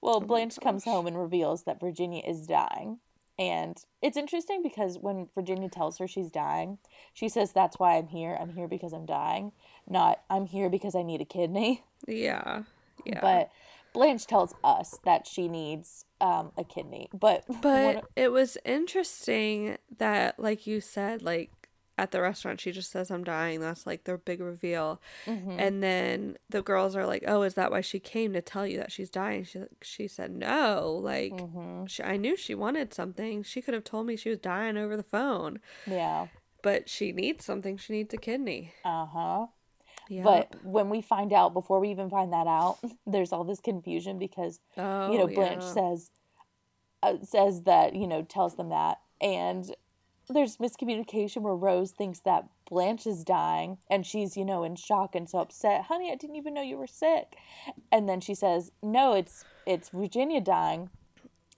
Well, 0.00 0.16
Oh 0.16 0.20
Blanche 0.20 0.58
comes 0.60 0.84
home 0.84 1.06
and 1.06 1.18
reveals 1.18 1.64
that 1.64 1.80
Virginia 1.80 2.22
is 2.26 2.46
dying. 2.46 2.98
And 3.38 3.76
it's 4.00 4.16
interesting 4.16 4.62
because 4.62 4.98
when 4.98 5.28
Virginia 5.34 5.68
tells 5.68 5.98
her 5.98 6.06
she's 6.06 6.30
dying, 6.30 6.78
she 7.12 7.28
says, 7.28 7.52
That's 7.52 7.78
why 7.78 7.96
I'm 7.96 8.06
here. 8.06 8.36
I'm 8.40 8.50
here 8.50 8.68
because 8.68 8.92
I'm 8.92 9.06
dying. 9.06 9.52
Not, 9.88 10.22
I'm 10.30 10.46
here 10.46 10.70
because 10.70 10.94
I 10.94 11.02
need 11.02 11.20
a 11.20 11.24
kidney. 11.24 11.82
Yeah. 12.06 12.62
Yeah. 13.04 13.20
But 13.20 13.50
Blanche 13.94 14.26
tells 14.26 14.54
us 14.62 14.98
that 15.06 15.26
she 15.26 15.48
needs 15.48 16.04
um, 16.20 16.52
a 16.58 16.64
kidney. 16.64 17.08
But 17.14 17.44
But 17.62 18.04
it 18.16 18.30
was 18.32 18.58
interesting 18.64 19.78
that, 19.98 20.38
like 20.38 20.66
you 20.66 20.80
said, 20.82 21.22
like 21.22 21.50
at 21.96 22.10
the 22.10 22.20
restaurant, 22.20 22.60
she 22.60 22.72
just 22.72 22.90
says, 22.90 23.08
I'm 23.10 23.22
dying. 23.22 23.60
That's 23.60 23.86
like 23.86 24.02
their 24.02 24.18
big 24.18 24.40
reveal. 24.40 25.00
Mhm. 25.26 25.54
And 25.60 25.80
then 25.82 26.36
the 26.50 26.60
girls 26.60 26.96
are 26.96 27.06
like, 27.06 27.22
Oh, 27.26 27.42
is 27.42 27.54
that 27.54 27.70
why 27.70 27.82
she 27.82 28.00
came 28.00 28.32
to 28.32 28.42
tell 28.42 28.66
you 28.66 28.78
that 28.78 28.90
she's 28.90 29.10
dying? 29.10 29.44
She, 29.44 29.60
she 29.80 30.08
said, 30.08 30.32
No. 30.32 30.98
Like, 31.00 31.32
Mhm. 31.32 31.88
she, 31.88 32.02
I 32.02 32.16
knew 32.16 32.36
she 32.36 32.54
wanted 32.56 32.92
something. 32.92 33.44
She 33.44 33.62
could 33.62 33.74
have 33.74 33.84
told 33.84 34.06
me 34.06 34.16
she 34.16 34.28
was 34.30 34.38
dying 34.40 34.76
over 34.76 34.96
the 34.96 35.04
phone. 35.04 35.60
yeah, 35.86 36.26
But 36.62 36.88
she 36.88 37.12
needs 37.12 37.44
something. 37.44 37.76
She 37.76 37.92
needs 37.92 38.12
a 38.12 38.16
kidney. 38.18 38.72
uh 38.84 39.06
huh. 39.06 39.46
Yeah. 40.08 40.22
But 40.22 40.54
when 40.64 40.90
we 40.90 41.00
find 41.00 41.32
out, 41.32 41.54
before 41.54 41.80
we 41.80 41.90
even 41.90 42.10
find 42.10 42.32
that 42.32 42.46
out, 42.46 42.78
there's 43.06 43.32
all 43.32 43.44
this 43.44 43.60
confusion 43.60 44.18
because 44.18 44.60
oh, 44.76 45.10
you 45.10 45.18
know 45.18 45.26
Blanche 45.26 45.62
yeah. 45.62 45.72
says 45.72 46.10
uh, 47.02 47.16
says 47.22 47.62
that 47.62 47.94
you 47.94 48.06
know 48.06 48.22
tells 48.22 48.56
them 48.56 48.70
that, 48.70 48.98
and 49.20 49.74
there's 50.28 50.56
miscommunication 50.56 51.42
where 51.42 51.54
Rose 51.54 51.90
thinks 51.90 52.20
that 52.20 52.48
Blanche 52.68 53.06
is 53.06 53.24
dying, 53.24 53.78
and 53.90 54.06
she's 54.06 54.36
you 54.36 54.44
know 54.44 54.64
in 54.64 54.76
shock 54.76 55.14
and 55.14 55.28
so 55.28 55.38
upset. 55.38 55.84
Honey, 55.84 56.10
I 56.10 56.16
didn't 56.16 56.36
even 56.36 56.54
know 56.54 56.62
you 56.62 56.76
were 56.76 56.86
sick, 56.86 57.36
and 57.92 58.08
then 58.08 58.20
she 58.20 58.34
says, 58.34 58.72
"No, 58.82 59.14
it's 59.14 59.44
it's 59.66 59.88
Virginia 59.90 60.40
dying." 60.40 60.90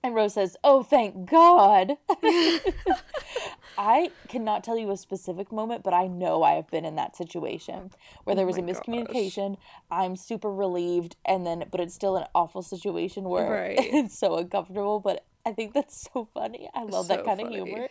And 0.06 0.14
Rose 0.14 0.34
says, 0.34 0.56
"Oh, 0.62 0.84
thank 0.84 1.28
God." 1.28 1.94
I 3.78 4.12
cannot 4.28 4.64
tell 4.64 4.78
you 4.78 4.90
a 4.90 4.96
specific 4.96 5.52
moment, 5.52 5.82
but 5.82 5.92
I 5.92 6.06
know 6.06 6.42
I 6.42 6.52
have 6.54 6.70
been 6.70 6.84
in 6.84 6.96
that 6.96 7.16
situation 7.16 7.90
where 8.24 8.34
oh 8.34 8.36
there 8.36 8.44
Oh 8.44 8.46
was 8.46 8.56
a 8.56 8.62
my 8.62 8.66
gosh. 8.66 9.40
miscommunication. 9.42 9.56
I'm 9.90 10.16
super 10.16 10.50
relieved, 10.52 11.16
and 11.26 11.46
then, 11.46 11.64
but 11.70 11.80
it's 11.80 11.94
still 11.94 12.16
an 12.16 12.26
awful 12.34 12.62
situation 12.62 13.24
where 13.24 13.50
Right. 13.52 13.76
it's 13.78 14.18
so 14.18 14.36
uncomfortable. 14.38 15.00
But 15.00 15.26
I 15.44 15.52
think 15.52 15.74
that's 15.74 16.08
so 16.12 16.24
funny. 16.24 16.70
I 16.74 16.84
love 16.84 17.08
that 17.08 17.18
So 17.18 17.24
kind 17.24 17.40
of 17.40 17.48
humor. 17.48 17.88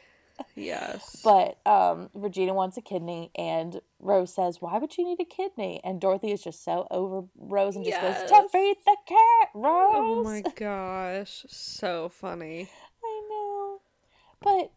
Yes. 0.56 1.21
But 1.24 1.58
um, 1.65 2.10
Regina 2.13 2.54
wants 2.54 2.78
a 2.78 2.82
kidney, 2.82 3.32
and 3.36 3.82
Rose 4.00 4.34
says, 4.34 4.62
"Why 4.62 4.78
would 4.78 4.93
she 4.93 5.04
need 5.04 5.19
a 5.19 5.26
kidney?" 5.26 5.82
And 5.84 6.00
Dorothy 6.00 6.32
is 6.32 6.43
just 6.43 6.63
so 6.63 6.88
over 6.91 7.28
Rose 7.38 7.76
and 7.76 7.86
just 7.86 8.02
goes, 8.02 8.30
"To 8.30 8.48
feed 8.52 8.78
the 8.86 8.98
cat, 9.08 9.50
Rose." 9.54 9.93
oh 9.95 10.24
my 10.24 10.41
gosh. 10.56 11.45
So 11.48 12.10
funny. 12.10 12.69
I 13.04 13.21
know. 13.30 13.82
But 14.41 14.71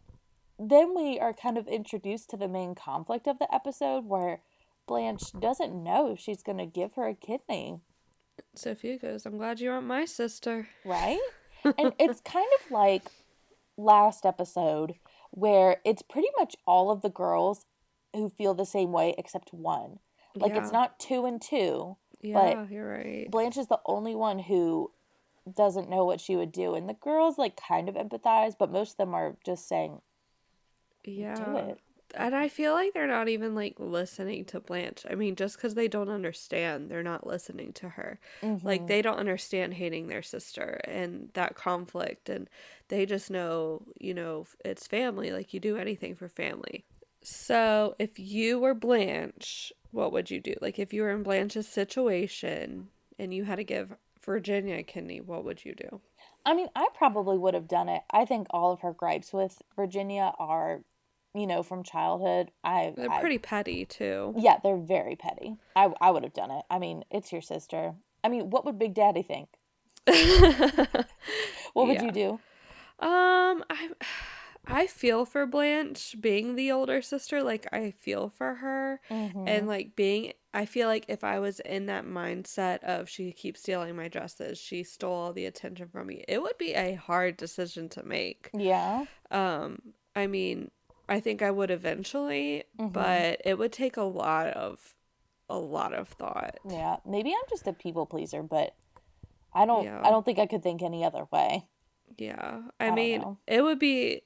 then 0.59 0.95
we 0.95 1.19
are 1.19 1.33
kind 1.33 1.57
of 1.57 1.67
introduced 1.67 2.29
to 2.31 2.37
the 2.37 2.47
main 2.47 2.75
conflict 2.75 3.27
of 3.27 3.39
the 3.39 3.53
episode 3.53 4.05
where 4.05 4.41
Blanche 4.87 5.31
doesn't 5.39 5.83
know 5.83 6.11
if 6.11 6.19
she's 6.19 6.43
going 6.43 6.57
to 6.57 6.65
give 6.65 6.95
her 6.95 7.07
a 7.07 7.13
kidney, 7.15 7.79
Sophia 8.55 8.97
goes, 8.97 9.25
I'm 9.25 9.37
glad 9.37 9.59
you 9.59 9.71
aren't 9.71 9.87
my 9.87 10.05
sister. 10.05 10.67
right? 10.85 11.19
and 11.63 11.93
it's 11.99 12.21
kind 12.21 12.47
of 12.59 12.71
like 12.71 13.03
last 13.77 14.25
episode 14.25 14.95
where 15.31 15.77
it's 15.85 16.01
pretty 16.01 16.29
much 16.37 16.55
all 16.65 16.91
of 16.91 17.01
the 17.01 17.09
girls 17.09 17.65
who 18.13 18.29
feel 18.29 18.53
the 18.53 18.65
same 18.65 18.91
way 18.91 19.15
except 19.17 19.53
one. 19.53 19.99
Like 20.35 20.55
it's 20.55 20.71
not 20.71 20.99
two 20.99 21.25
and 21.25 21.41
two. 21.41 21.97
Yeah, 22.21 22.65
you're 22.69 22.87
right. 22.87 23.29
Blanche 23.29 23.57
is 23.57 23.67
the 23.67 23.79
only 23.85 24.15
one 24.15 24.39
who 24.39 24.91
doesn't 25.55 25.89
know 25.89 26.05
what 26.05 26.21
she 26.21 26.35
would 26.35 26.51
do 26.51 26.75
and 26.75 26.87
the 26.87 26.93
girls 26.93 27.37
like 27.37 27.59
kind 27.59 27.89
of 27.89 27.95
empathize, 27.95 28.53
but 28.57 28.71
most 28.71 28.91
of 28.91 28.97
them 28.97 29.13
are 29.15 29.37
just 29.45 29.67
saying 29.67 30.01
Yeah. 31.03 31.35
do 31.35 31.57
it. 31.57 31.79
And 32.15 32.35
I 32.35 32.47
feel 32.49 32.73
like 32.73 32.93
they're 32.93 33.07
not 33.07 33.29
even 33.29 33.53
like 33.55 33.79
listening 33.79 34.45
to 34.45 34.59
Blanche. 34.59 35.05
I 35.09 35.15
mean, 35.15 35.35
just 35.35 35.55
because 35.57 35.75
they 35.75 35.87
don't 35.87 36.09
understand, 36.09 36.89
they're 36.89 37.03
not 37.03 37.25
listening 37.27 37.73
to 37.73 37.89
her. 37.89 38.19
Like, 38.63 38.85
Mhm. 38.85 38.87
they 38.87 39.01
don't 39.01 39.17
understand 39.19 39.75
hating 39.75 40.07
their 40.07 40.21
sister 40.23 40.81
and 40.85 41.29
that 41.33 41.55
conflict. 41.55 42.29
And 42.29 42.49
they 42.89 43.05
just 43.05 43.29
know, 43.31 43.83
you 43.99 44.13
know, 44.13 44.47
it's 44.65 44.87
family. 44.87 45.31
Like, 45.31 45.53
you 45.53 45.59
do 45.59 45.77
anything 45.77 46.15
for 46.15 46.27
family. 46.27 46.85
So, 47.23 47.95
if 47.99 48.19
you 48.19 48.59
were 48.59 48.73
Blanche, 48.73 49.71
what 49.91 50.11
would 50.11 50.29
you 50.31 50.39
do? 50.41 50.55
Like, 50.61 50.79
if 50.79 50.93
you 50.93 51.01
were 51.03 51.11
in 51.11 51.23
Blanche's 51.23 51.67
situation 51.67 52.91
and 53.17 53.33
you 53.33 53.43
had 53.45 53.55
to 53.57 53.63
give 53.63 53.95
Virginia 54.21 54.77
a 54.77 54.83
kidney, 54.83 55.21
what 55.21 55.43
would 55.45 55.63
you 55.65 55.75
do? 55.75 56.01
I 56.45 56.53
mean, 56.53 56.67
I 56.75 56.87
probably 56.93 57.37
would 57.37 57.53
have 57.53 57.67
done 57.67 57.89
it. 57.89 58.03
I 58.11 58.25
think 58.25 58.47
all 58.49 58.71
of 58.71 58.81
her 58.81 58.93
gripes 58.93 59.33
with 59.33 59.61
Virginia 59.75 60.33
are, 60.39 60.83
you 61.33 61.45
know, 61.47 61.63
from 61.63 61.83
childhood. 61.83 62.51
I, 62.63 62.93
They're 62.95 63.09
I- 63.11 63.19
pretty 63.19 63.37
petty, 63.37 63.85
too. 63.85 64.33
yeah, 64.37 64.57
they're 64.63 64.77
very 64.77 65.15
petty. 65.15 65.55
I, 65.75 65.91
I 66.01 66.11
would 66.11 66.23
have 66.23 66.33
done 66.33 66.51
it. 66.51 66.65
I 66.69 66.79
mean, 66.79 67.03
it's 67.11 67.31
your 67.31 67.41
sister. 67.41 67.95
I 68.23 68.29
mean, 68.29 68.49
what 68.49 68.65
would 68.65 68.77
Big 68.79 68.93
Daddy 68.93 69.21
think? 69.21 69.49
What 71.73 71.87
would 71.87 71.95
Yeah. 71.97 72.03
you 72.05 72.11
do? 72.11 72.29
Um, 72.99 73.63
I 73.69 73.89
I 74.71 74.85
feel 74.87 75.25
for 75.25 75.45
Blanche 75.47 76.15
being 76.19 76.55
the 76.55 76.71
older 76.71 77.01
sister. 77.01 77.41
Like 77.41 77.67
I 77.73 77.91
feel 77.91 78.29
for 78.29 78.55
her, 78.55 79.01
Mhm. 79.09 79.47
and 79.47 79.67
like 79.67 79.95
being. 79.95 80.33
I 80.53 80.65
feel 80.65 80.87
like 80.87 81.05
if 81.07 81.23
I 81.23 81.39
was 81.39 81.59
in 81.61 81.85
that 81.87 82.05
mindset 82.05 82.83
of 82.83 83.07
she 83.07 83.31
keeps 83.31 83.61
stealing 83.61 83.95
my 83.95 84.07
dresses, 84.09 84.57
she 84.57 84.83
stole 84.83 85.13
all 85.13 85.33
the 85.33 85.45
attention 85.45 85.87
from 85.89 86.07
me, 86.07 86.23
it 86.27 86.41
would 86.41 86.57
be 86.57 86.73
a 86.73 86.95
hard 86.95 87.37
decision 87.37 87.87
to 87.89 88.03
make. 88.03 88.49
yeah, 88.53 89.05
Um, 89.29 89.93
I 90.15 90.25
mean, 90.25 90.71
I 91.09 91.19
think 91.19 91.41
I 91.41 91.51
would 91.51 91.71
eventually, 91.71 92.63
Mhm. 92.77 92.93
but 92.93 93.41
it 93.45 93.57
would 93.57 93.71
take 93.73 93.97
a 93.97 94.03
lot 94.03 94.47
of 94.47 94.95
a 95.49 95.57
lot 95.57 95.93
of 95.93 96.07
thought. 96.09 96.59
yeah. 96.63 96.97
Maybe 97.05 97.31
I'm 97.31 97.49
just 97.49 97.65
a 97.67 97.73
people 97.73 98.05
pleaser, 98.05 98.43
but 98.43 98.75
I 99.51 99.65
don't. 99.65 99.83
Yeah. 99.83 99.99
I 100.03 100.11
don't 100.11 100.23
think 100.23 100.37
I 100.37 100.45
could 100.45 100.61
think 100.61 100.83
any 100.83 101.03
other 101.03 101.27
way. 101.31 101.67
Yeah. 102.17 102.61
I 102.79 102.87
I 102.87 102.91
mean, 102.91 103.37
it 103.47 103.63
would 103.63 103.79
be 103.79 104.21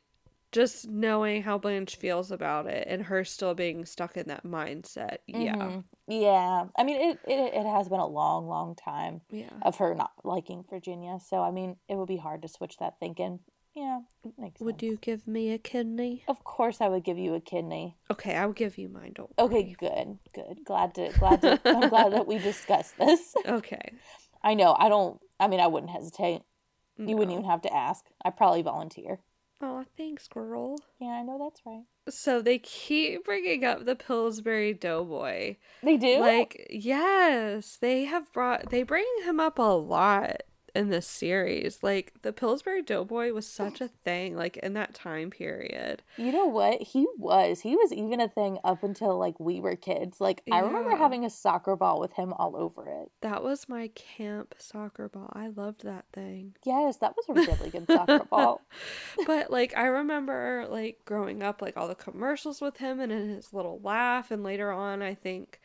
just 0.52 0.88
knowing 0.88 1.42
how 1.44 1.58
Blanche 1.58 1.96
feels 1.96 2.30
about 2.30 2.68
it 2.68 2.88
and 2.90 3.04
her 3.04 3.24
still 3.24 3.54
being 3.56 3.86
stuck 3.86 4.18
in 4.18 4.28
that 4.28 4.44
mindset. 4.44 5.18
Yeah. 5.28 5.56
Mhm. 5.56 5.84
Yeah. 6.08 6.68
I 6.78 6.84
mean, 6.84 6.98
it, 7.12 7.20
it 7.26 7.54
it 7.54 7.66
has 7.66 7.88
been 7.88 8.02
a 8.02 8.06
long, 8.08 8.48
long 8.48 8.76
time 8.76 9.22
Yeah. 9.32 9.50
of 9.62 9.78
her 9.78 9.96
not 9.96 10.12
liking 10.26 10.64
Virginia. 10.70 11.20
So 11.22 11.42
I 11.42 11.52
mean, 11.52 11.78
it 11.88 11.96
would 11.96 12.08
be 12.10 12.18
hard 12.18 12.42
to 12.42 12.48
switch 12.50 12.78
that 12.80 13.00
thinking. 13.00 13.40
Yeah, 13.76 14.02
makes 14.38 14.60
Would 14.62 14.82
sense. 14.82 14.84
you 14.84 14.98
give 15.02 15.28
me 15.28 15.52
a 15.52 15.58
kidney? 15.58 16.24
Of 16.28 16.44
course, 16.44 16.80
I 16.80 16.88
would 16.90 17.04
give 17.04 17.18
you 17.18 17.34
a 17.34 17.42
kidney. 17.42 17.98
Okay, 18.12 18.36
I'll 18.36 18.54
give 18.54 18.78
you 18.78 18.88
mine. 18.88 19.14
Don't 19.16 19.32
Okay, 19.40 19.64
worry. 19.64 19.76
good, 19.80 20.20
good. 20.34 20.64
Glad 20.64 20.94
to 20.96 21.10
glad 21.18 21.42
to. 21.42 21.60
I'm 21.66 21.90
glad 21.90 22.14
that 22.14 22.28
we 22.28 22.38
discussed 22.38 22.98
this. 22.98 23.34
Okay. 23.48 23.94
I 24.44 24.54
know. 24.54 24.76
I 24.78 24.90
don't. 24.90 25.20
I 25.40 25.48
mean, 25.48 25.60
I 25.60 25.68
wouldn't 25.68 25.92
hesitate. 25.92 26.42
You 26.98 27.16
wouldn't 27.18 27.32
even 27.32 27.50
have 27.50 27.62
to 27.64 27.74
ask. 27.74 28.06
I'd 28.24 28.38
probably 28.38 28.62
volunteer. 28.62 29.20
Oh, 29.62 29.84
thanks, 29.98 30.28
girl. 30.28 30.78
Yeah, 31.00 31.08
I 31.08 31.24
know 31.24 31.40
that's 31.42 31.62
right. 31.66 31.84
So 32.10 32.42
they 32.42 32.60
keep 32.60 33.24
bringing 33.24 33.64
up 33.66 33.86
the 33.86 33.96
Pillsbury 33.96 34.74
Doughboy. 34.74 35.56
They 35.82 35.98
do. 35.98 36.20
Like, 36.20 36.68
yes, 36.70 37.78
they 37.78 38.04
have 38.04 38.32
brought, 38.34 38.70
they 38.70 38.84
bring 38.84 39.06
him 39.24 39.40
up 39.40 39.58
a 39.58 39.62
lot 39.64 40.44
in 40.76 40.90
this 40.90 41.08
series. 41.08 41.80
Like, 41.82 42.14
the 42.22 42.34
Pillsbury 42.34 42.82
Doughboy 42.82 43.32
was 43.32 43.48
such 43.48 43.82
a 43.82 43.88
thing, 43.88 44.36
like, 44.36 44.58
in 44.58 44.74
that 44.74 44.94
time 44.94 45.30
period. 45.30 46.02
You 46.18 46.32
know 46.32 46.46
what? 46.48 46.82
He 46.82 47.08
was. 47.18 47.62
He 47.62 47.76
was 47.76 47.92
even 47.92 48.20
a 48.20 48.28
thing 48.30 48.58
up 48.64 48.84
until 48.84 49.18
like 49.18 49.40
we 49.40 49.60
were 49.60 49.76
kids. 49.76 50.20
Like 50.22 50.42
I 50.52 50.60
remember 50.60 50.96
having 50.96 51.26
a 51.26 51.30
soccer 51.30 51.76
ball 51.76 52.00
with 52.00 52.14
him 52.14 52.34
all 52.34 52.56
over 52.56 52.88
it. 52.88 53.12
That 53.22 53.44
was 53.44 53.68
my 53.70 53.90
camp 53.96 54.56
soccer 54.58 55.10
ball. 55.10 55.32
I 55.34 55.48
loved 55.48 55.84
that 55.84 56.06
thing. 56.14 56.56
Yes, 56.66 56.98
that 56.98 57.16
was 57.16 57.26
a 57.30 57.34
really 57.52 57.70
good 57.70 57.88
soccer 57.88 58.26
ball. 58.30 58.62
but 59.26 59.52
like 59.52 59.76
I 59.76 59.86
remember 59.88 60.66
like 60.70 61.00
growing 61.06 61.42
up 61.44 61.62
like 61.62 61.78
all 61.78 61.88
the 61.88 61.96
commercials 61.96 62.62
with 62.62 62.78
him 62.78 63.00
and 63.00 63.12
in 63.12 63.30
his 63.30 63.54
little 63.54 63.80
laugh 63.84 64.32
and 64.32 64.44
later 64.44 64.72
on 64.72 65.02
I 65.02 65.14
think 65.16 65.60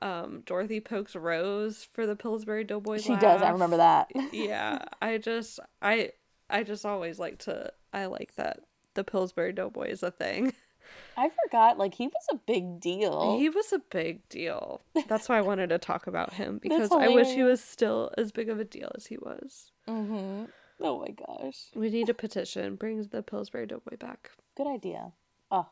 um 0.00 0.42
Dorothy 0.46 0.80
pokes 0.80 1.14
Rose 1.14 1.86
for 1.92 2.06
the 2.06 2.16
Pillsbury 2.16 2.64
Doughboy 2.64 2.98
She 2.98 3.16
does. 3.16 3.42
I 3.42 3.50
remember 3.50 3.76
that. 3.76 4.10
yeah, 4.32 4.84
I 5.00 5.18
just 5.18 5.60
I 5.80 6.10
I 6.48 6.62
just 6.62 6.86
always 6.86 7.18
like 7.18 7.38
to 7.40 7.72
I 7.92 8.06
like 8.06 8.34
that 8.36 8.60
the 8.94 9.04
Pillsbury 9.04 9.52
Doughboy 9.52 9.88
is 9.88 10.02
a 10.02 10.10
thing. 10.10 10.52
I 11.16 11.30
forgot. 11.44 11.78
Like 11.78 11.94
he 11.94 12.06
was 12.06 12.26
a 12.30 12.36
big 12.36 12.80
deal. 12.80 13.38
He 13.38 13.48
was 13.48 13.72
a 13.72 13.80
big 13.90 14.28
deal. 14.28 14.82
That's 15.08 15.28
why 15.28 15.38
I 15.38 15.42
wanted 15.42 15.68
to 15.70 15.78
talk 15.78 16.06
about 16.06 16.34
him 16.34 16.58
because 16.62 16.90
I 16.92 17.08
wish 17.08 17.28
he 17.28 17.42
was 17.42 17.62
still 17.62 18.10
as 18.16 18.32
big 18.32 18.48
of 18.48 18.58
a 18.58 18.64
deal 18.64 18.90
as 18.94 19.06
he 19.06 19.16
was. 19.16 19.72
mm-hmm. 19.88 20.44
Oh 20.84 20.98
my 20.98 21.10
gosh. 21.10 21.66
We 21.76 21.90
need 21.90 22.08
a 22.08 22.14
petition. 22.14 22.74
Brings 22.74 23.08
the 23.08 23.22
Pillsbury 23.22 23.66
Doughboy 23.66 23.98
back. 23.98 24.32
Good 24.56 24.66
idea. 24.66 25.12
Oh, 25.50 25.68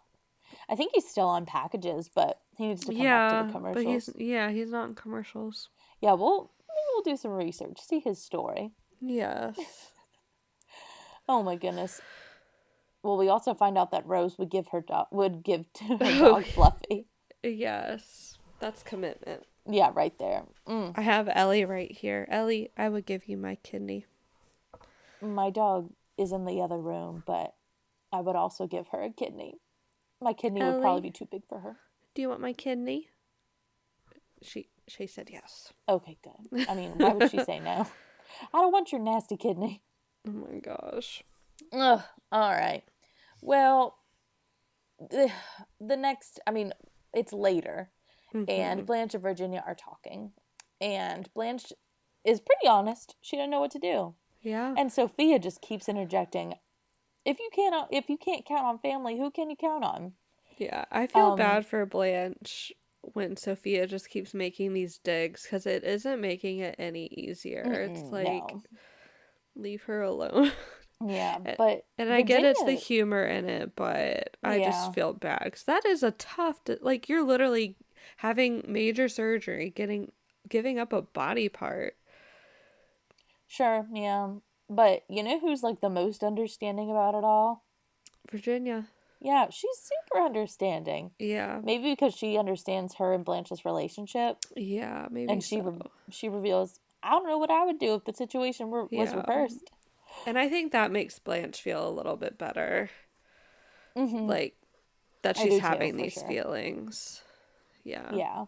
I 0.71 0.77
think 0.77 0.93
he's 0.95 1.09
still 1.09 1.27
on 1.27 1.47
packages, 1.47 2.09
but 2.15 2.39
he 2.57 2.69
needs 2.69 2.85
to 2.85 2.93
come 2.93 3.03
yeah, 3.03 3.29
back 3.29 3.53
to 3.53 3.53
the 3.53 3.59
but 3.75 3.85
he's 3.85 4.09
yeah, 4.17 4.51
he's 4.51 4.71
not 4.71 4.89
in 4.89 4.95
commercials. 4.95 5.69
Yeah, 6.01 6.13
we'll 6.13 6.53
maybe 6.69 6.87
we'll 6.95 7.03
do 7.03 7.17
some 7.17 7.33
research, 7.33 7.81
see 7.81 7.99
his 7.99 8.23
story. 8.23 8.71
Yes. 9.01 9.59
Oh 11.29 11.45
my 11.45 11.55
goodness. 11.55 12.01
Well, 13.05 13.17
we 13.17 13.29
also 13.29 13.55
find 13.55 13.79
out 13.79 13.93
that 13.93 14.05
Rose 14.05 14.37
would 14.37 14.51
give 14.51 14.67
her 14.73 14.81
dog 14.81 15.07
would 15.13 15.45
give 15.45 15.73
to 15.75 15.85
her 15.85 15.97
Oh, 16.01 16.33
dog 16.33 16.45
Fluffy. 16.45 17.07
yes. 17.45 18.37
That's 18.59 18.83
commitment. 18.83 19.45
Yeah, 19.65 19.93
right 19.95 20.19
there. 20.19 20.43
Mm. 20.69 20.95
I 20.97 21.03
have 21.03 21.29
Ellie 21.33 21.65
right 21.65 21.93
here. 21.93 22.27
Ellie, 22.29 22.73
I 22.77 22.89
would 22.89 23.07
give 23.07 23.29
you 23.29 23.37
my 23.37 23.55
kidney. 23.63 24.07
My 25.23 25.51
dog 25.51 25.93
is 26.19 26.33
in 26.33 26.47
the 26.47 26.63
other 26.63 26.79
room, 26.79 27.23
but 27.27 27.55
I 28.13 28.21
would 28.21 28.35
also 28.35 28.67
give 28.67 28.89
her 28.89 29.01
a 29.01 29.11
kidney. 29.11 29.55
My 30.23 30.33
kidney 30.33 30.63
would 30.63 30.81
probably 30.81 31.03
be 31.03 31.11
too 31.11 31.27
big 31.31 31.43
for 31.49 31.61
her. 31.61 31.77
Do 32.15 32.23
you 32.23 32.29
want 32.29 32.41
my 32.41 32.53
kidney? 32.53 33.09
She 34.43 34.69
she 34.89 35.07
said 35.07 35.31
yes. 35.33 35.73
Okay, 35.89 36.19
good. 36.23 36.69
I 36.69 36.75
mean, 36.75 36.93
why 36.97 37.13
would 37.13 37.31
she 37.31 37.43
say 37.45 37.61
no? 37.61 37.87
I 38.55 38.61
don't 38.61 38.73
want 38.73 38.93
your 38.93 39.01
nasty 39.01 39.37
kidney. 39.37 39.83
Oh 40.27 40.33
my 40.33 40.59
gosh. 40.59 41.23
Ugh. 41.73 42.03
All 42.33 42.51
right. 42.51 42.83
Well, 43.41 43.97
the, 44.99 45.31
the 45.81 45.97
next, 45.97 46.41
I 46.47 46.51
mean, 46.51 46.73
it's 47.15 47.33
later, 47.33 47.91
and 48.35 48.47
mm-hmm. 48.47 48.85
Blanche 48.85 49.15
and 49.15 49.23
Virginia 49.23 49.63
are 49.67 49.75
talking, 49.75 50.33
and 50.81 51.33
Blanche 51.35 51.73
is 52.25 52.41
pretty 52.41 52.69
honest. 52.69 53.17
She 53.23 53.37
doesn't 53.37 53.51
know 53.51 53.61
what 53.61 53.71
to 53.73 53.79
do, 53.79 54.15
Yeah. 54.43 54.75
and 54.77 54.93
Sophia 54.93 55.39
just 55.39 55.63
keeps 55.63 55.89
interjecting. 55.89 56.55
If 57.25 57.39
you 57.41 57.49
can't, 57.51 57.89
if 57.91 58.11
you 58.11 58.19
can't 58.19 58.45
count 58.45 58.67
on 58.67 58.79
family, 58.79 59.17
who 59.17 59.31
can 59.31 59.49
you 59.49 59.57
count 59.57 59.85
on? 59.85 60.17
Yeah, 60.57 60.85
I 60.91 61.07
feel 61.07 61.31
Um, 61.31 61.33
bad 61.33 61.67
for 61.67 61.85
Blanche 61.87 62.73
when 63.03 63.37
Sophia 63.37 63.87
just 63.87 64.11
keeps 64.11 64.35
making 64.35 64.75
these 64.75 64.99
digs 64.99 65.43
because 65.45 65.67
it 65.67 65.85
isn't 65.85 66.21
making 66.21 66.59
it 66.59 66.77
any 66.79 67.07
easier. 67.07 67.81
it's 67.83 68.13
like, 68.13 68.55
no. 68.55 68.65
leave 69.57 69.85
her 69.85 70.03
alone. 70.03 70.53
Yeah, 71.01 71.41
but 71.57 71.87
and 71.99 72.13
I 72.13 72.23
get 72.23 72.45
it's 72.45 72.63
the 72.63 72.75
humor 72.75 73.25
in 73.25 73.49
it, 73.49 73.77
but 73.77 74.37
I 74.43 74.59
Yeah. 74.59 74.61
just 74.61 74.93
feel 74.93 75.13
bad 75.13 75.43
because 75.45 75.65
that 75.65 75.85
is 75.85 76.03
a 76.03 76.13
tough, 76.13 76.61
like, 76.81 77.09
you're 77.09 77.25
literally 77.25 77.77
having 78.19 78.65
major 78.67 79.09
surgery, 79.09 79.71
getting, 79.71 80.13
giving 80.49 80.79
up 80.79 80.93
a 80.93 81.03
body 81.03 81.49
part. 81.49 81.97
Sure, 83.47 83.87
yeah, 83.93 84.37
but 84.71 85.03
you 85.09 85.23
know 85.23 85.39
who's 85.41 85.63
like 85.63 85.81
the 85.81 85.91
most 85.91 86.23
understanding 86.23 86.91
about 86.91 87.15
it 87.15 87.25
all? 87.25 87.65
Virginia. 88.31 88.87
Yeah, 89.21 89.49
she's 89.51 89.77
super 89.79 90.25
understanding. 90.25 91.11
Yeah. 91.19 91.61
Maybe 91.63 91.91
because 91.91 92.15
she 92.15 92.39
understands 92.39 92.95
her 92.95 93.13
and 93.13 93.23
Blanche's 93.25 93.67
relationship, 93.67 94.39
Yeah, 94.57 95.09
maybe 95.11 95.31
and 95.31 95.45
she 95.45 95.57
so. 95.57 95.63
re- 95.63 95.81
she 96.11 96.29
reveals, 96.31 96.81
"I 97.03 97.11
don't 97.11 97.27
know 97.27 97.37
what 97.37 97.51
I 97.51 97.67
would 97.67 97.79
do 97.79 97.95
if 97.95 98.05
the 98.05 98.15
situation 98.15 98.71
were, 98.71 98.87
was 98.91 99.15
reversed." 99.15 99.71
And 100.27 100.39
I 100.39 100.49
think 100.49 100.73
that 100.73 100.91
makes 100.91 101.19
Blanche 101.19 101.61
feel 101.61 101.87
a 101.87 101.91
little 101.91 102.17
bit 102.17 102.39
better. 102.39 102.89
Mhm. 103.97 104.27
Like 104.29 104.57
that 105.23 105.37
she's 105.37 105.51
do 105.51 105.61
too, 105.61 105.67
having 105.67 105.97
these 105.97 106.15
sure. 106.15 106.27
feelings. 106.27 107.23
Yeah. 107.85 108.15
Yeah. 108.15 108.45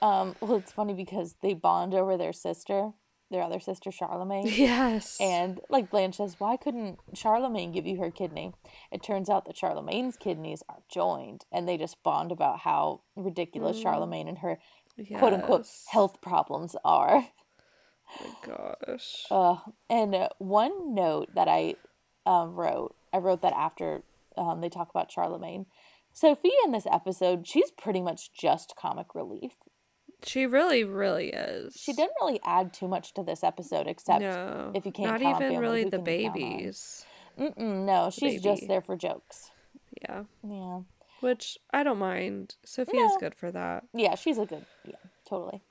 Um. 0.00 0.34
Well, 0.40 0.56
it's 0.56 0.72
funny 0.72 0.94
because 0.94 1.34
they 1.42 1.52
bond 1.52 1.92
over 1.94 2.16
their 2.16 2.32
sister, 2.32 2.92
their 3.30 3.42
other 3.42 3.60
sister, 3.60 3.90
Charmaine. 3.90 4.56
Yes. 4.56 5.16
And 5.20 5.60
like 5.68 5.90
Blanche 5.90 6.16
says, 6.16 6.36
why 6.38 6.56
couldn't 6.56 6.98
Charmaine 7.14 7.72
give 7.72 7.86
you 7.86 7.98
her 7.98 8.10
kidney? 8.10 8.52
It 8.90 9.02
turns 9.02 9.30
out 9.30 9.44
that 9.46 9.56
Charmaine's 9.56 10.16
kidneys 10.16 10.62
are 10.68 10.82
joined, 10.88 11.44
and 11.52 11.68
they 11.68 11.78
just 11.78 12.02
bond 12.02 12.32
about 12.32 12.60
how 12.60 13.02
ridiculous 13.16 13.78
Charmaine 13.82 14.28
and 14.28 14.38
her 14.38 14.58
quote 15.16 15.32
unquote 15.32 15.66
health 15.90 16.20
problems 16.20 16.76
are. 16.84 17.28
Oh 18.20 18.36
my 18.42 18.54
gosh. 18.88 19.26
Uh, 19.30 19.56
and 19.88 20.14
uh, 20.14 20.28
one 20.38 20.94
note 20.94 21.28
that 21.34 21.48
I 21.48 21.76
um, 22.26 22.54
wrote, 22.54 22.94
I 23.12 23.18
wrote 23.18 23.42
that 23.42 23.52
after 23.52 24.02
um, 24.36 24.60
they 24.60 24.68
talk 24.68 24.90
about 24.90 25.10
Charmaine. 25.10 25.66
Sophie 26.12 26.50
in 26.64 26.72
this 26.72 26.86
episode, 26.90 27.46
she's 27.46 27.70
pretty 27.70 28.00
much 28.00 28.32
just 28.32 28.74
comic 28.76 29.14
relief. 29.14 29.52
She 30.24 30.46
really, 30.46 30.84
really 30.84 31.28
is. 31.30 31.74
She 31.76 31.92
didn't 31.92 32.12
really 32.20 32.40
add 32.44 32.72
too 32.72 32.88
much 32.88 33.14
to 33.14 33.22
this 33.22 33.42
episode, 33.44 33.86
except 33.86 34.20
No. 34.22 34.72
if 34.74 34.84
you 34.86 34.92
can't 34.92 35.10
Not 35.10 35.22
even 35.22 35.36
family, 35.38 35.58
really 35.58 35.84
the 35.84 35.98
can 35.98 36.06
you 36.06 36.22
count 36.30 36.36
on? 36.36 36.42
babies. 36.50 37.04
Mm-mm, 37.38 37.84
no, 37.86 38.10
she's 38.10 38.42
just 38.42 38.68
there 38.68 38.80
for 38.82 38.96
jokes. 38.96 39.50
Yeah. 40.02 40.24
Yeah. 40.46 40.80
Which 41.20 41.58
I 41.72 41.82
don't 41.82 41.98
mind. 41.98 42.56
Sophia's 42.64 43.12
No. 43.12 43.18
good 43.18 43.34
for 43.34 43.50
that. 43.52 43.84
Yeah, 43.92 44.14
she's 44.14 44.38
a 44.38 44.46
good. 44.46 44.64
Yeah, 44.84 44.96
totally. 45.28 45.62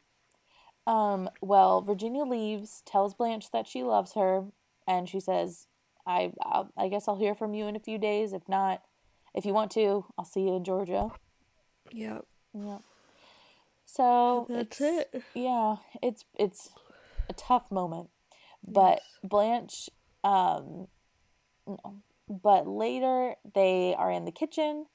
Um, 0.88 1.30
well, 1.42 1.82
Virginia 1.82 2.24
leaves, 2.24 2.82
tells 2.86 3.14
Blanche 3.14 3.52
that 3.52 3.68
she 3.68 3.84
loves 3.84 4.14
her, 4.14 4.46
and 4.88 5.08
she 5.08 5.20
says, 5.20 5.68
"I, 6.06 6.32
I'll, 6.42 6.70
I 6.78 6.88
guess 6.88 7.08
I'll 7.08 7.18
hear 7.18 7.36
from 7.36 7.54
you 7.54 7.68
in 7.68 7.76
a 7.76 7.80
few 7.80 7.98
days. 8.00 8.34
If 8.34 8.48
not, 8.48 8.82
if 9.36 9.46
you 9.46 9.54
want 9.54 9.72
to, 9.72 10.06
I'll 10.18 10.26
see 10.26 10.42
you 10.42 10.56
in 10.56 10.64
Georgia." 10.64 11.10
Yep. 11.92 12.26
Yeah. 12.54 12.78
So 13.92 14.46
That's 14.50 14.80
it. 14.82 15.24
Yeah, 15.34 15.78
it's 16.04 16.24
it's 16.38 16.70
a 17.28 17.34
tough 17.34 17.72
moment, 17.72 18.10
but 18.68 19.00
Yes. 19.02 19.02
Blanche, 19.24 19.90
um, 20.24 20.88
no. 21.66 22.02
but 22.30 22.68
later 22.68 23.36
they 23.56 23.96
are 23.98 24.12
in 24.12 24.26
the 24.26 24.32
kitchen. 24.32 24.86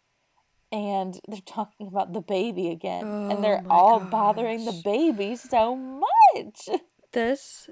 And 0.72 1.20
they're 1.28 1.40
talking 1.44 1.86
about 1.86 2.12
the 2.12 2.20
baby 2.20 2.70
again, 2.70 3.04
Oh 3.04 3.30
and 3.30 3.44
they're 3.44 3.62
my 3.64 3.76
all 3.76 4.00
bothering 4.00 4.64
the 4.64 4.80
baby 4.84 5.36
so 5.36 5.76
much. 5.76 6.68
This 7.12 7.70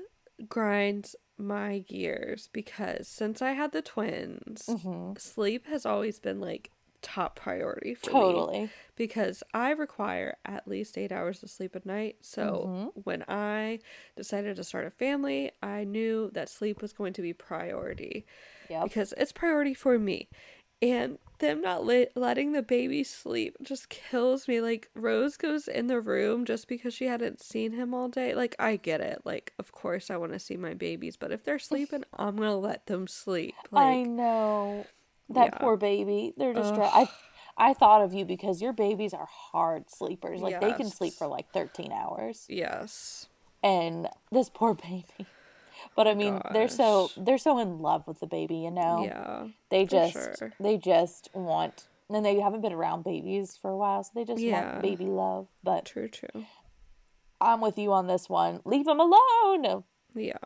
grinds 0.48 1.16
my 1.36 1.80
gears 1.80 2.48
because 2.52 3.08
since 3.08 3.42
I 3.42 3.52
had 3.52 3.72
the 3.72 3.82
twins, 3.82 4.68
hmm 4.68 5.14
sleep 5.18 5.66
has 5.66 5.84
always 5.84 6.20
been 6.20 6.40
like 6.40 6.70
top 7.02 7.36
priority 7.36 7.94
for 7.94 8.10
me. 8.10 8.12
Totally. 8.12 8.70
because 8.96 9.42
I 9.52 9.70
require 9.70 10.36
at 10.44 10.66
least 10.68 10.96
eight 10.96 11.12
hours 11.12 11.42
of 11.42 11.50
sleep 11.50 11.74
at 11.76 11.84
night. 11.86 12.16
So 12.20 12.64
Mm-hmm. 12.66 13.00
when 13.04 13.24
I 13.28 13.80
decided 14.16 14.56
to 14.56 14.64
start 14.64 14.86
a 14.86 14.90
family, 14.90 15.50
I 15.62 15.84
knew 15.84 16.30
that 16.34 16.48
sleep 16.48 16.80
was 16.80 16.92
going 16.92 17.12
to 17.14 17.22
be 17.22 17.32
priority 17.32 18.24
Yep. 18.70 18.84
because 18.84 19.14
it's 19.16 19.32
priority 19.32 19.74
for 19.74 19.98
me. 19.98 20.28
And 20.80 21.18
them 21.38 21.60
not 21.60 21.84
le- 21.84 22.06
letting 22.16 22.52
the 22.52 22.62
baby 22.62 23.04
sleep 23.04 23.56
just 23.62 23.88
kills 23.88 24.48
me. 24.48 24.60
Like, 24.60 24.88
Rose 24.96 25.36
goes 25.36 25.68
in 25.68 25.86
the 25.86 26.00
room 26.00 26.44
just 26.44 26.66
because 26.66 26.92
she 26.92 27.04
hadn't 27.06 27.40
seen 27.40 27.70
him 27.72 27.94
all 27.94 28.08
day. 28.08 28.34
Like, 28.34 28.56
I 28.58 28.76
get 28.76 29.00
it. 29.00 29.22
Like, 29.24 29.52
of 29.60 29.70
course, 29.70 30.10
I 30.10 30.16
want 30.16 30.32
to 30.32 30.40
see 30.40 30.56
my 30.56 30.74
babies, 30.74 31.16
but 31.16 31.30
if 31.30 31.44
they're 31.44 31.60
sleeping, 31.60 32.02
I'm 32.18 32.34
going 32.36 32.48
to 32.48 32.56
let 32.56 32.86
them 32.86 33.06
sleep. 33.06 33.54
I 33.72 34.02
know 34.02 34.84
that 35.34 35.50
yeah. 35.52 35.58
poor 35.58 35.76
baby. 35.76 36.32
They're 36.36 36.54
just. 36.54 36.74
Ugh. 36.74 36.80
I 36.80 37.08
I 37.56 37.74
thought 37.74 38.02
of 38.02 38.14
you 38.14 38.24
because 38.24 38.62
your 38.62 38.72
babies 38.72 39.12
are 39.12 39.28
hard 39.30 39.90
sleepers. 39.90 40.40
Like 40.40 40.60
they 40.60 40.72
can 40.72 40.88
sleep 40.88 41.12
for 41.14 41.26
like 41.26 41.50
thirteen 41.52 41.92
hours. 41.92 42.46
yes. 42.48 43.28
and 43.62 44.08
this 44.30 44.48
poor 44.48 44.74
baby. 44.90 45.26
But 45.96 46.06
I 46.08 46.14
mean, 46.14 46.40
they're 46.52 46.68
so 46.68 47.10
they're 47.16 47.38
so 47.38 47.58
in 47.58 47.80
love 47.80 48.06
with 48.06 48.20
the 48.20 48.26
baby, 48.26 48.56
you 48.56 48.70
know. 48.70 49.04
Yeah. 49.04 49.48
they 49.68 49.84
just 49.84 50.38
sure. 50.38 50.52
they 50.60 50.76
just 50.78 51.28
want, 51.34 51.88
and 52.08 52.24
they 52.24 52.40
haven't 52.40 52.60
been 52.62 52.72
around 52.72 53.04
babies 53.04 53.58
for 53.60 53.70
a 53.70 53.76
while, 53.76 54.02
so 54.04 54.10
they 54.14 54.24
just 54.24 54.40
Yeah. 54.40 54.72
want 54.72 54.82
baby 54.82 55.06
love. 55.06 55.48
But 55.62 55.84
True, 55.84 56.08
true. 56.08 56.46
I'm 57.40 57.60
with 57.60 57.76
you 57.78 57.92
on 57.92 58.06
this 58.06 58.28
one. 58.28 58.60
Leave 58.64 58.84
them 58.84 59.00
alone. 59.00 59.82
Yeah. 60.14 60.36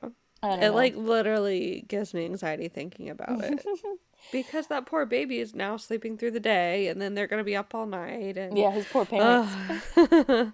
It 0.42 0.61
know. 0.61 0.72
like 0.75 0.96
literally 0.96 1.85
gives 1.88 2.14
me 2.14 2.25
anxiety 2.25 2.68
thinking 2.68 3.11
about 3.11 3.44
it. 3.44 3.64
because 4.33 4.66
that 4.68 4.87
poor 4.87 5.07
baby 5.07 5.38
is 5.38 5.55
now 5.55 5.76
sleeping 5.76 6.16
through 6.18 6.33
the 6.33 6.40
day 6.40 6.88
and 6.88 7.00
then 7.00 7.14
they're 7.14 7.26
going 7.26 7.38
to 7.40 7.44
be 7.44 7.57
up 7.57 7.74
all 7.74 7.87
night 7.87 8.37
and 8.37 8.57
yeah, 8.57 8.70
his 8.72 8.85
poor 8.87 9.05
parents. 9.05 9.55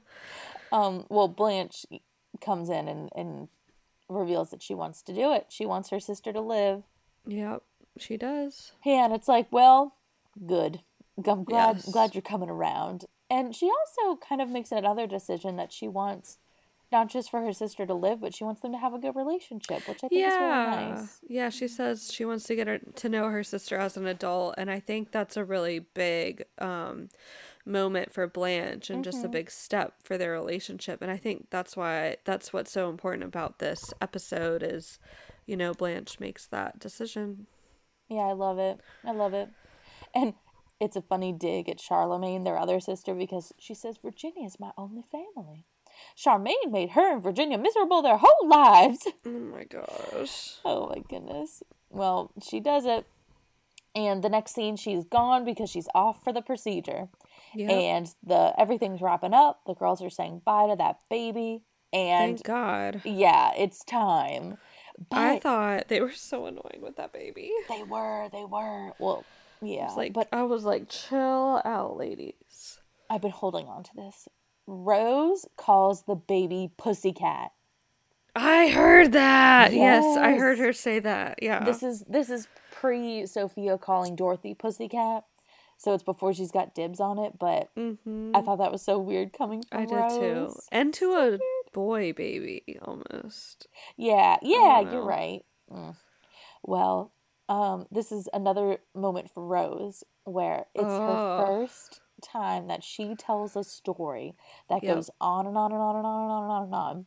Um, 0.73 1.05
well, 1.11 1.29
Blanche 1.29 1.85
comes 2.41 2.71
in 2.71 2.89
and 2.89 3.11
and 3.15 3.49
reveals 4.09 4.51
that 4.51 4.63
she 4.63 4.75
wants 4.75 5.03
to 5.03 5.15
do 5.15 5.33
it. 5.33 5.47
She 5.51 5.67
wants 5.67 5.91
her 5.91 6.01
sister 6.01 6.33
to 6.33 6.41
live. 6.41 6.83
yep, 7.27 7.63
she 7.99 8.17
does. 8.17 8.73
Yeah, 8.85 9.05
and 9.05 9.13
it's 9.15 9.29
like, 9.29 9.49
well, 9.51 9.97
good. 10.47 10.81
I'm 11.27 11.45
glad 11.45 11.77
Yes. 11.77 11.93
glad 11.93 12.15
you're 12.15 12.23
coming 12.23 12.49
around. 12.49 13.05
And 13.29 13.55
she 13.55 13.71
also 13.71 14.17
kind 14.17 14.41
of 14.41 14.49
makes 14.49 14.73
another 14.73 15.07
decision 15.07 15.57
that 15.57 15.73
she 15.73 15.89
wants 15.89 16.39
not 16.93 17.09
just 17.09 17.31
for 17.31 17.41
her 17.41 17.53
sister 17.53 17.87
to 17.87 17.95
live, 17.95 18.21
but 18.21 18.35
she 18.35 18.45
wants 18.45 18.61
them 18.61 18.73
to 18.73 18.79
have 18.79 18.93
a 18.93 18.99
good 18.99 19.17
relationship, 19.17 19.89
which 19.89 20.05
I 20.05 20.09
think 20.09 20.13
is 20.13 20.35
really 20.35 20.93
nice. 20.93 21.19
Yeah, 21.27 21.49
she 21.49 21.67
says 21.67 22.13
she 22.13 22.25
wants 22.25 22.45
to 22.45 22.55
get 22.55 22.67
her 22.69 22.79
to 22.79 23.09
know 23.09 23.29
her 23.31 23.43
sister 23.43 23.79
as 23.79 23.97
an 23.97 24.07
adult 24.07 24.55
and 24.59 24.71
I 24.71 24.79
think 24.79 25.11
that's 25.11 25.37
a 25.37 25.45
really 25.45 25.81
big 25.81 26.45
um 26.59 27.09
moment 27.65 28.13
for 28.13 28.27
Blanche 28.27 28.91
and 28.91 29.05
just 29.05 29.25
a 29.25 29.29
big 29.29 29.51
step 29.51 29.95
for 30.03 30.19
their 30.19 30.33
relationship 30.33 31.01
and 31.01 31.11
I 31.13 31.17
think 31.17 31.47
that's 31.51 31.77
why 31.77 32.17
that's 32.25 32.53
what's 32.53 32.73
so 32.73 32.91
important 32.91 33.25
about 33.25 33.61
this 33.61 33.95
episode 34.01 34.65
is 34.65 34.99
you 35.47 35.57
know 35.57 35.73
Blanche 35.73 36.19
makes 36.21 36.47
that 36.49 36.79
decision. 36.79 37.47
Yeah, 38.09 38.23
I 38.23 38.33
love 38.33 38.59
it. 38.59 38.81
I 39.05 39.13
love 39.13 39.33
it. 39.33 39.49
And 40.15 40.35
it's 40.81 40.97
a 40.97 41.03
funny 41.03 41.33
dig 41.33 41.69
at 41.69 41.79
Charmaine, 41.79 42.45
their 42.45 42.59
other 42.59 42.81
sister, 42.81 43.15
because 43.15 43.53
she 43.59 43.73
says 43.73 43.97
Virginia 44.03 44.45
is 44.45 44.59
my 44.59 44.73
only 44.77 45.03
family. 45.03 45.65
Charmaine 46.17 46.71
made 46.71 46.91
her 46.91 47.13
and 47.15 47.23
Virginia 47.23 47.59
miserable 47.59 48.03
their 48.03 48.19
whole 48.19 48.49
lives. 48.49 49.07
Oh 49.25 49.31
my 49.31 49.65
gosh. 49.65 50.55
Oh 50.65 50.89
my 50.89 51.03
goodness. 51.09 51.63
Well, 51.91 52.33
she 52.43 52.61
does 52.61 52.85
it. 52.87 53.07
And 53.95 54.23
the 54.25 54.29
next 54.31 54.55
scene, 54.55 54.77
she's 54.77 55.05
gone 55.05 55.45
because 55.45 55.69
she's 55.71 55.89
off 55.95 56.25
for 56.25 56.33
the 56.33 56.41
procedure. 56.41 57.09
Yep. 57.55 57.71
And 57.71 58.15
the 58.25 58.55
everything's 58.59 59.03
wrapping 59.03 59.35
up. 59.35 59.61
The 59.67 59.75
girls 59.75 60.03
are 60.03 60.11
saying 60.11 60.43
bye 60.45 60.69
to 60.69 60.77
that 60.77 61.01
baby. 61.11 61.63
And 61.93 62.37
Thank 62.39 62.47
God. 62.47 63.03
yeah, 63.05 63.53
it's 63.57 63.85
time. 63.85 64.57
But 65.11 65.19
I 65.19 65.39
thought 65.39 65.89
they 65.89 66.01
were 66.01 66.13
so 66.13 66.47
annoying 66.47 66.81
with 66.81 66.97
that 66.97 67.13
baby. 67.13 67.51
they 67.69 67.83
were, 67.83 68.29
they 68.33 68.45
were. 68.45 68.93
Well, 68.99 69.25
yeah. 69.61 69.91
Like, 69.97 70.13
but 70.15 70.29
I 70.33 70.43
was 70.45 70.65
like, 70.65 70.89
chill 70.89 71.61
out, 71.65 71.97
ladies. 71.97 72.79
I've 73.11 73.21
been 73.21 73.31
holding 73.31 73.67
on 73.67 73.83
to 73.85 73.91
this. 73.95 74.29
Rose 74.67 75.47
calls 75.57 76.05
the 76.05 76.15
baby 76.15 76.71
pussycat. 76.77 77.53
I 78.35 78.69
heard 78.69 79.13
that. 79.13 79.73
Yes, 79.73 80.17
I 80.17 80.37
heard 80.37 80.59
her 80.59 80.73
say 80.73 80.99
that. 81.01 81.43
Yeah. 81.43 81.65
This 81.65 81.83
is 81.83 82.05
this 82.09 82.31
is 82.31 82.49
pre 82.71 83.27
Sophia 83.27 83.77
calling 83.79 84.17
Dorothy 84.17 84.55
pussycat. 84.55 85.25
So 85.77 85.93
it's 85.95 86.05
before 86.05 86.33
she's 86.33 86.53
got 86.53 86.75
dibs 86.75 87.01
on 87.01 87.19
it, 87.19 87.39
but 87.39 87.71
hmm 87.77 88.31
I 88.35 88.41
thought 88.41 88.59
that 88.59 88.73
was 88.73 88.83
so 88.83 88.99
weird 88.99 89.33
coming 89.33 89.63
from 89.63 89.81
I 89.81 89.85
did 89.85 90.09
too. 90.19 90.35
Rose. 90.47 90.67
And 90.71 90.95
to 90.95 91.13
a 91.13 91.39
boy 91.73 92.13
baby 92.13 92.79
almost. 92.81 93.67
Yeah, 93.97 94.37
yeah, 94.43 94.81
you're 94.81 95.03
right. 95.03 95.45
Mm. 95.71 95.97
Well, 96.63 97.13
um, 97.49 97.87
this 97.91 98.13
is 98.13 98.29
another 98.33 98.79
moment 98.95 99.31
for 99.31 99.45
Rose 99.45 100.05
where 100.25 100.67
it's 100.75 100.85
her 100.85 101.37
first 101.37 102.01
time 102.23 102.69
that 102.69 102.83
she 102.85 103.15
tells 103.15 103.57
a 103.57 103.65
story 103.65 104.35
that 104.69 104.83
Yep. 104.83 104.95
goes 104.95 105.11
on 105.21 105.47
and 105.47 105.57
on 105.59 105.73
and 105.73 105.81
on 105.81 105.97
and 105.97 106.07
on 106.07 106.23
and 106.23 106.31
on 106.33 106.43
and 106.45 106.53
on 106.53 106.63
and 106.65 106.75
on. 106.75 107.07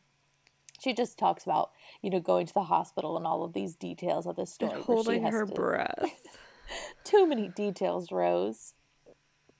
She 0.78 0.92
just 0.92 1.18
talks 1.18 1.44
about, 1.44 1.70
you 2.02 2.10
know, 2.10 2.20
going 2.20 2.46
to 2.46 2.52
the 2.54 2.64
hospital 2.64 3.16
and 3.16 3.26
all 3.26 3.42
of 3.42 3.54
these 3.54 3.74
details 3.74 4.26
of 4.26 4.36
this 4.36 4.52
story. 4.52 4.72
And 4.74 4.82
holding 4.84 5.22
her 5.24 5.46
to- 5.46 5.52
breath. 5.52 6.20
Too 7.04 7.26
many 7.26 7.48
details, 7.48 8.12
Rose. 8.12 8.74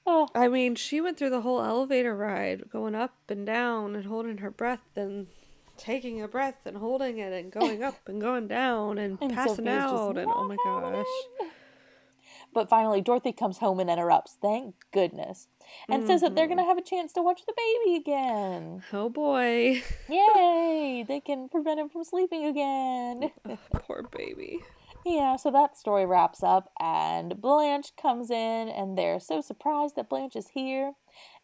Oh, 0.05 0.27
I 0.35 0.47
mean, 0.47 0.75
she 0.75 1.01
went 1.01 1.17
through 1.17 1.31
the 1.31 1.41
whole 1.41 1.61
elevator 1.61 2.15
ride, 2.15 2.69
going 2.69 2.95
up 2.95 3.15
and 3.29 3.45
down 3.45 3.95
and 3.95 4.05
holding 4.05 4.37
her 4.37 4.51
breath 4.51 4.95
and 4.95 5.27
taking 5.75 6.21
a 6.21 6.27
breath 6.27 6.65
and 6.65 6.77
holding 6.77 7.17
it 7.17 7.33
and 7.33 7.51
going 7.51 7.83
up 7.83 8.07
and 8.07 8.19
going 8.21 8.47
down 8.47 8.97
and, 8.97 9.17
And 9.21 9.33
passing 9.33 9.65
just, 9.65 9.67
out 9.93 10.17
and 10.17 10.31
oh 10.33 10.47
my 10.47 10.55
"What 10.55 10.81
gosh. 10.93 11.05
Happened?" 12.57 12.69
But 12.69 12.75
finally, 12.75 13.01
Dorothy 13.01 13.31
comes 13.33 13.59
home 13.59 13.79
and 13.79 13.89
interrupts. 13.89 14.37
Thank 14.41 14.75
goodness. 14.91 15.47
And 15.89 16.05
says 16.07 16.21
that 16.21 16.33
they're 16.35 16.45
Mm-hmm. 16.45 16.55
going 16.55 16.65
to 16.65 16.69
have 16.69 16.77
a 16.77 16.81
chance 16.81 17.13
to 17.13 17.21
watch 17.21 17.41
the 17.45 17.53
baby 17.55 17.95
again. 17.97 18.83
Oh 18.93 19.09
boy. 19.09 19.81
Yay! 20.09 21.03
They 21.07 21.19
can 21.19 21.49
prevent 21.49 21.79
him 21.79 21.89
from 21.89 22.03
sleeping 22.03 22.45
again. 22.45 23.31
Ugh, 23.49 23.57
poor 23.73 24.03
baby. 24.03 24.61
Yeah, 25.05 25.35
so 25.37 25.51
that 25.51 25.77
story 25.77 26.05
wraps 26.05 26.43
up, 26.43 26.71
and 26.79 27.39
Blanche 27.41 27.93
comes 28.01 28.29
in, 28.29 28.67
and 28.69 28.97
they're 28.97 29.19
so 29.19 29.39
surprised 29.41 29.95
that 29.95 30.09
Blanche 30.09 30.35
is 30.35 30.49
here. 30.49 30.93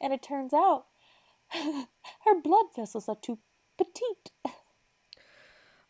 And 0.02 0.12
it 0.14 0.22
turns 0.22 0.54
out 0.54 0.86
her 1.54 2.42
blood 2.44 2.66
vessels 2.76 3.08
are 3.08 3.16
too 3.22 3.40
petite. 3.78 4.32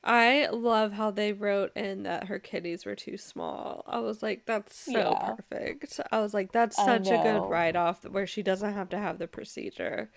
I 0.05 0.47
love 0.47 0.93
how 0.93 1.11
they 1.11 1.31
wrote 1.33 1.75
in 1.77 2.03
that 2.03 2.25
her 2.25 2.37
kidneys 2.39 2.85
were 2.85 2.95
too 2.95 3.17
small. 3.17 3.83
I 3.87 3.99
was 3.99 4.21
like, 4.21 4.45
that's 4.45 4.75
so 4.75 5.15
Yeah. 5.15 5.37
perfect. 5.47 5.99
I 6.11 6.19
was 6.19 6.33
like, 6.33 6.51
that's 6.51 6.77
such 6.77 7.09
a 7.11 7.17
good 7.17 7.49
write 7.49 7.75
off 7.77 8.03
where 8.05 8.27
she 8.27 8.43
doesn't 8.43 8.73
have 8.73 8.89
to 8.89 8.97
have 8.99 9.17
the 9.19 9.27
procedure. 9.27 10.11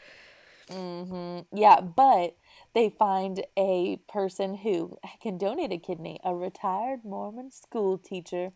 hmm 0.68 1.40
Yeah, 1.52 1.80
but 1.80 2.36
they 2.74 2.90
find 2.90 3.44
a 3.56 3.96
person 4.08 4.54
who 4.56 4.96
can 5.20 5.38
donate 5.38 5.72
a 5.72 5.78
kidney, 5.78 6.18
a 6.24 6.34
retired 6.34 7.04
Mormon 7.04 7.50
school 7.50 7.98
teacher. 7.98 8.52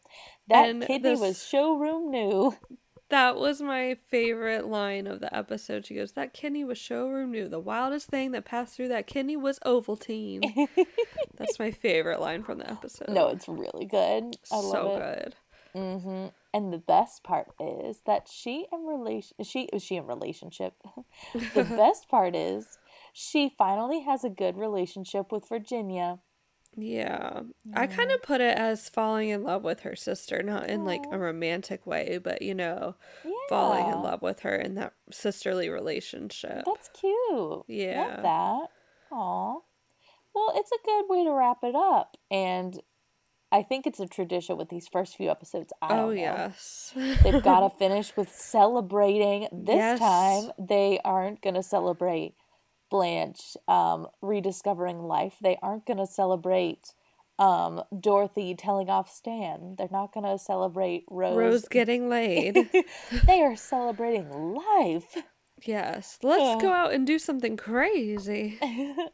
That 0.49 0.71
And 0.71 0.87
kidney 0.87 1.14
was 1.16 1.45
showroom 1.45 2.11
new. 2.11 2.55
That 3.11 3.37
was 3.37 3.61
my 3.61 3.96
favorite 4.09 4.66
line 4.66 5.07
of 5.07 5.20
the 5.20 5.35
episode. 5.37 5.85
She 5.87 5.94
goes, 5.96 6.12
That 6.12 6.33
kidney 6.33 6.64
was 6.64 6.79
showroom 6.79 7.33
new. 7.33 7.49
The 7.49 7.59
wildest 7.61 8.09
thing 8.09 8.31
that 8.33 8.44
passed 8.44 8.77
through 8.77 8.88
that 8.88 9.07
kidney 9.07 9.37
was 9.37 9.59
Ovaltine. 9.61 10.68
That's 11.37 11.59
my 11.59 11.70
favorite 11.73 12.20
line 12.20 12.42
from 12.42 12.59
the 12.59 12.70
episode. 12.70 13.09
no, 13.11 13.29
it's 13.29 13.49
really 13.49 13.87
good. 13.87 14.37
I 14.53 14.57
love 14.57 14.62
so 14.62 14.88
it. 14.88 14.99
good. 14.99 15.35
hmm 15.75 16.27
And 16.55 16.73
the 16.73 16.79
best 16.79 17.25
part 17.25 17.49
is 17.59 18.03
that 18.07 18.29
she 18.29 18.66
and 18.70 18.88
relation 18.88 19.37
she 19.42 19.62
is 19.73 19.83
she 19.83 19.96
in 19.96 20.07
relationship. 20.07 20.75
the 21.55 21.64
best 21.77 22.09
part 22.09 22.37
is 22.37 22.79
she 23.12 23.53
finally 23.59 24.01
has 24.03 24.23
a 24.25 24.31
good 24.31 24.57
relationship 24.57 25.33
with 25.33 25.49
Virginia. 25.49 26.20
Yeah. 26.76 27.40
I 27.74 27.87
kind 27.87 28.11
of 28.12 28.22
put 28.22 28.40
it 28.40 28.56
as 28.56 28.88
falling 28.88 29.28
in 29.30 29.42
love 29.42 29.62
with 29.64 29.80
her 29.80 29.96
sister, 29.96 30.42
not 30.42 30.68
in 30.68 30.85
like 30.85 31.02
a 31.11 31.18
romantic 31.18 31.87
way, 31.87 32.18
but 32.22 32.42
you 32.42 32.54
know, 32.54 32.94
falling 33.48 33.87
in 33.92 34.02
love 34.02 34.22
with 34.22 34.40
her 34.40 34.54
in 34.54 34.76
that 34.76 34.94
sisterly 35.11 35.68
relationship. 35.68 36.64
That's 36.64 36.88
cute. 36.98 37.64
Yeah. 37.68 38.06
Love 38.06 38.22
that. 38.22 39.16
Aw. 39.16 39.59
Well, 40.35 40.52
it's 40.54 40.70
a 40.72 40.87
good 40.87 41.04
way 41.09 41.24
to 41.24 41.33
wrap 41.33 41.59
it 41.64 41.74
up. 41.74 42.16
And 42.30 42.80
I 43.52 43.62
think 43.64 43.87
it's 43.87 43.98
a 43.98 44.06
tradition 44.06 44.56
with 44.56 44.68
these 44.68 44.87
first 44.87 45.16
few 45.16 45.28
episodes. 45.28 45.72
I 45.83 45.94
oh, 45.94 45.96
know. 46.06 46.11
yes. 46.11 46.92
They've 46.94 47.42
got 47.42 47.61
to 47.61 47.70
finish 47.78 48.16
with 48.16 48.30
celebrating. 48.30 49.48
This 49.52 49.76
Yes. 49.76 49.98
time, 49.98 50.52
they 50.59 51.00
aren't 51.04 51.42
going 51.42 51.56
to 51.56 51.62
celebrate 51.62 52.35
Blanche 52.90 53.57
um, 53.68 54.09
rediscovering 54.20 55.03
life. 55.03 55.37
They 55.40 55.59
aren't 55.62 55.87
going 55.87 55.98
to 55.98 56.07
celebrate 56.07 56.92
um, 57.38 57.83
Dorothy 57.98 58.55
telling 58.55 58.90
off 58.90 59.11
Stan. 59.11 59.76
They're 59.79 59.88
not 59.90 60.12
going 60.12 60.26
to 60.26 60.38
celebrate 60.38 61.05
Rose. 61.09 61.37
Rose 61.37 61.68
getting 61.68 62.09
laid. 62.09 62.68
they 63.26 63.40
are 63.42 63.57
celebrating 63.57 64.31
life. 64.31 65.16
yes. 65.62 66.18
Let's 66.22 66.61
go 66.61 66.72
out 66.72 66.92
and 66.92 67.07
do 67.07 67.18
something 67.18 67.57
crazy. 67.57 68.59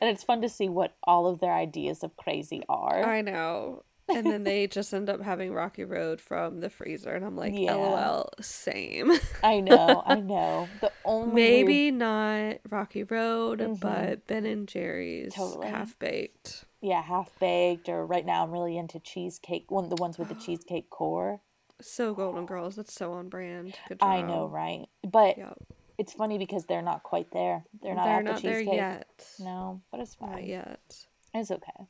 And 0.00 0.10
it's 0.10 0.22
fun 0.22 0.42
to 0.42 0.48
see 0.48 0.68
what 0.68 0.94
all 1.02 1.26
of 1.26 1.40
their 1.40 1.54
ideas 1.54 2.02
of 2.02 2.16
crazy 2.16 2.62
are. 2.68 3.04
I 3.04 3.22
know. 3.22 3.84
And 4.08 4.26
then 4.26 4.44
they 4.44 4.66
just 4.68 4.92
end 4.92 5.08
up 5.08 5.20
having 5.22 5.52
Rocky 5.54 5.84
Road 5.84 6.20
from 6.20 6.60
the 6.60 6.68
freezer. 6.70 7.10
And 7.10 7.24
I'm 7.24 7.36
like, 7.36 7.52
Yeah. 7.56 7.74
LOL, 7.74 8.30
same. 8.40 9.12
I 9.42 9.60
know, 9.60 10.02
I 10.04 10.14
know. 10.20 10.68
The 10.80 10.90
only 11.04 11.32
weird- 11.32 11.66
Maybe 11.66 11.90
not 11.90 12.56
Rocky 12.68 13.04
Road, 13.04 13.60
Mhm. 13.60 13.80
but 13.80 14.26
Ben 14.26 14.44
and 14.46 14.66
Jerry's 14.68 15.34
Totally. 15.34 15.68
half 15.68 15.98
baked. 15.98 16.64
yeah, 16.80 17.00
half 17.02 17.30
baked, 17.38 17.88
or 17.88 18.04
right 18.04 18.26
now 18.26 18.42
I'm 18.42 18.50
really 18.50 18.76
into 18.76 18.98
cheesecake. 19.00 19.70
One 19.70 19.88
the 19.88 19.96
ones 19.96 20.18
with 20.18 20.28
the 20.28 20.34
cheesecake 20.46 20.90
core. 20.90 21.40
So 21.80 22.14
Golden 22.14 22.46
Girls, 22.46 22.76
that's 22.76 22.92
so 22.94 23.12
on 23.12 23.28
brand. 23.28 23.74
Good 23.88 24.00
job. 24.00 24.08
I 24.08 24.20
know, 24.22 24.46
right? 24.46 24.86
But 25.02 25.38
Yep. 25.38 25.58
it's 25.98 26.12
funny 26.12 26.38
because 26.38 26.66
they're 26.66 26.82
not 26.82 27.02
quite 27.02 27.30
there. 27.32 27.64
They're 27.80 27.94
not 27.94 28.04
They're 28.04 28.18
at 28.18 28.24
the 28.24 28.32
not 28.32 28.42
there 28.42 28.60
yet. 28.60 29.26
No, 29.40 29.80
but 29.90 30.00
it's 30.00 30.16
Not 30.20 30.30
fine. 30.34 30.46
yet. 30.46 31.06
It's 31.34 31.50
okay. 31.50 31.86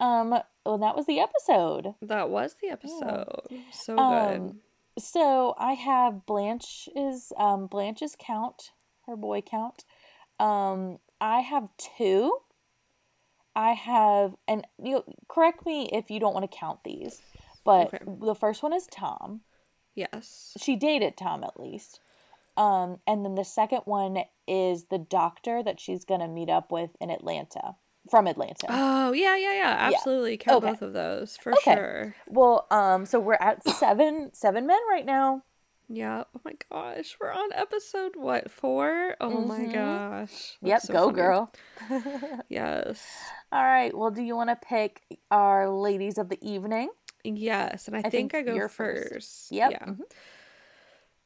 Um, 0.00 0.38
well, 0.64 0.78
that 0.78 0.96
was 0.96 1.06
the 1.06 1.20
episode. 1.20 1.94
That 2.02 2.30
was 2.30 2.56
the 2.62 2.68
episode. 2.68 3.26
So 3.72 3.98
Um, 3.98 4.46
good. 4.48 4.60
So 4.98 5.54
I 5.58 5.72
have 5.72 6.26
Blanche's 6.26 7.32
um 7.36 7.66
Blanche's 7.66 8.16
count, 8.18 8.72
her 9.06 9.16
boy 9.16 9.40
count. 9.40 9.84
Um, 10.38 10.98
I 11.20 11.40
have 11.40 11.68
two. 11.78 12.38
I 13.54 13.72
have, 13.72 14.34
and 14.48 14.66
you 14.82 15.04
correct 15.28 15.66
me 15.66 15.88
if 15.92 16.10
you 16.10 16.18
don't 16.18 16.32
want 16.34 16.50
to 16.50 16.56
count 16.56 16.84
these, 16.84 17.20
but 17.64 17.88
Okay. 17.94 17.98
the 18.06 18.34
first 18.34 18.62
one 18.62 18.72
is 18.72 18.86
Tom. 18.86 19.42
Yes. 19.94 20.56
She 20.58 20.74
dated 20.74 21.16
Tom 21.18 21.44
at 21.44 21.60
least. 21.60 22.00
Um, 22.56 22.96
and 23.06 23.24
then 23.24 23.34
the 23.34 23.44
second 23.44 23.82
one 23.84 24.24
is 24.48 24.84
the 24.86 24.98
doctor 24.98 25.62
that 25.62 25.80
she's 25.80 26.04
gonna 26.06 26.28
meet 26.28 26.48
up 26.50 26.72
with 26.72 26.96
in 27.00 27.10
Atlanta, 27.10 27.76
from 28.10 28.26
Atlanta. 28.26 28.66
Oh, 28.68 29.12
yeah, 29.12 29.36
yeah, 29.36 29.52
yeah. 29.54 29.76
Absolutely. 29.92 30.36
Count 30.36 30.62
Okay. 30.64 30.72
both 30.72 30.82
of 30.82 30.92
those 30.92 31.36
for 31.36 31.52
Okay. 31.52 31.74
sure. 31.74 32.14
Well, 32.26 32.66
um, 32.70 33.06
so 33.06 33.20
we're 33.20 33.34
at 33.40 33.62
seven 33.68 34.30
seven 34.32 34.66
men 34.66 34.80
right 34.90 35.06
now. 35.06 35.42
Yeah. 35.88 36.24
Oh 36.34 36.40
my 36.44 36.54
gosh. 36.70 37.16
We're 37.20 37.32
on 37.32 37.52
episode 37.52 38.12
what? 38.16 38.50
Four? 38.50 39.14
Oh 39.20 39.42
my 39.42 39.60
Mhm. 39.60 39.72
gosh. 39.72 40.56
Yep, 40.62 40.80
so 40.80 40.92
go 40.92 41.04
funny. 41.06 41.16
girl. 41.16 41.52
Yes. 42.48 43.04
All 43.50 43.62
right. 43.64 43.96
Well, 43.96 44.10
do 44.10 44.22
you 44.22 44.34
want 44.36 44.50
to 44.50 44.56
pick 44.56 45.02
our 45.30 45.68
ladies 45.68 46.18
of 46.18 46.28
the 46.28 46.38
evening? 46.40 46.88
Yes. 47.24 47.86
And 47.88 47.96
I, 47.96 48.00
I 48.00 48.02
think, 48.02 48.32
think 48.32 48.34
I 48.34 48.42
go 48.52 48.68
first. 48.68 49.08
first. 49.12 49.52
Yep. 49.52 49.70
Yeah. 49.70 49.84
mhm. 49.84 50.00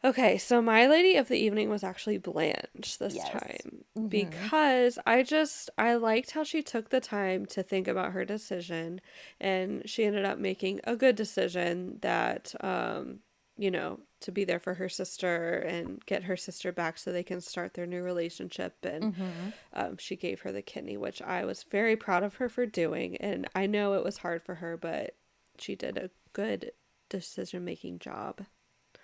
Okay, 0.04 0.38
so 0.38 0.62
my 0.62 0.86
lady 0.86 1.16
of 1.16 1.28
the 1.28 1.36
evening 1.38 1.68
was 1.68 1.82
actually 1.82 2.18
Blanche 2.18 2.98
this 2.98 3.14
Yes. 3.14 3.24
time 3.24 3.84
Mhm. 3.96 4.10
because 4.10 4.98
I 5.04 5.22
just 5.22 5.68
I 5.78 5.94
liked 5.94 6.30
how 6.32 6.44
she 6.44 6.62
took 6.62 6.90
the 6.90 7.00
time 7.00 7.44
to 7.46 7.62
think 7.62 7.88
about 7.88 8.12
her 8.12 8.24
decision 8.24 9.00
and 9.40 9.88
she 9.88 10.04
ended 10.04 10.24
up 10.24 10.38
making 10.38 10.80
a 10.84 10.96
good 10.96 11.16
decision 11.16 11.98
that 12.02 12.54
um 12.62 13.20
you 13.58 13.70
know 13.70 14.00
to 14.20 14.30
be 14.30 14.44
there 14.44 14.60
for 14.60 14.74
her 14.74 14.88
sister 14.88 15.54
and 15.58 16.04
get 16.06 16.24
her 16.24 16.36
sister 16.36 16.70
back 16.72 16.98
so 16.98 17.10
they 17.10 17.22
can 17.24 17.40
start 17.40 17.74
their 17.74 17.86
new 17.86 18.02
relationship 18.02 18.76
and 18.84 19.08
Mhm. 19.08 19.54
um, 19.72 19.96
she 19.98 20.16
gave 20.16 20.40
her 20.42 20.52
the 20.52 20.62
kidney 20.62 20.96
which 20.96 21.22
I 21.22 21.44
was 21.44 21.64
very 21.64 21.96
proud 21.96 22.22
of 22.22 22.36
her 22.36 22.48
for 22.48 22.66
doing 22.66 23.16
and 23.18 23.48
I 23.54 23.66
know 23.66 23.94
it 23.94 24.04
was 24.04 24.18
hard 24.18 24.42
for 24.44 24.56
her 24.56 24.76
but 24.76 25.16
she 25.58 25.74
did 25.76 25.98
a 25.98 26.10
good 26.34 26.72
decision 27.08 27.64
making 27.64 27.98
job. 28.00 28.46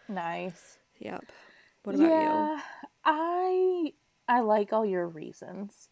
Nice. 0.08 0.78
Yep. 1.04 1.24
What 1.84 1.96
about 1.96 2.10
yeah, 2.10 2.60
I 3.04 3.92
I 4.28 4.40
like 4.40 4.72
all 4.72 4.86
your 4.86 5.08
reasons. 5.08 5.88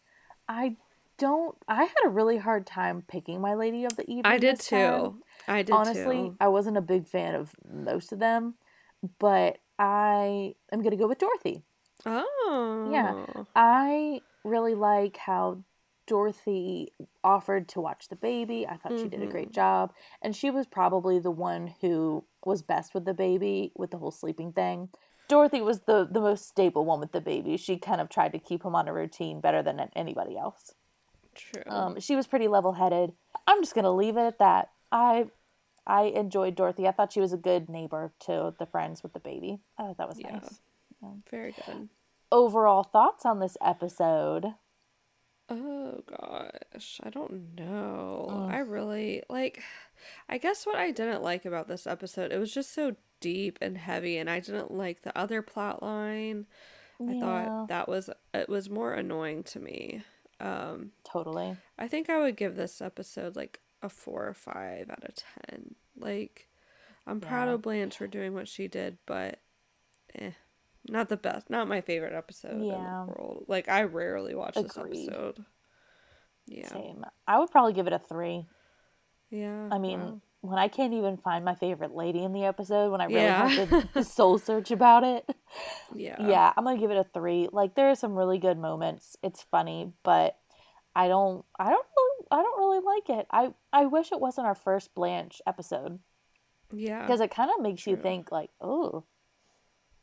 I 0.47 0.77
don't. 1.17 1.55
I 1.67 1.83
had 1.83 2.05
a 2.05 2.09
really 2.09 2.37
hard 2.37 2.65
time 2.65 3.03
picking 3.07 3.41
my 3.41 3.53
lady 3.53 3.85
of 3.85 3.95
the 3.95 4.03
evening. 4.03 4.25
I 4.25 4.37
did 4.37 4.57
this 4.57 4.67
time. 4.67 5.01
too. 5.01 5.15
I 5.47 5.57
did 5.57 5.67
too. 5.67 5.73
Honestly, 5.73 6.15
too. 6.29 6.37
I 6.39 6.47
wasn't 6.47 6.77
a 6.77 6.81
big 6.81 7.07
fan 7.07 7.35
of 7.35 7.51
most 7.69 8.13
of 8.13 8.19
them, 8.19 8.55
but 9.19 9.57
I 9.77 10.55
am 10.71 10.81
gonna 10.81 10.95
go 10.95 11.07
with 11.07 11.19
Dorothy. 11.19 11.61
Oh. 12.05 12.89
Yeah. 12.91 13.43
I 13.55 14.21
really 14.43 14.75
like 14.75 15.17
how 15.17 15.63
Dorothy 16.11 16.91
offered 17.23 17.69
to 17.69 17.79
watch 17.79 18.09
the 18.09 18.17
baby. 18.17 18.67
I 18.67 18.75
thought 18.75 18.99
she 18.99 19.07
did 19.07 19.21
a 19.23 19.27
great 19.27 19.53
job. 19.53 19.93
And 20.21 20.35
she 20.35 20.49
was 20.49 20.67
probably 20.67 21.19
the 21.19 21.31
one 21.31 21.73
who 21.79 22.25
was 22.43 22.61
best 22.61 22.93
with 22.93 23.05
the 23.05 23.13
baby 23.13 23.71
with 23.77 23.91
the 23.91 23.97
whole 23.97 24.11
sleeping 24.11 24.51
thing. 24.51 24.89
Dorothy 25.29 25.61
was 25.61 25.79
the, 25.87 26.05
the 26.11 26.19
most 26.19 26.49
stable 26.49 26.83
one 26.83 26.99
with 26.99 27.13
the 27.13 27.21
baby. 27.21 27.55
She 27.55 27.77
kind 27.77 28.01
of 28.01 28.09
tried 28.09 28.33
to 28.33 28.39
keep 28.39 28.65
him 28.65 28.75
on 28.75 28.89
a 28.89 28.93
routine 28.93 29.39
better 29.39 29.63
than 29.63 29.89
anybody 29.95 30.37
else. 30.37 30.73
True. 31.33 31.63
Um, 31.65 31.97
she 32.01 32.17
was 32.17 32.27
pretty 32.27 32.49
level 32.49 32.73
headed. 32.73 33.13
I'm 33.47 33.61
just 33.61 33.73
gonna 33.73 33.95
leave 33.95 34.17
it 34.17 34.25
at 34.25 34.39
that. 34.39 34.71
I 34.91 35.27
I 35.87 36.07
enjoyed 36.07 36.55
Dorothy. 36.55 36.89
I 36.89 36.91
thought 36.91 37.13
she 37.13 37.21
was 37.21 37.31
a 37.31 37.37
good 37.37 37.69
neighbor 37.69 38.11
to 38.25 38.53
the 38.59 38.65
friends 38.65 39.01
with 39.01 39.13
the 39.13 39.21
baby. 39.21 39.59
I 39.77 39.83
thought 39.83 39.97
that 39.99 40.09
was 40.09 40.19
Yeah. 40.19 40.31
nice. 40.33 40.59
Very 41.29 41.55
good. 41.65 41.87
Overall 42.33 42.83
thoughts 42.83 43.25
on 43.25 43.39
this 43.39 43.55
episode? 43.61 44.55
Oh 45.53 46.01
gosh, 46.07 46.99
I 47.03 47.09
don't 47.09 47.55
know. 47.57 48.27
Ugh. 48.29 48.49
I 48.53 48.59
really 48.59 49.23
like 49.29 49.61
I 50.29 50.37
guess 50.37 50.65
what 50.65 50.77
I 50.77 50.91
didn't 50.91 51.21
like 51.23 51.45
about 51.45 51.67
this 51.67 51.85
episode, 51.85 52.31
it 52.31 52.39
was 52.39 52.53
just 52.53 52.73
so 52.73 52.95
deep 53.19 53.59
and 53.61 53.77
heavy 53.77 54.17
and 54.17 54.29
I 54.29 54.39
didn't 54.39 54.71
like 54.71 55.01
the 55.01 55.15
other 55.17 55.41
plot 55.41 55.83
line. 55.83 56.45
Yeah. 56.99 57.11
I 57.11 57.19
thought 57.19 57.67
that 57.67 57.87
was 57.89 58.09
it 58.33 58.47
was 58.49 58.69
more 58.69 58.93
annoying 58.93 59.43
to 59.43 59.59
me. 59.59 60.03
Um 60.39 60.91
Totally. 61.03 61.57
I 61.77 61.87
think 61.87 62.09
I 62.09 62.19
would 62.19 62.37
give 62.37 62.55
this 62.55 62.81
episode 62.81 63.35
like 63.35 63.59
a 63.83 63.89
4 63.89 64.27
or 64.27 64.33
5 64.33 64.89
out 64.89 65.03
of 65.03 65.15
10. 65.49 65.75
Like 65.97 66.47
I'm 67.05 67.19
proud 67.19 67.47
Yeah. 67.47 67.55
of 67.55 67.61
Blanche 67.63 67.97
for 67.97 68.07
doing 68.07 68.33
what 68.33 68.47
she 68.47 68.67
did, 68.67 68.97
but 69.05 69.39
eh 70.15 70.31
not 70.89 71.09
the 71.09 71.17
best, 71.17 71.49
not 71.49 71.67
my 71.67 71.81
favorite 71.81 72.13
episode 72.13 72.53
in 72.53 72.63
Yeah. 72.63 73.05
the 73.05 73.11
world. 73.13 73.45
Like 73.47 73.69
I 73.69 73.83
rarely 73.83 74.35
watch 74.35 74.55
this 74.55 74.77
episode. 74.77 75.45
Yeah. 76.47 76.67
Same. 76.69 77.05
I 77.27 77.39
would 77.39 77.51
probably 77.51 77.73
give 77.73 77.87
it 77.87 77.93
a 77.93 77.99
three. 77.99 78.47
Yeah. 79.29 79.69
I 79.71 79.77
mean, 79.77 79.99
wow. 79.99 80.21
when 80.41 80.59
I 80.59 80.67
can't 80.67 80.93
even 80.93 81.17
find 81.17 81.45
my 81.45 81.55
favorite 81.55 81.93
lady 81.95 82.23
in 82.23 82.33
the 82.33 82.43
episode, 82.43 82.91
when 82.91 82.99
I 82.99 83.05
really 83.05 83.21
Yeah. 83.21 83.47
have 83.47 83.93
to 83.93 84.03
soul 84.03 84.37
search 84.37 84.71
about 84.71 85.03
it, 85.03 85.29
yeah. 85.93 86.17
yeah, 86.27 86.53
I'm 86.57 86.63
gonna 86.65 86.79
give 86.79 86.91
it 86.91 86.97
a 86.97 87.05
three. 87.13 87.47
Like 87.51 87.75
there 87.75 87.89
are 87.89 87.95
some 87.95 88.15
really 88.17 88.39
good 88.39 88.57
moments. 88.57 89.15
It's 89.23 89.43
funny, 89.43 89.93
but 90.03 90.37
I 90.95 91.07
don't, 91.07 91.45
I 91.57 91.69
don't, 91.69 91.85
really, 91.97 92.27
I 92.31 92.41
don't 92.43 92.57
really 92.59 92.79
like 92.83 93.19
it. 93.19 93.27
I, 93.31 93.53
I 93.71 93.85
wish 93.85 94.11
it 94.11 94.19
wasn't 94.19 94.47
our 94.47 94.55
first 94.55 94.93
Blanche 94.93 95.41
episode 95.47 95.99
Yeah. 96.73 97.01
because 97.03 97.21
it 97.21 97.31
kind 97.31 97.49
of 97.55 97.61
makes 97.61 97.87
you 97.87 97.95
think 97.95 98.29
like, 98.31 98.49
oh, 98.59 99.05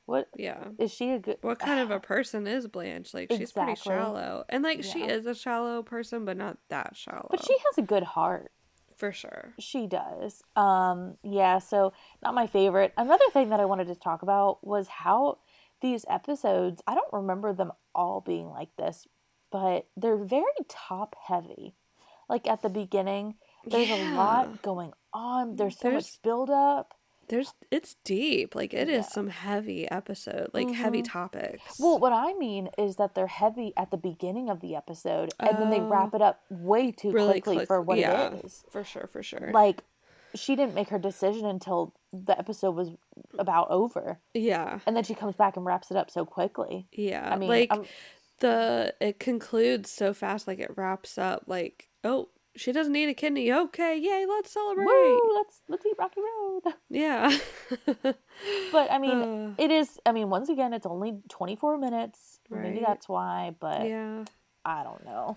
what 0.09 0.29
Yeah. 0.35 0.69
is 0.79 0.93
she 0.93 1.11
a 1.11 1.19
good? 1.19 1.37
What 1.43 1.59
kind 1.59 1.81
of 1.81 1.91
a 1.91 2.01
person 2.01 2.47
is 2.47 2.67
Blanche? 2.67 3.13
Like 3.13 3.31
she's 3.31 3.53
pretty 3.53 3.75
shallow. 3.75 4.45
And 4.49 4.65
like 4.65 4.83
she 4.83 5.05
is 5.05 5.27
a 5.27 5.35
shallow 5.35 5.83
person, 5.83 6.25
but 6.25 6.37
not 6.39 6.57
that 6.71 6.97
shallow. 6.97 7.29
But 7.31 7.45
she 7.45 7.53
has 7.67 7.77
a 7.79 7.83
good 7.83 8.03
heart. 8.05 8.51
for 8.97 9.13
sure. 9.13 9.53
She 9.61 9.87
does. 9.87 10.43
Um, 10.57 11.19
yeah, 11.23 11.59
so 11.61 11.93
not 12.21 12.35
my 12.35 12.49
favorite. 12.49 12.93
Another 12.97 13.27
thing 13.33 13.51
that 13.51 13.61
I 13.61 13.65
wanted 13.65 13.87
to 13.89 13.95
talk 13.95 14.23
about 14.23 14.67
was 14.67 14.89
how 14.89 15.39
these 15.83 16.05
episodes, 16.11 16.83
I 16.85 16.95
don't 16.97 17.13
remember 17.13 17.53
them 17.53 17.71
all 17.95 18.21
being 18.21 18.49
like 18.49 18.75
this, 18.77 19.07
but 19.53 19.87
they're 19.97 20.17
very 20.17 20.43
top 20.69 21.15
heavy. 21.29 21.77
Like 22.29 22.49
at 22.49 22.63
the 22.63 22.69
beginning, 22.69 23.37
there's 23.65 23.89
a 23.89 24.15
lot 24.17 24.63
going 24.63 24.93
on. 25.13 25.55
There's 25.55 25.79
so 25.79 25.91
There's- 25.91 26.05
much 26.15 26.23
build 26.23 26.51
up. 26.51 26.95
There's 27.29 27.55
it's 27.71 27.97
deep. 28.05 28.55
Like 28.55 28.73
it 28.75 28.89
is 28.89 29.05
Yeah. 29.07 29.11
some 29.11 29.29
heavy 29.29 29.91
episode, 29.91 30.51
like 30.53 30.71
heavy 30.71 31.03
Mhm. 31.03 31.11
topics. 31.13 31.79
Well, 31.79 31.99
what 31.99 32.13
I 32.13 32.33
mean 32.35 32.71
is 32.79 32.97
that 32.97 33.15
they're 33.15 33.27
heavy 33.27 33.73
at 33.77 33.91
the 33.91 33.97
beginning 33.97 34.49
of 34.49 34.61
the 34.61 34.75
episode 34.75 35.33
and 35.41 35.59
then 35.59 35.71
they 35.71 35.81
Oh. 35.81 35.89
wrap 35.89 36.15
it 36.15 36.23
up 36.23 36.41
way 36.51 36.91
too 36.93 37.11
really 37.13 37.33
quickly 37.33 37.57
quick- 37.57 37.67
for 37.69 37.81
what 37.83 37.99
yeah, 37.99 38.29
it 38.33 38.45
is. 38.45 38.65
For 38.71 38.83
sure, 38.85 39.07
for 39.07 39.23
sure. 39.23 39.51
Like 39.53 39.85
she 40.35 40.55
didn't 40.57 40.75
make 40.75 40.89
her 40.91 40.99
decision 40.99 41.47
until 41.47 41.95
the 42.13 42.39
episode 42.39 42.73
was 42.73 42.91
about 43.39 43.71
over. 43.71 44.21
yeah. 44.35 44.81
and 44.87 44.95
then 44.97 45.05
she 45.05 45.15
comes 45.15 45.37
back 45.37 45.57
and 45.57 45.65
wraps 45.67 45.91
it 45.91 45.97
up 45.97 46.11
so 46.11 46.25
quickly. 46.25 46.87
Yeah. 46.93 47.29
I 47.33 47.37
mean, 47.37 47.49
like 47.49 47.73
I'm- 47.73 47.85
the 48.41 48.95
it 49.01 49.19
concludes 49.19 49.91
so 49.91 50.15
fast, 50.15 50.47
like 50.47 50.61
it 50.61 50.71
wraps 50.77 51.19
up 51.19 51.45
like, 51.47 51.89
oh, 52.05 52.29
she 52.59 52.73
doesn't 52.73 52.93
need 52.93 53.09
a 53.09 53.15
kidney. 53.15 53.53
Okay, 53.53 53.97
yay, 53.97 54.27
let's 54.29 54.51
celebrate. 54.53 54.85
woo, 54.87 55.35
let's 55.35 55.63
let's 55.69 55.87
eat 55.87 55.95
Rocky 55.99 56.21
Road. 56.21 56.75
Yeah. 56.91 57.37
But 58.73 58.91
I 58.93 58.99
mean, 58.99 59.23
Uh, 59.23 59.55
it 59.59 59.71
is. 59.71 59.99
I 60.07 60.13
mean, 60.13 60.29
once 60.31 60.49
again, 60.49 60.73
it's 60.73 60.87
only 60.87 61.19
twenty 61.29 61.57
four 61.57 61.77
minutes. 61.79 62.39
Maybe 62.51 62.81
that's 62.87 63.09
why, 63.09 63.55
but 63.59 63.87
yeah. 63.89 64.25
I 64.65 64.83
don't 64.85 65.05
know. 65.05 65.37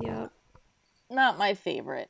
Yeah. 0.00 0.26
Not 1.10 1.38
my 1.38 1.54
favorite. 1.54 2.08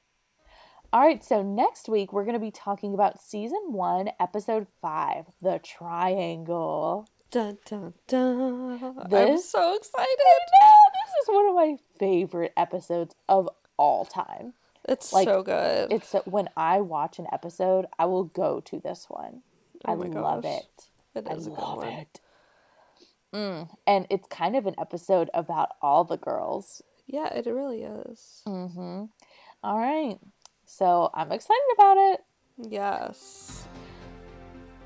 All 0.93 1.01
right, 1.01 1.25
so 1.25 1.43
next 1.43 1.89
week 1.89 2.13
we're 2.13 2.25
going 2.25 2.35
to 2.35 2.41
be 2.41 2.51
talking 2.51 2.95
about 2.95 3.21
season 3.21 3.61
one, 3.73 4.11
episode 4.19 4.67
five, 4.83 5.27
the 5.41 5.61
triangle. 5.61 7.07
Dun 7.31 7.59
dun 7.65 7.95
dun. 8.09 8.97
I'm 9.13 9.39
so 9.39 9.75
excited. 9.77 10.09
This 10.19 11.13
is 11.23 11.29
one 11.29 11.49
of 11.49 11.55
my 11.55 11.77
favorite 11.99 12.53
episodes 12.57 13.15
of 13.29 13.49
all 13.81 14.05
time. 14.05 14.53
It's 14.89 15.13
Like, 15.13 15.27
so 15.27 15.43
good. 15.43 15.91
It's 15.93 16.13
when 16.25 16.49
I 16.57 16.81
watch 16.81 17.19
an 17.19 17.27
episode, 17.33 17.87
I 17.99 18.05
will 18.05 18.25
go 18.25 18.61
to 18.61 18.79
this 18.79 19.07
one. 19.09 19.43
Oh 19.87 19.93
I 19.93 19.95
love 19.95 20.43
gosh. 20.43 20.53
it. 20.61 20.89
it 21.15 21.27
I 21.29 21.33
is 21.35 21.47
a 21.47 21.51
good 21.51 21.59
love 21.59 21.77
one. 21.79 21.89
it. 21.89 22.21
Mm. 23.35 23.69
And 23.87 24.07
it's 24.11 24.27
kind 24.29 24.57
of 24.57 24.67
an 24.67 24.75
episode 24.79 25.31
about 25.33 25.71
all 25.81 26.05
the 26.05 26.17
girls. 26.17 26.83
Yeah, 27.07 27.33
it 27.33 27.47
really 27.47 27.83
is. 27.83 28.43
Mm-hmm. 28.47 29.05
All 29.65 29.79
right. 29.79 30.19
So 30.65 31.11
I'm 31.15 31.33
excited 31.33 31.63
about 31.75 31.97
it. 31.97 32.21
Yes. 32.59 33.67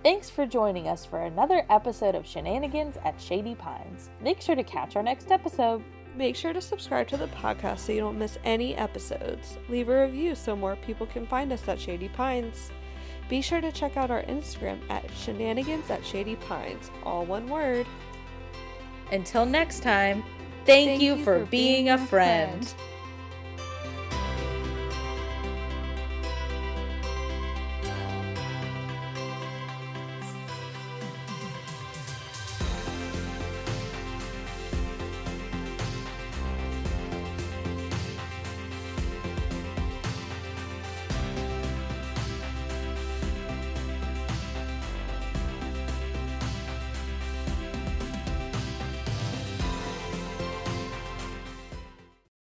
Thanks 0.03 0.29
for 0.29 0.45
joining 0.47 0.87
us 0.87 1.05
for 1.07 1.21
another 1.23 1.65
episode 1.71 2.15
of 2.15 2.27
Shenanigans 2.27 2.97
at 3.05 3.19
Shady 3.21 3.55
Pines. 3.55 4.11
Make 4.21 4.41
sure 4.43 4.55
to 4.55 4.63
catch 4.63 4.97
our 4.97 5.03
next 5.03 5.31
episode. 5.31 5.83
Make 6.17 6.37
sure 6.37 6.53
to 6.53 6.61
subscribe 6.61 7.09
to 7.09 7.17
the 7.17 7.27
podcast 7.29 7.81
so 7.81 7.93
you 7.93 8.01
don't 8.01 8.19
miss 8.19 8.39
any 8.45 8.77
episodes. 8.77 9.59
Leave 9.69 9.89
a 9.89 10.05
review 10.05 10.35
so 10.35 10.55
more 10.55 10.77
people 10.77 11.07
can 11.07 11.27
find 11.27 11.53
us 11.53 11.67
at 11.69 11.81
Shady 11.81 12.09
Pines. 12.09 12.71
Be 13.29 13.41
sure 13.41 13.61
to 13.61 13.73
check 13.73 13.97
out 13.97 14.11
our 14.11 14.23
Instagram 14.25 14.79
at 14.91 15.11
shenanigans 15.13 15.91
at 15.91 16.05
Shady 16.05 16.37
Pines, 16.37 16.91
all 17.03 17.25
one 17.25 17.49
word. 17.49 17.87
Until 19.11 19.45
next 19.45 19.83
time, 19.83 20.23
thank, 20.67 21.03
you, 21.03 21.17
for, 21.25 21.45
being, 21.47 21.89
a 21.89 21.99
friend. 21.99 22.73